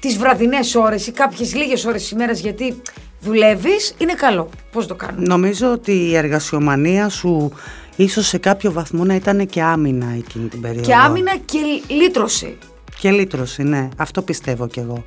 τις 0.00 0.18
βραδινές 0.18 0.74
ώρες 0.74 1.06
ή 1.06 1.12
κάποιες 1.12 1.54
λίγες 1.54 1.84
ώρες 1.84 2.02
της 2.02 2.10
ημέρας 2.10 2.40
γιατί 2.40 2.82
δουλεύεις, 3.20 3.94
είναι 3.98 4.12
καλό. 4.12 4.48
Πώς 4.72 4.86
το 4.86 4.94
κάνω. 4.94 5.16
Νομίζω 5.16 5.70
ότι 5.70 5.92
η 5.92 6.16
εργασιομανία 6.16 7.08
σου 7.08 7.52
ίσως 7.96 8.26
σε 8.26 8.38
κάποιο 8.38 8.72
βαθμό 8.72 9.04
να 9.04 9.14
ήταν 9.14 9.46
και 9.46 9.62
άμυνα 9.62 10.06
εκείνη 10.16 10.48
την 10.48 10.60
περίοδο. 10.60 10.86
Και 10.86 10.94
άμυνα 10.94 11.36
και 11.44 11.58
λύτρωση. 11.88 12.58
Και 12.98 13.10
λύτρωση, 13.10 13.62
ναι. 13.62 13.88
Αυτό 13.96 14.22
πιστεύω 14.22 14.68
κι 14.68 14.78
εγώ. 14.78 15.04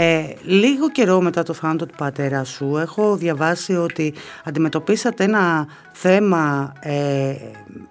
Ε, 0.00 0.22
λίγο 0.42 0.90
καιρό 0.90 1.20
μετά 1.20 1.42
το 1.42 1.52
θάνατο 1.52 1.86
του 1.86 1.94
πατέρα 1.96 2.44
σου 2.44 2.76
έχω 2.76 3.16
διαβάσει 3.16 3.76
ότι 3.76 4.14
αντιμετωπίσατε 4.44 5.24
ένα 5.24 5.66
θέμα 5.92 6.72
ε, 6.80 7.34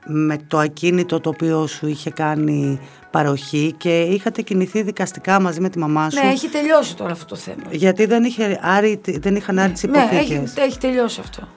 με 0.06 0.38
το 0.48 0.58
ακίνητο 0.58 1.20
το 1.20 1.30
οποίο 1.30 1.68
σου 1.68 1.88
είχε 1.88 2.10
κάνει 2.10 2.80
παροχή 3.12 3.74
και 3.78 4.02
είχατε 4.02 4.42
κινηθεί 4.42 4.82
δικαστικά 4.82 5.40
μαζί 5.40 5.62
με 5.62 5.70
τη 5.70 5.80
μαμά 5.80 6.10
σου 6.10 6.20
Ναι, 6.24 6.30
έχει 6.32 6.48
τελειώσει 6.50 6.96
τώρα 6.96 7.12
αυτό 7.12 7.26
το 7.26 7.36
θέμα. 7.36 7.64
γιατί 7.72 8.06
δεν, 8.06 8.24
είχε 8.24 8.60
άρει, 8.62 9.02
δεν 9.08 9.36
είχαν 9.36 9.60
άρει 9.60 9.72
τις 9.72 9.84
Ναι, 9.84 9.98
υποθήκες. 9.98 10.38
έχει, 10.52 10.60
έχει 10.68 10.78
τελειώσει 10.78 11.20
αυτό. 11.20 11.48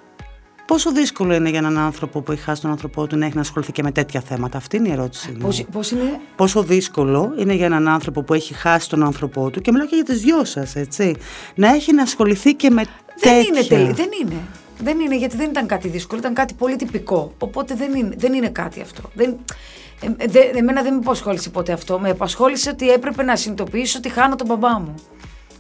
Πόσο 0.70 0.92
δύσκολο 0.92 1.34
είναι 1.34 1.48
για 1.48 1.58
έναν 1.58 1.78
άνθρωπο 1.78 2.20
που 2.20 2.32
έχει 2.32 2.42
χάσει 2.42 2.60
τον 2.60 2.70
άνθρωπό 2.70 3.06
του 3.06 3.16
να 3.16 3.24
έχει 3.26 3.34
να 3.34 3.40
ασχοληθεί 3.40 3.72
και 3.72 3.82
με 3.82 3.92
τέτοια 3.92 4.20
θέματα; 4.20 4.56
Αυτή 4.58 4.76
είναι 4.76 4.88
η 4.88 4.92
ερώτηση. 4.92 5.30
μου. 5.30 5.38
Πώς, 5.38 5.64
πώς 5.72 5.90
είναι... 5.90 6.20
Πόσο 6.36 6.62
δύσκολο 6.62 7.32
είναι 7.38 7.52
για 7.52 7.66
έναν 7.66 7.88
άνθρωπο 7.88 8.22
που 8.22 8.34
έχει 8.34 8.54
χάσει 8.54 8.88
τον 8.88 9.02
άνθρωπό 9.02 9.50
του 9.50 9.60
και 9.60 9.70
μιλάω 9.72 9.86
και 9.86 9.94
για 9.94 10.04
τις 10.04 10.20
δυο 10.20 10.44
σας, 10.44 10.76
έτσι, 10.76 11.16
να 11.54 11.68
έχει 11.74 11.94
να 11.94 12.02
ασχοληθεί 12.02 12.54
και 12.54 12.70
με 12.70 12.82
Δεν 12.84 12.92
τέτοια. 13.20 13.40
είναι, 13.40 13.62
τελει... 13.66 13.92
δεν 13.92 14.08
είναι. 14.22 14.36
Δεν 14.78 15.00
είναι 15.00 15.16
γιατί 15.16 15.36
δεν 15.36 15.50
ήταν 15.50 15.66
κάτι 15.66 15.88
δύσκολο, 15.88 16.20
ήταν 16.20 16.34
κάτι 16.34 16.54
πολύ 16.54 16.76
τυπικό. 16.76 17.32
Οπότε 17.38 17.74
δεν 17.74 17.94
είναι, 17.94 18.14
δεν 18.18 18.32
είναι 18.32 18.48
κάτι 18.48 18.80
αυτό. 18.80 19.02
Δεν, 19.14 19.36
ε, 20.18 20.26
δε, 20.28 20.40
εμένα 20.58 20.82
δεν 20.82 20.92
με 20.92 20.98
απασχόλησε 20.98 21.50
ποτέ 21.50 21.72
αυτό. 21.72 21.98
Με 21.98 22.10
απασχόλησε 22.10 22.70
ότι 22.70 22.90
έπρεπε 22.90 23.22
να 23.22 23.36
συνειδητοποιήσω 23.36 23.98
ότι 23.98 24.08
χάνω 24.08 24.34
τον 24.36 24.46
μπαμπά 24.46 24.78
μου. 24.78 24.94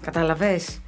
Καταλαβες; 0.00 0.80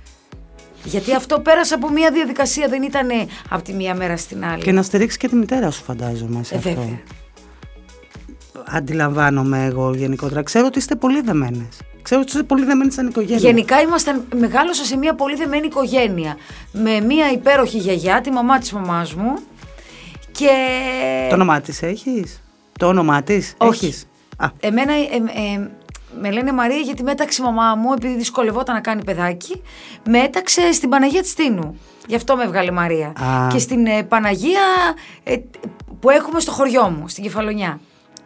Γιατί 0.85 1.15
αυτό 1.15 1.41
πέρασε 1.41 1.75
από 1.75 1.91
μια 1.91 2.11
διαδικασία, 2.11 2.69
δεν 2.69 2.83
ήταν 2.83 3.09
από 3.49 3.63
τη 3.63 3.73
μία 3.73 3.95
μέρα 3.95 4.17
στην 4.17 4.45
άλλη. 4.45 4.63
Και 4.63 4.73
να 4.73 4.83
στηρίξει 4.83 5.19
και 5.19 5.29
τη 5.29 5.35
μητέρα 5.35 5.71
σου, 5.71 5.83
φαντάζομαι. 5.83 6.43
Σε 6.45 6.55
Ε, 6.55 6.57
αυτό. 6.59 6.69
βέβαια. 6.71 7.01
Αντιλαμβάνομαι 8.67 9.65
εγώ 9.65 9.95
γενικότερα. 9.95 10.43
Ξέρω 10.43 10.67
ότι 10.67 10.79
είστε 10.79 10.95
πολύ 10.95 11.21
δεμένες. 11.21 11.81
Ξέρω 12.03 12.21
ότι 12.21 12.31
είστε 12.31 12.43
πολύ 12.43 12.65
δεμένε 12.65 12.91
σαν 12.91 13.07
οικογένεια. 13.07 13.37
Γενικά 13.39 13.81
ήμασταν, 13.81 14.25
μεγάλωσα 14.37 14.85
σε 14.85 14.97
μια 14.97 15.15
πολύ 15.15 15.37
δεμένη 15.37 15.67
οικογένεια. 15.67 16.37
Με 16.73 17.01
μια 17.01 17.31
υπέροχη 17.33 17.79
γιαγιά, 17.79 18.21
τη 18.21 18.31
μαμά 18.31 18.59
της 18.59 18.73
μαμάς 18.73 19.15
μου. 19.15 19.35
Και... 20.33 20.49
Το 21.29 21.35
όνομά 21.35 21.61
της 21.61 21.83
έχεις; 21.83 22.43
Το 22.79 22.87
όνομά 22.87 23.23
της 23.23 23.55
Όχι. 23.59 23.85
έχεις; 23.87 24.07
Α, 24.37 24.49
Εμένα 24.61 24.93
ε, 24.93 24.99
ε, 25.55 25.71
με 26.21 26.31
λένε 26.31 26.53
Μαρία 26.53 26.77
γιατί 26.77 27.03
μέταξε 27.03 27.43
η 27.43 27.45
μαμά 27.45 27.75
μου, 27.75 27.93
επειδή 27.93 28.15
δυσκολευόταν 28.17 28.75
να 28.75 28.81
κάνει 28.81 29.05
παιδάκι, 29.05 29.63
μέταξε 30.09 30.73
στην 30.73 30.89
Παναγία 30.89 31.23
της 31.23 31.35
Τίνου. 31.35 31.79
Γι' 32.07 32.15
αυτό 32.15 32.37
με 32.37 32.43
έβγαλε 32.45 32.71
Μαρία. 32.71 33.07
Α. 33.07 33.49
Και 33.53 33.59
στην 33.59 33.87
ε, 33.87 34.03
Παναγία 34.03 34.61
ε, 35.23 35.37
που 36.01 36.11
έχουμε 36.11 36.41
στο 36.41 36.51
χωριό 36.51 36.91
μου, 36.91 37.09
στην 37.09 37.23
Κεφαλονιά. 37.23 37.81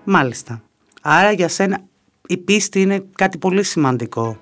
Μάλιστα. 0.05 0.63
Άρα 1.03 1.33
για 1.33 1.49
σένα 1.49 1.79
η 2.27 2.37
πίστη 2.37 2.81
είναι 2.81 3.05
κάτι 3.15 3.39
πολύ 3.39 3.63
σημαντικό 3.63 4.39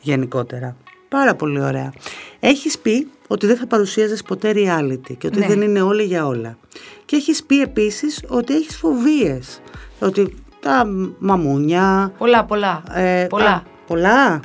γενικότερα. 0.00 0.76
Πάρα 1.08 1.34
πολύ 1.34 1.60
ωραία. 1.62 1.92
Έχεις 2.40 2.78
πει 2.78 3.10
ότι 3.28 3.46
δεν 3.46 3.56
θα 3.56 3.66
παρουσίαζες 3.66 4.22
ποτέ 4.22 4.52
reality 4.54 5.16
και 5.18 5.26
ότι 5.26 5.38
Ναι. 5.38 5.46
δεν 5.46 5.60
είναι 5.62 5.80
όλοι 5.80 6.02
για 6.02 6.26
όλα. 6.26 6.58
Και 7.04 7.16
έχεις 7.16 7.44
πει 7.44 7.60
επίσης 7.60 8.24
ότι 8.28 8.54
έχεις 8.54 8.76
φοβίες. 8.76 9.60
Ότι 9.98 10.34
τα 10.62 10.84
μαμούνια... 11.18 12.12
Πολλά, 12.18 12.44
πολλά. 12.44 12.82
ε, 12.94 13.26
πολλά. 13.28 13.50
α, 13.50 13.62
πολλά. 13.86 14.40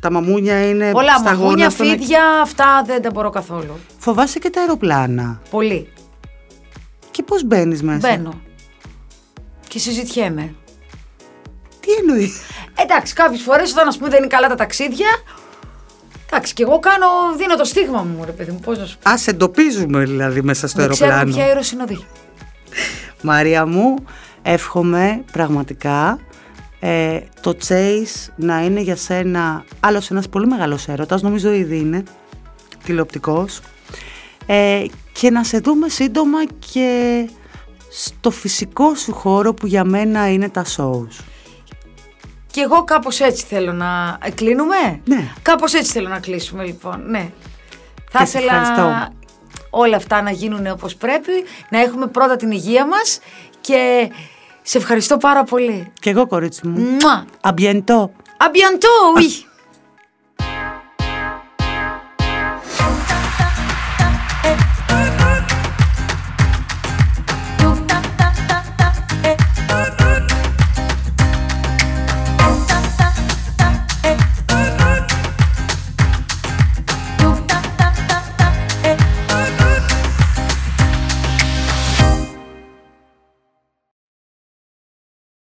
Τα 0.00 0.10
μαμούνια 0.10 0.68
είναι 0.68 0.90
πολλά 0.90 1.16
σταγόνα 1.18 1.40
μαγούνια, 1.44 1.70
στον- 1.70 1.86
φίδια, 1.86 2.22
αυτά 2.42 2.82
δεν 2.86 3.02
τα 3.02 3.10
μπορώ 3.10 3.30
καθόλου. 3.30 3.78
Φοβάσαι 3.98 4.38
και 4.38 4.50
τα 4.50 4.60
αεροπλάνα. 4.60 5.40
Πολύ. 5.50 5.92
Και 7.10 7.22
πώς 7.22 7.44
μπαίνεις 7.44 7.82
μέσα; 7.82 8.08
Μπαίνω. 8.08 8.40
Και 9.68 9.78
συζητιέμαι. 9.78 10.54
Τι 11.80 11.92
εννοείς; 11.92 12.40
Εντάξει, 12.74 13.14
κάποιες 13.14 13.42
φορές 13.42 13.72
όταν 13.72 13.88
ας 13.88 13.96
πούμε 13.96 14.08
δεν 14.10 14.18
είναι 14.18 14.26
καλά 14.26 14.48
τα 14.48 14.54
ταξίδια. 14.54 15.08
Εντάξει, 16.30 16.54
και 16.54 16.62
εγώ 16.62 16.78
κάνω, 16.78 17.06
δίνω 17.36 17.56
το 17.56 17.64
στίγμα 17.64 18.02
μου, 18.02 18.24
ρε 18.24 18.30
παιδί 18.32 18.50
μου. 18.50 18.60
Πώς 18.60 18.78
να 18.78 18.84
σου 18.84 18.98
πω. 19.02 19.10
Α 19.10 19.14
εντοπίζουμε 19.26 20.04
δηλαδή 20.04 20.42
μέσα 20.42 20.68
στο 20.68 20.80
Δεν 20.80 20.90
ξέρω 20.90 21.10
αεροπλάνο. 21.12 21.36
ποια 21.36 21.46
αεροσυνοδή. 21.46 22.04
Μαρία 23.22 23.66
μου, 23.66 23.94
εύχομαι 24.44 25.24
πραγματικά 25.32 26.18
ε, 26.80 27.20
το 27.40 27.56
Chase 27.68 28.30
να 28.36 28.64
είναι 28.64 28.80
για 28.80 28.96
σένα 28.96 29.64
άλλος 29.80 30.10
ένας 30.10 30.28
πολύ 30.28 30.46
μεγάλος 30.46 30.88
έρωτας, 30.88 31.22
νομίζω 31.22 31.52
ήδη 31.52 31.76
είναι 31.78 32.02
τηλεοπτικός 32.84 33.60
ε, 34.46 34.84
και 35.12 35.30
να 35.30 35.44
σε 35.44 35.58
δούμε 35.58 35.88
σύντομα 35.88 36.38
και 36.72 37.28
στο 37.90 38.30
φυσικό 38.30 38.94
σου 38.94 39.12
χώρο 39.12 39.54
που 39.54 39.66
για 39.66 39.84
μένα 39.84 40.32
είναι 40.32 40.48
τα 40.48 40.64
shows. 40.76 41.24
Και 42.50 42.60
εγώ 42.60 42.84
κάπως 42.84 43.20
έτσι 43.20 43.44
θέλω 43.44 43.72
να. 43.72 44.18
Ε, 44.22 44.30
κλείνουμε; 44.30 45.00
Ναι. 45.04 45.32
Κάπως 45.42 45.72
έτσι 45.74 45.92
θέλω 45.92 46.08
να 46.08 46.18
κλείσουμε, 46.18 46.64
λοιπόν. 46.64 47.10
Ναι. 47.10 47.30
Θα 48.10 48.18
Και 48.18 48.24
σε 48.24 48.38
ήθελα 48.38 48.60
ευχαριστώ. 48.60 49.08
όλα 49.70 49.96
αυτά 49.96 50.22
να 50.22 50.30
γίνουν 50.30 50.66
όπως 50.66 50.94
πρέπει, 50.96 51.32
να 51.68 51.80
έχουμε 51.80 52.06
πρώτα 52.06 52.36
την 52.36 52.50
υγεία 52.50 52.86
μας 52.86 53.18
και 53.60 54.10
σε 54.66 54.78
ευχαριστώ 54.78 55.16
πάρα 55.16 55.44
πολύ. 55.44 55.92
Και 56.00 56.10
εγώ 56.10 56.26
κορίτσι 56.26 56.66
μου. 56.66 56.80
Μουα! 56.80 57.24
Αμπιεντό. 57.40 58.10
À 58.38 58.48
bientôt, 58.50 59.14
oui! 59.16 59.53